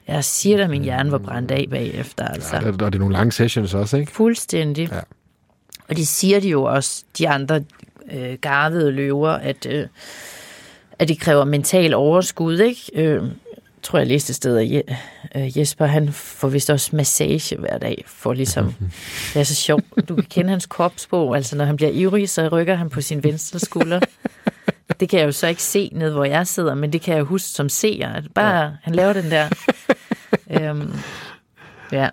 [0.07, 2.27] Jeg siger da, min hjerne var brændt af bagefter.
[2.27, 2.55] Altså.
[2.55, 4.11] Ja, og det er nogle lange sessions også, ikke?
[4.11, 4.89] Fuldstændig.
[4.91, 4.99] Ja.
[5.87, 7.63] Og det siger de jo også, de andre
[8.11, 9.87] øh, garvede løver, at, øh,
[10.99, 12.81] at det kræver mental overskud, ikke?
[12.93, 13.23] Øh,
[13.83, 14.95] tror jeg læste et sted, at Je-
[15.39, 18.73] øh, Jesper han får vist også massage hver dag, for ligesom,
[19.33, 22.47] det er så sjovt, du kan kende hans kropsprog, altså når han bliver ivrig, så
[22.47, 23.99] rykker han på sin venstre skulder.
[24.99, 27.23] Det kan jeg jo så ikke se ned, hvor jeg sidder, men det kan jeg
[27.23, 28.69] huske som seer, at bare ja.
[28.81, 29.49] han laver den der.
[30.51, 30.93] øhm,
[31.91, 32.09] ja.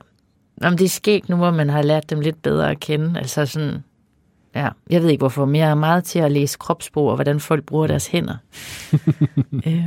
[0.63, 3.19] Jamen, det er skægt nu, hvor man har lært dem lidt bedre at kende.
[3.21, 3.85] Altså sådan,
[4.57, 7.41] ja, jeg ved ikke hvorfor, men jeg er meget til at læse kropsprog og hvordan
[7.41, 8.37] folk bruger deres hænder.
[9.67, 9.85] øhm,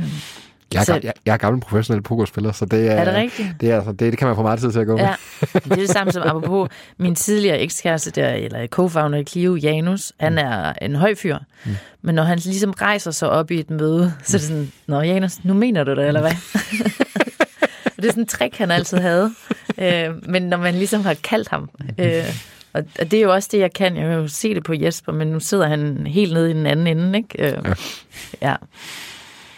[0.74, 3.48] Jeg er, Så- jeg, jeg er gammel professionel pokerspiller, så det er, Er det rigtigt?
[3.60, 5.04] Det, er, altså, det, det kan man få meget tid til at gå med.
[5.04, 5.14] Ja,
[5.54, 6.68] det er det samme som apropos
[6.98, 10.12] min tidligere ekskæreste der, eller co-founder i Clio, Janus.
[10.20, 11.70] Han er en høj fyr, mm.
[12.02, 15.00] men når han ligesom rejser sig op i et møde, så er det sådan, Nå
[15.00, 16.32] Janus, nu mener du det, eller hvad?
[17.96, 19.30] Det er sådan en trick, han altid havde.
[19.78, 22.24] Øh, men når man ligesom har kaldt ham, øh,
[22.72, 23.96] og og det er jo også det, jeg kan.
[23.96, 26.66] Jeg kan jo se det på Jesper, men nu sidder han helt nede i den
[26.66, 27.46] anden ende, ikke?
[27.46, 27.74] Øh, ja.
[28.50, 28.56] ja.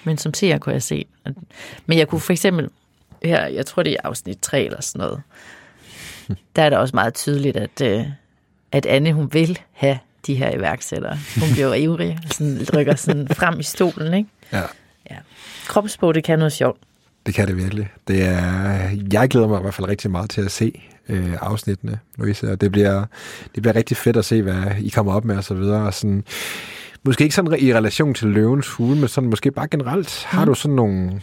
[0.04, 1.06] Men som seer kunne jeg se.
[1.86, 2.68] Men jeg kunne for eksempel,
[3.22, 5.22] her, jeg tror det er afsnit 3 eller sådan noget,
[6.56, 8.06] der er det også meget tydeligt, at, øh,
[8.72, 11.18] at Anne, hun vil have de her iværksættere.
[11.40, 14.28] Hun bliver ivrig, og sådan, rykker sådan frem i stolen, ikke?
[14.52, 14.62] Ja.
[15.10, 15.16] Ja.
[15.66, 16.80] Kropssprog, det kan noget sjovt.
[17.26, 17.88] Det kan det virkelig.
[18.08, 21.98] Det er, jeg glæder mig i hvert fald rigtig meget til at se øh, afsnittene,
[22.18, 23.04] Louise, og det bliver,
[23.54, 25.86] det bliver rigtig fedt at se, hvad I kommer op med og så videre.
[25.86, 26.24] Og sådan,
[27.04, 30.24] måske ikke sådan i relation til løvens hule, men sådan måske bare generelt.
[30.24, 31.20] Har du sådan nogle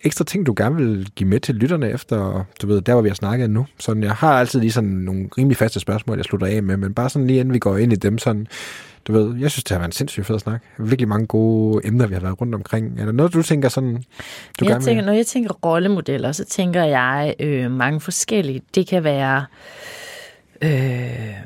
[0.00, 3.08] ekstra ting, du gerne vil give med til lytterne efter, du ved, der hvor vi
[3.08, 3.66] har snakket nu?
[3.78, 6.94] Sådan, jeg har altid lige sådan nogle rimelig faste spørgsmål, jeg slutter af med, men
[6.94, 8.46] bare sådan lige inden vi går ind i dem, sådan,
[9.06, 10.62] du ved, jeg synes, det har været en sindssygt fed snak.
[10.78, 13.00] Virkelig mange gode emner, vi har været rundt omkring.
[13.00, 14.02] Er der noget, du tænker sådan,
[14.60, 18.62] du jeg tænker, når jeg tænker rollemodeller, så tænker jeg øh, mange forskellige.
[18.74, 19.46] Det kan være,
[20.62, 21.36] øh,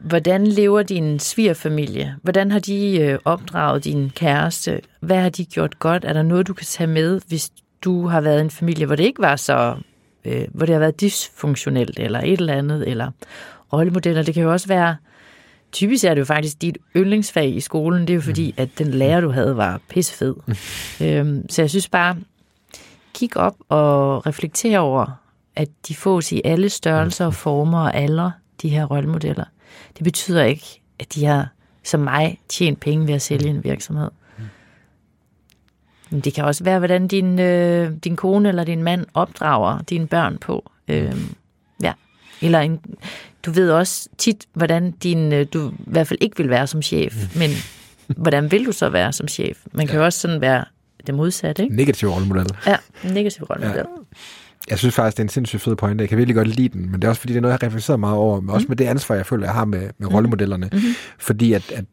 [0.00, 2.16] hvordan lever din svigerfamilie?
[2.22, 4.80] Hvordan har de øh, opdraget din kæreste?
[5.00, 6.04] Hvad har de gjort godt?
[6.04, 7.50] Er der noget, du kan tage med, hvis
[7.82, 9.76] du har været i en familie, hvor det ikke var så,
[10.24, 13.10] øh, hvor det har været dysfunktionelt, eller et eller andet, eller
[13.72, 14.22] rollemodeller.
[14.22, 14.96] Det kan jo også være,
[15.72, 18.86] typisk er det jo faktisk dit yndlingsfag i skolen, det er jo fordi, at den
[18.86, 20.34] lærer, du havde, var pissefed.
[21.04, 22.16] øhm, så jeg synes bare,
[23.14, 25.20] kig op og reflekter over,
[25.56, 29.44] at de fås i alle størrelser og former og aldre, de her rollemodeller.
[29.96, 31.48] Det betyder ikke, at de har,
[31.84, 34.10] som mig, tjent penge ved at sælge en virksomhed.
[36.10, 40.06] Men det kan også være, hvordan din, øh, din kone eller din mand opdrager dine
[40.06, 40.70] børn på.
[40.88, 41.16] Øh,
[41.82, 41.92] ja.
[42.42, 42.80] Eller en,
[43.46, 46.82] du ved også tit, hvordan din, øh, du i hvert fald ikke vil være som
[46.82, 47.50] chef, men
[48.06, 49.58] hvordan vil du så være som chef?
[49.72, 50.64] Man kan jo også sådan være
[51.06, 51.76] det modsatte, ikke?
[51.76, 52.46] Negativ rollemodel.
[52.66, 53.76] Ja, negativ rollemodel.
[53.76, 53.82] Ja.
[54.70, 56.02] Jeg synes faktisk, det er en sindssygt fed pointe.
[56.02, 57.58] Jeg kan virkelig godt lide den, men det er også fordi, det er noget, jeg
[57.62, 60.14] har reflekteret meget over, men også med det ansvar, jeg føler, jeg har med, med
[60.14, 60.68] rollemodellerne.
[60.72, 60.94] Mm-hmm.
[61.18, 61.84] Fordi at, at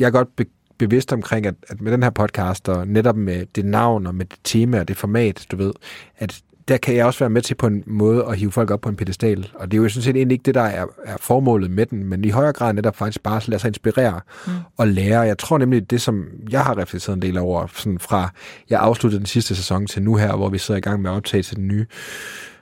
[0.00, 0.44] jeg er godt be-
[0.78, 4.24] bevidst omkring, at, at med den her podcast, og netop med det navn, og med
[4.24, 5.72] det tema og det format, du ved,
[6.18, 8.80] at der kan jeg også være med til på en måde at hive folk op
[8.80, 9.50] på en pedestal.
[9.54, 12.04] Og det er jo sådan set egentlig ikke det, der er, er formålet med den,
[12.04, 14.52] men i højere grad netop faktisk bare at lade sig inspirere mm.
[14.76, 15.20] og lære.
[15.20, 18.30] Jeg tror nemlig, det som jeg har reflekteret en del over, sådan fra
[18.70, 21.14] jeg afsluttede den sidste sæson til nu her, hvor vi sidder i gang med at
[21.14, 21.86] optage til den nye,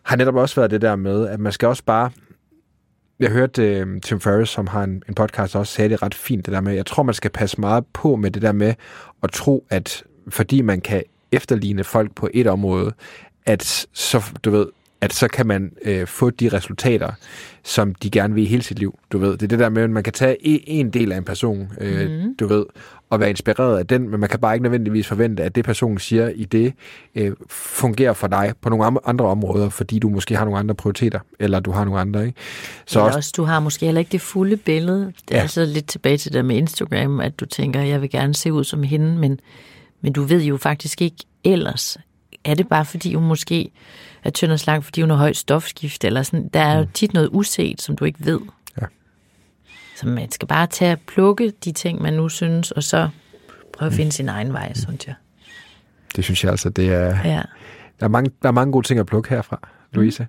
[0.03, 2.11] har netop også været det der med, at man skal også bare
[3.21, 6.47] jeg hørte uh, Tim Ferriss, som har en, en podcast, også sagde det ret fint,
[6.47, 8.75] det der med, jeg tror, man skal passe meget på med det der med
[9.23, 11.03] at tro, at fordi man kan
[11.33, 12.93] efterligne folk på et område,
[13.47, 14.67] at så, du ved,
[15.01, 17.11] at så kan man øh, få de resultater,
[17.65, 18.99] som de gerne vil i hele sit liv.
[19.13, 20.37] Du ved, det er det der med, at man kan tage
[20.69, 22.37] en del af en person, øh, mm.
[22.37, 22.67] du ved,
[23.11, 25.99] og være inspireret af den, men man kan bare ikke nødvendigvis forvente, at det personen
[25.99, 26.73] siger i det,
[27.15, 31.21] øh, fungerer for dig på nogle andre områder, fordi du måske har nogle andre prioriteter,
[31.39, 32.39] eller du har nogle andre, ikke?
[32.87, 35.13] Så også, også, du har måske heller ikke det fulde billede.
[35.29, 35.41] Det er Ja.
[35.43, 35.47] ja.
[35.47, 38.65] så lidt tilbage til det med Instagram, at du tænker, jeg vil gerne se ud
[38.65, 39.41] som hende, men,
[40.01, 41.99] men du ved jo faktisk ikke ellers.
[42.45, 43.71] Er det bare fordi hun måske
[44.25, 46.49] er tynd og slank, fordi hun har højt stofskift, eller sådan.
[46.49, 48.41] Der er jo tit noget uset, som du ikke ved.
[48.81, 48.87] Ja.
[49.97, 53.09] Så man skal bare tage og plukke de ting, man nu synes, og så
[53.73, 55.15] prøve at finde sin egen vej, synes jeg.
[56.17, 57.19] det synes jeg altså, det er...
[57.25, 57.43] Ja.
[58.01, 60.23] Der er mange, der er mange gode ting at plukke herfra, Louise.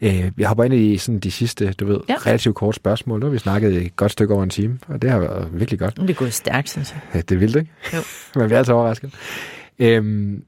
[0.00, 0.06] Mm.
[0.06, 2.14] Øh, jeg hopper ind i sådan de sidste, du ved, ja.
[2.26, 3.20] Relativt korte spørgsmål.
[3.20, 5.78] Nu har vi snakket et godt stykke over en time, og det har været virkelig
[5.80, 5.98] godt.
[5.98, 7.00] Nu er det gået stærkt, synes jeg.
[7.14, 7.70] Ja, det er vildt, ikke?
[7.94, 7.98] Jo.
[8.40, 9.14] Man bliver altid overrasket.
[9.78, 10.44] Øhm,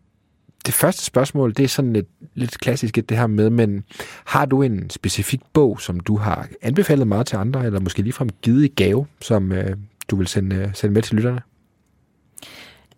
[0.67, 3.85] det første spørgsmål, det er sådan lidt, lidt klassisk det her med, men
[4.25, 8.29] har du en specifik bog, som du har anbefalet meget til andre, eller måske ligefrem
[8.43, 9.77] givet i gave, som øh,
[10.09, 11.41] du vil sende, sende med til lytterne?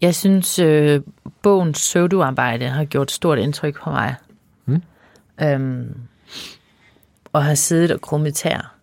[0.01, 1.01] Jeg synes, øh,
[1.43, 4.15] bogens pseudoarbejde har gjort stort indtryk på mig.
[4.67, 4.83] Mm.
[5.43, 5.95] Øhm,
[7.33, 8.75] og har siddet og krummet tær.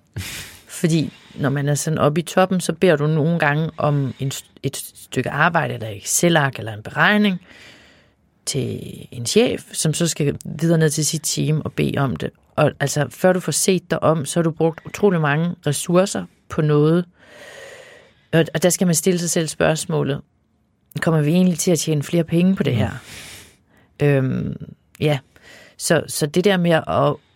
[0.67, 4.31] Fordi når man er sådan oppe i toppen, så beder du nogle gange om en,
[4.63, 7.41] et stykke arbejde, eller et Excel-ark eller en beregning.
[8.47, 12.29] Til en chef, som så skal videre ned til sit team og bede om det.
[12.55, 16.25] Og altså, før du får set dig om, så har du brugt utrolig mange ressourcer
[16.49, 17.05] på noget.
[18.33, 20.21] Og og der skal man stille sig selv spørgsmålet,
[21.01, 22.91] kommer vi egentlig til at tjene flere penge på det her?
[24.01, 24.55] Øhm,
[24.99, 25.19] ja,
[25.77, 26.83] så, så det der med at,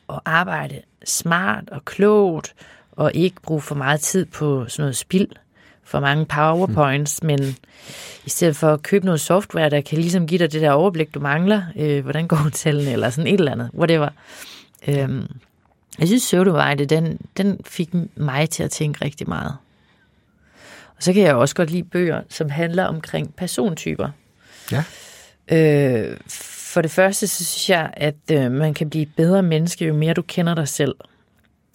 [0.09, 2.53] at arbejde smart og klogt,
[2.91, 5.27] og ikke bruge for meget tid på sådan noget spild,
[5.91, 7.39] for mange powerpoints, men
[8.25, 11.13] i stedet for at købe noget software, der kan ligesom give dig det der overblik,
[11.13, 14.09] du mangler, øh, hvordan går tallene, eller sådan et eller andet, whatever.
[14.87, 15.27] Øhm,
[15.99, 19.57] jeg synes, Søvdevejde, den, den fik mig til at tænke rigtig meget.
[20.97, 24.09] Og så kan jeg også godt lide bøger, som handler omkring persontyper.
[24.71, 24.83] Ja.
[25.51, 26.17] Øh,
[26.71, 29.93] for det første, så synes jeg, at øh, man kan blive et bedre menneske, jo
[29.93, 30.95] mere du kender dig selv.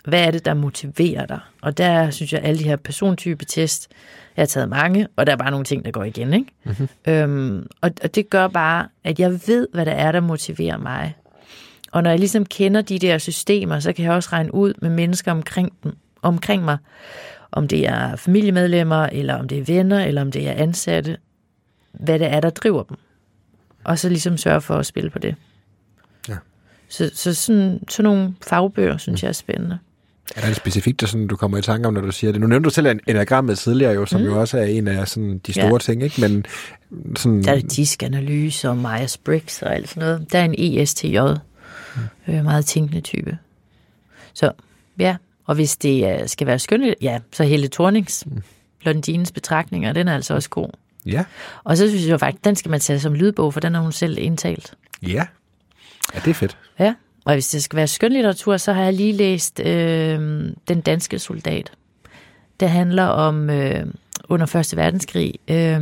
[0.07, 1.41] Hvad er det, der motiverer dig?
[1.63, 3.89] Og der synes jeg, at alle de her persontype-test,
[4.37, 6.35] jeg har taget mange, og der er bare nogle ting, der går igen.
[6.35, 6.47] Ikke?
[6.65, 6.89] Mm-hmm.
[7.09, 11.15] Øhm, og, og det gør bare, at jeg ved, hvad der er, der motiverer mig.
[11.93, 14.91] Og når jeg ligesom kender de der systemer, så kan jeg også regne ud med
[14.91, 16.79] mennesker omkring, dem, omkring mig,
[17.53, 21.17] om det er familiemedlemmer, eller om det er venner, eller om det er ansatte,
[21.93, 22.97] hvad det er, der driver dem.
[23.85, 25.35] Og så ligesom sørge for at spille på det.
[26.29, 26.37] Ja.
[26.89, 29.79] Så, så sådan, sådan nogle fagbøger, synes jeg er spændende.
[30.31, 32.41] Er der noget specifikt, der sådan, du kommer i tanke om, når du siger det?
[32.41, 34.27] Nu nævnte du selv en- enagrammet tidligere, jo, som mm.
[34.27, 35.79] jo også er en af sådan, de store Ja.
[35.79, 36.21] ting, ikke?
[36.21, 36.47] Men
[37.17, 40.33] sådan, Der er det diskanalyse og Myers-Briggs og alt sådan noget.
[40.33, 42.35] Der er en ESTJ, mm.
[42.35, 43.39] øh, meget tænkende type.
[44.35, 44.53] Så
[44.99, 48.43] ja, og hvis det øh, skal være skønt, ja, så Helle Thornings, mm.
[48.81, 50.69] Blondines betragtninger, den er altså også god.
[51.07, 51.25] ja,
[51.65, 53.93] Og så synes jeg faktisk, den skal man tage som lydbog, for den har hun
[53.93, 54.75] selv indtalt.
[55.03, 55.25] ja.
[56.15, 56.57] Ja, det er fedt.
[56.79, 56.95] Ja,
[57.27, 60.19] og hvis det skal være skønlitteratur, så har jeg lige læst øh,
[60.69, 61.73] Den danske soldat.
[62.61, 63.87] Det handler om øh,
[64.29, 65.81] under Første Verdenskrig øh,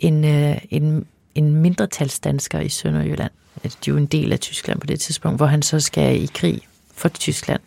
[0.00, 3.30] en, øh, en, en mindretalsdansker i Sønderjylland.
[3.62, 6.26] De er jo en del af Tyskland på det tidspunkt, hvor han så skal i
[6.34, 6.60] krig
[6.94, 7.60] for Tyskland,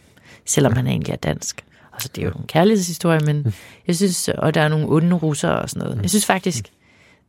[0.45, 1.63] selvom han egentlig er dansk.
[1.93, 3.53] Altså, det er jo en kærlighedshistorie, men
[3.87, 6.01] jeg synes, og der er nogle onde russere og sådan noget.
[6.01, 6.65] Jeg synes faktisk,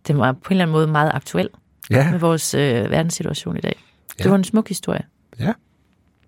[0.07, 1.49] det var på en eller anden måde meget aktuel
[1.91, 3.77] Ja, med vores øh, verdenssituation i dag.
[4.19, 4.29] Det Ja.
[4.31, 5.03] var en smuk historie.
[5.41, 5.53] Ja.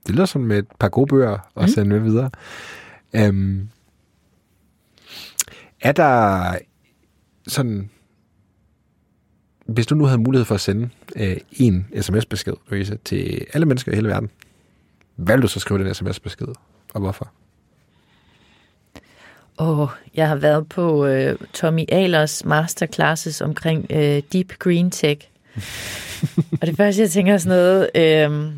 [0.06, 2.30] Det lyder som med et par gode bøger at sende med videre.
[3.28, 3.68] Um,
[5.80, 6.58] er der
[7.46, 7.90] sådan...
[9.66, 13.92] Hvis du nu havde mulighed for at sende øh, en sms-besked, Louise, til alle mennesker
[13.92, 14.30] i hele verden,
[15.16, 16.46] hvad vil du så skrive den sms-besked,
[16.94, 17.32] og hvorfor?
[19.56, 25.28] Og jeg har været på øh, Tommy Ahlers masterclasses omkring øh, Deep Green Tech.
[26.60, 28.52] og det første, jeg tænker er sådan noget, øh,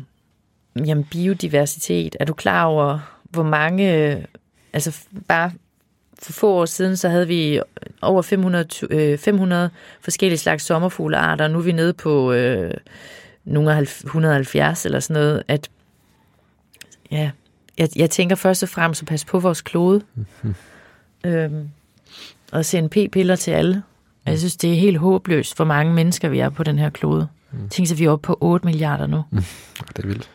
[0.85, 2.15] jamen biodiversitet.
[2.19, 4.23] Er du klar over, hvor mange, øh,
[4.73, 4.97] altså
[5.27, 5.51] bare
[6.23, 7.61] for få år siden, så havde vi
[8.01, 9.69] over 500, tu- øh, 500
[10.01, 12.73] forskellige slags sommerfuglearter, og nu er vi nede på øh,
[13.45, 15.69] nogle af halv- 170 eller sådan noget, at
[17.11, 17.31] ja,
[17.77, 20.01] jeg, jeg tænker først og fremmest at passe på vores klode.
[21.25, 21.69] Øhm,
[22.51, 23.83] og sende p-piller til alle.
[24.25, 26.89] Og Jeg synes, det er helt håbløst, hvor mange mennesker vi er på den her
[26.89, 27.27] klode.
[27.51, 27.69] Mm.
[27.69, 29.23] Tænk sig, vi er oppe på 8 milliarder nu.
[29.31, 29.37] Mm.
[29.97, 30.29] Det er vildt.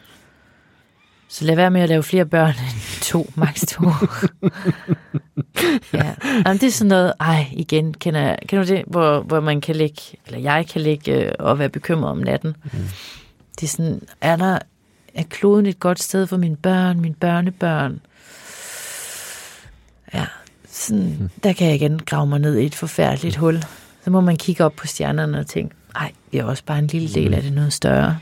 [1.32, 3.84] Så lad være med at lave flere børn end to, maks to.
[5.92, 6.14] ja.
[6.46, 9.60] Jamen, det er sådan noget, ej, igen, kender, jeg- kender du det, hvor, hvor man
[9.60, 12.56] kan ligge, eller jeg kan ligge øh, og være bekymret om natten.
[12.64, 12.70] Mm.
[13.60, 14.58] Det er sådan, er der,
[15.14, 18.00] er kloden et godt sted for mine børn, mine børnebørn?
[20.14, 20.26] Ja,
[20.70, 21.30] sådan, mm.
[21.42, 23.40] der kan jeg igen grave mig ned i et forfærdeligt mm.
[23.40, 23.62] hul.
[24.04, 26.86] Så må man kigge op på stjernerne og tænke, ej, vi er også bare en
[26.86, 28.18] lille del af det noget større.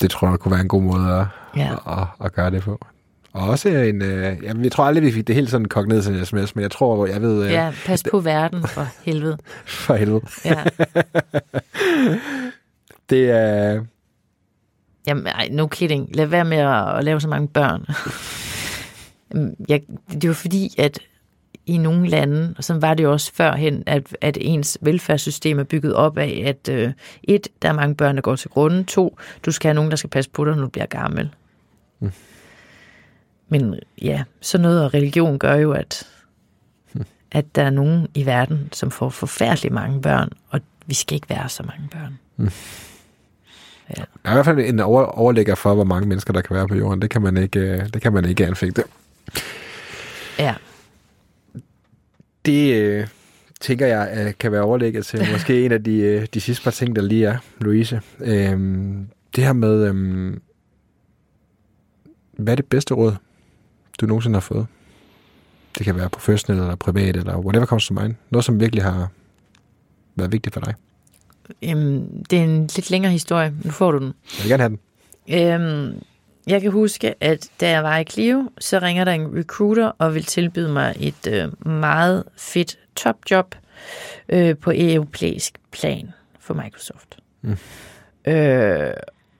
[0.00, 1.74] Det tror jeg kunne være en god måde at, Ja.
[2.02, 2.78] at, at gøre det på.
[3.32, 4.02] Og også en...
[4.02, 6.54] Øh, jamen, jeg tror aldrig, vi fik det helt sådan kogt ned til en sms,
[6.54, 7.44] men jeg tror, jeg ved...
[7.44, 9.38] Øh, Ja, pas på verden for helvede.
[9.66, 10.20] For helvede.
[10.44, 10.64] Ja.
[13.10, 13.84] Det er...
[15.06, 16.16] Jamen, ej, no kidding.
[16.16, 17.84] Lad være med at, at lave så mange børn.
[19.68, 19.80] Jeg,
[20.12, 20.98] det er jo fordi, at
[21.66, 25.64] i nogle lande, og sådan var det jo også førhen, at, at ens velfærdssystem er
[25.64, 28.84] bygget op af, at øh, et, der er mange børn, der går til grunden.
[28.84, 31.30] To, du skal have nogen, der skal passe på dig, når du bliver gammel.
[32.00, 32.12] Mm.
[33.48, 36.06] Men ja, sådan noget og religion gør jo, at,
[37.32, 41.30] at der er nogen i verden, som får forfærdeligt mange børn, og vi skal ikke
[41.30, 42.18] være så mange børn.
[43.96, 46.68] Der er i hvert fald en over, overlægger for, hvor mange mennesker, der kan være
[46.68, 47.02] på jorden.
[47.02, 48.84] Det kan man ikke, øh, det kan man ikke anfægte.
[50.38, 50.54] Ja.
[52.46, 53.06] Det øh,
[53.60, 56.70] tænker jeg øh, kan være overlægget til måske en af de, øh, de sidste par
[56.70, 58.00] ting, der lige er, Louise.
[58.20, 60.40] Øhm, det her med, øhm,
[62.32, 63.14] hvad er det bedste råd,
[64.00, 64.66] du nogensinde har fået?
[65.78, 68.14] Det kan være professionelt eller privat, eller whatever comes to mind.
[68.30, 69.10] Noget, som virkelig har
[70.16, 70.74] været vigtigt for dig.
[71.62, 73.54] Jamen, det er en lidt længere historie.
[73.64, 74.06] Nu får du den.
[74.06, 74.80] Jeg vil gerne have den.
[75.28, 76.02] Øhm,
[76.46, 80.14] jeg kan huske, at da jeg var i Clio, så ringer der en recruiter og
[80.14, 83.54] vil tilbyde mig et øh, meget fedt topjob
[84.28, 87.18] øh, på europæisk plan for Microsoft.
[87.42, 87.56] Mm.
[88.32, 88.92] Øh,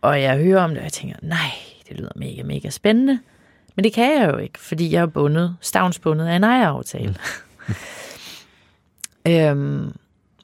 [0.03, 1.51] og jeg hører om det, og jeg tænker, nej,
[1.89, 3.21] det lyder mega, mega spændende.
[3.77, 7.17] Men det kan jeg jo ikke, fordi jeg er bundet, stavnsbundet af en ejeraftale.
[7.69, 7.75] Mm.
[9.33, 9.93] øhm,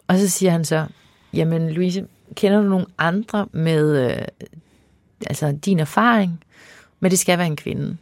[0.08, 0.86] og så siger han så,
[1.32, 4.24] jamen Louise, kender du nogle andre med øh,
[5.26, 6.44] altså din erfaring,
[7.02, 7.96] men det skal være en kvinde.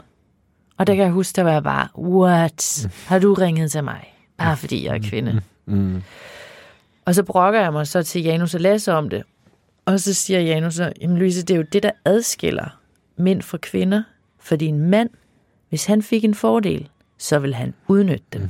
[0.76, 2.88] Og der kan jeg huske, der var jeg bare, what?
[3.06, 4.14] Har du ringet til mig?
[4.38, 5.40] Bare fordi jeg er kvinde.
[5.66, 6.02] Mm.
[7.04, 9.22] Og så brokker jeg mig så til Janus og Lasse om det.
[9.84, 12.78] Og så siger Janus så, jamen Louise, det er jo det, der adskiller
[13.16, 14.02] mænd fra kvinder.
[14.38, 15.10] Fordi en mand,
[15.68, 18.42] hvis han fik en fordel, så vil han udnytte dem.
[18.42, 18.48] Mm.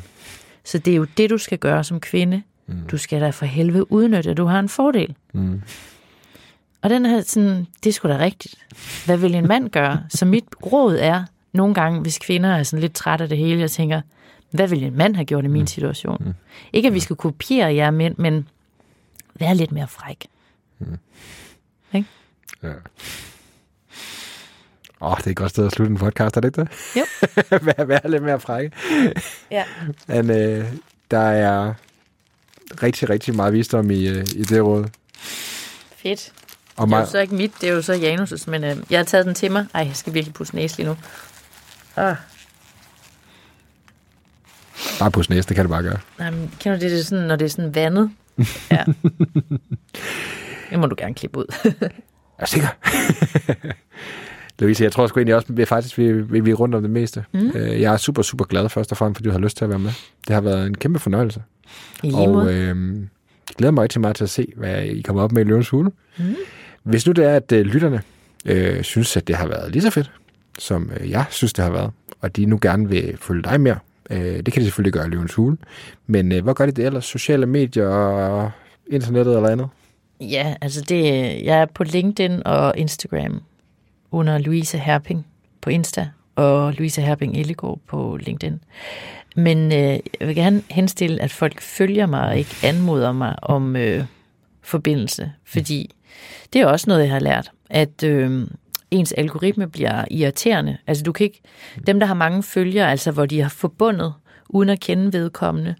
[0.64, 2.42] Så det er jo det, du skal gøre som kvinde.
[2.66, 2.86] Mm.
[2.90, 5.14] Du skal da for helvede udnytte, at du har en fordel.
[5.32, 5.62] Mm.
[6.82, 8.54] Og den her sådan, det er sgu da rigtigt.
[9.06, 10.02] Hvad vil en mand gøre?
[10.08, 13.60] Så mit råd er, nogle gange, hvis kvinder er sådan lidt trætte af det hele,
[13.60, 14.00] jeg tænker,
[14.50, 16.16] hvad vil en mand have gjort i min situation?
[16.20, 16.34] Mm.
[16.72, 18.48] Ikke at vi skal kopiere jer mænd, men
[19.34, 20.26] være lidt mere fræk.
[20.78, 20.98] Mm.
[21.92, 22.08] Ikke?
[22.62, 22.72] Ja.
[25.02, 26.68] Åh, oh, det er et godt sted at slutte en podcast, er det ikke det?
[26.96, 27.04] Jo.
[27.66, 28.76] Vær, vær lidt mere frække.
[29.50, 29.64] Ja.
[30.06, 30.72] Men øh,
[31.10, 31.74] der er
[32.82, 34.88] rigtig, rigtig meget visdom i, øh, i det råd.
[35.96, 36.32] Fedt.
[36.80, 38.98] Og Det er jo så ikke mit, det er jo så Janus' men øh, jeg
[38.98, 39.66] har taget den til mig.
[39.74, 40.96] Ej, jeg skal virkelig pusse næse lige nu.
[41.96, 42.16] Ah,
[44.98, 45.98] bare på næste, det kan du bare gøre.
[46.18, 48.10] nej, men kender du det, det er sådan, når det er sådan vandet?
[48.70, 48.84] Ja.
[50.70, 51.44] det må du gerne klippe ud.
[52.38, 52.68] Er du sikker?
[54.58, 56.90] Louise, jeg tror sgu egentlig også, at vi faktisk vil, vil blive rundt om det
[56.90, 57.24] meste.
[57.32, 57.50] Mm.
[57.54, 59.78] Jeg er super, super glad først og fremmest, fordi du har lyst til at være
[59.78, 59.90] med.
[60.26, 61.42] Det har været en kæmpe fornøjelse.
[62.02, 65.32] I Og øh, jeg glæder mig rigtig meget til at se, hvad I kommer op
[65.32, 65.90] med i Løvens Hule.
[66.18, 66.34] Mm.
[66.82, 68.02] Hvis nu det er, at øh, lytterne
[68.46, 70.10] øh, synes, at det har været lige så fedt,
[70.58, 71.90] som øh, jeg synes, det har været,
[72.20, 73.78] og de nu gerne vil følge dig mere,
[74.10, 75.56] øh, det kan de selvfølgelig gøre i Løvens Hule.
[76.06, 77.04] Men øh, hvor gør de det ellers?
[77.04, 78.50] Sociale medier og
[78.90, 79.68] internettet eller andet?
[80.20, 81.04] Ja, altså det,
[81.44, 83.42] jeg er på LinkedIn og Instagram
[84.10, 85.26] under Louise Herping
[85.60, 88.60] på Insta og Louise Herping Ellegaard på LinkedIn.
[89.36, 93.76] Men øh, jeg vil gerne henstille, at folk følger mig og ikke anmoder mig om
[93.76, 94.04] øh,
[94.62, 95.90] forbindelse, fordi
[96.52, 98.46] det er også noget, jeg har lært, at øh,
[98.90, 100.76] ens algoritme bliver irriterende.
[100.86, 101.40] Altså du kan ikke,
[101.86, 104.14] dem der har mange følgere, altså hvor de har forbundet
[104.48, 105.74] uden at kende vedkommende,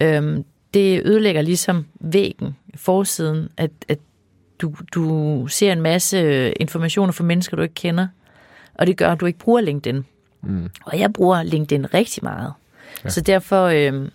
[0.00, 0.38] øh,
[0.74, 3.98] det ødelægger ligesom væggen, forsiden, at, at
[4.58, 8.06] du, du ser en masse informationer fra mennesker, du ikke kender,
[8.74, 10.04] og det gør, at du ikke bruger LinkedIn.
[10.42, 10.70] Mm.
[10.84, 12.52] Og jeg bruger LinkedIn rigtig meget.
[13.04, 13.08] Ja.
[13.08, 14.08] Så derfor, øh,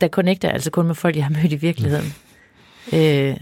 [0.00, 2.14] der connecter jeg altså kun med folk, jeg har mødt i virkeligheden.
[2.92, 2.98] Mm.
[2.98, 3.36] Øh,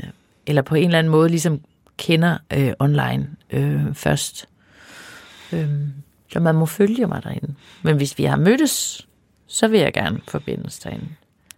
[0.47, 1.61] eller på en eller anden måde ligesom
[1.97, 4.49] kender øh, online øh, først.
[5.53, 5.69] Øh,
[6.33, 7.55] så man må følge mig derinde.
[7.83, 9.07] Men hvis vi har mødtes,
[9.47, 11.07] så vil jeg gerne forbindes derinde.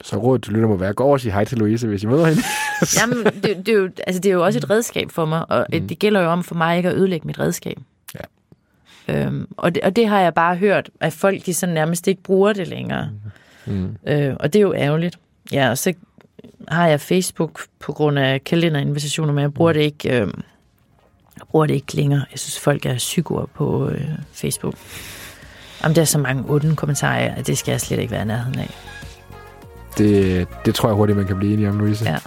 [0.03, 2.07] Så rådet til lytter må være, gå over og sige hej til Louise, hvis I
[2.07, 2.43] møder hende.
[3.01, 5.67] Jamen, det, det, er jo, altså, det er jo også et redskab for mig, og
[5.73, 5.89] mm.
[5.89, 7.79] det gælder jo om for mig ikke at ødelægge mit redskab.
[8.15, 9.27] Ja.
[9.27, 12.23] Øhm, og, det, og det har jeg bare hørt, at folk de sådan nærmest ikke
[12.23, 13.11] bruger det længere.
[13.67, 13.97] Mm.
[14.07, 15.19] Øh, og det er jo ærgerligt.
[15.53, 15.93] Ja, og så
[16.69, 20.27] har jeg Facebook på grund af kalenderinvitationer, men jeg bruger det ikke, øh,
[21.37, 22.25] jeg bruger det ikke længere.
[22.31, 24.75] Jeg synes, folk er psykoer på øh, Facebook.
[25.85, 28.25] Om der er så mange onde kommentarer, at det skal jeg slet ikke være i
[28.25, 28.71] nærheden af.
[29.99, 32.05] Det, det tror jeg hurtigt, man kan blive enige om, Louise.
[32.05, 32.19] Ja.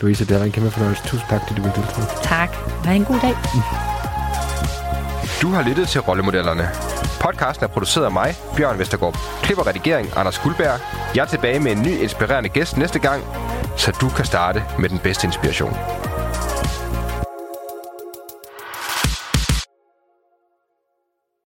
[0.00, 1.02] Louise, det har været en kæmpe fornøjelse.
[1.02, 2.06] Tusind tak, fordi du ville deltage.
[2.22, 2.54] Tak.
[2.84, 3.34] Ha' en god dag.
[5.42, 6.68] Du har lyttet til Rollemodellerne.
[7.24, 9.16] Podcasten er produceret af mig, Bjørn Vestergaard.
[9.42, 10.80] Klip og redigering, Anders Guldberg.
[11.16, 13.24] Jeg er tilbage med en ny inspirerende gæst næste gang,
[13.76, 15.76] så du kan starte med den bedste inspiration.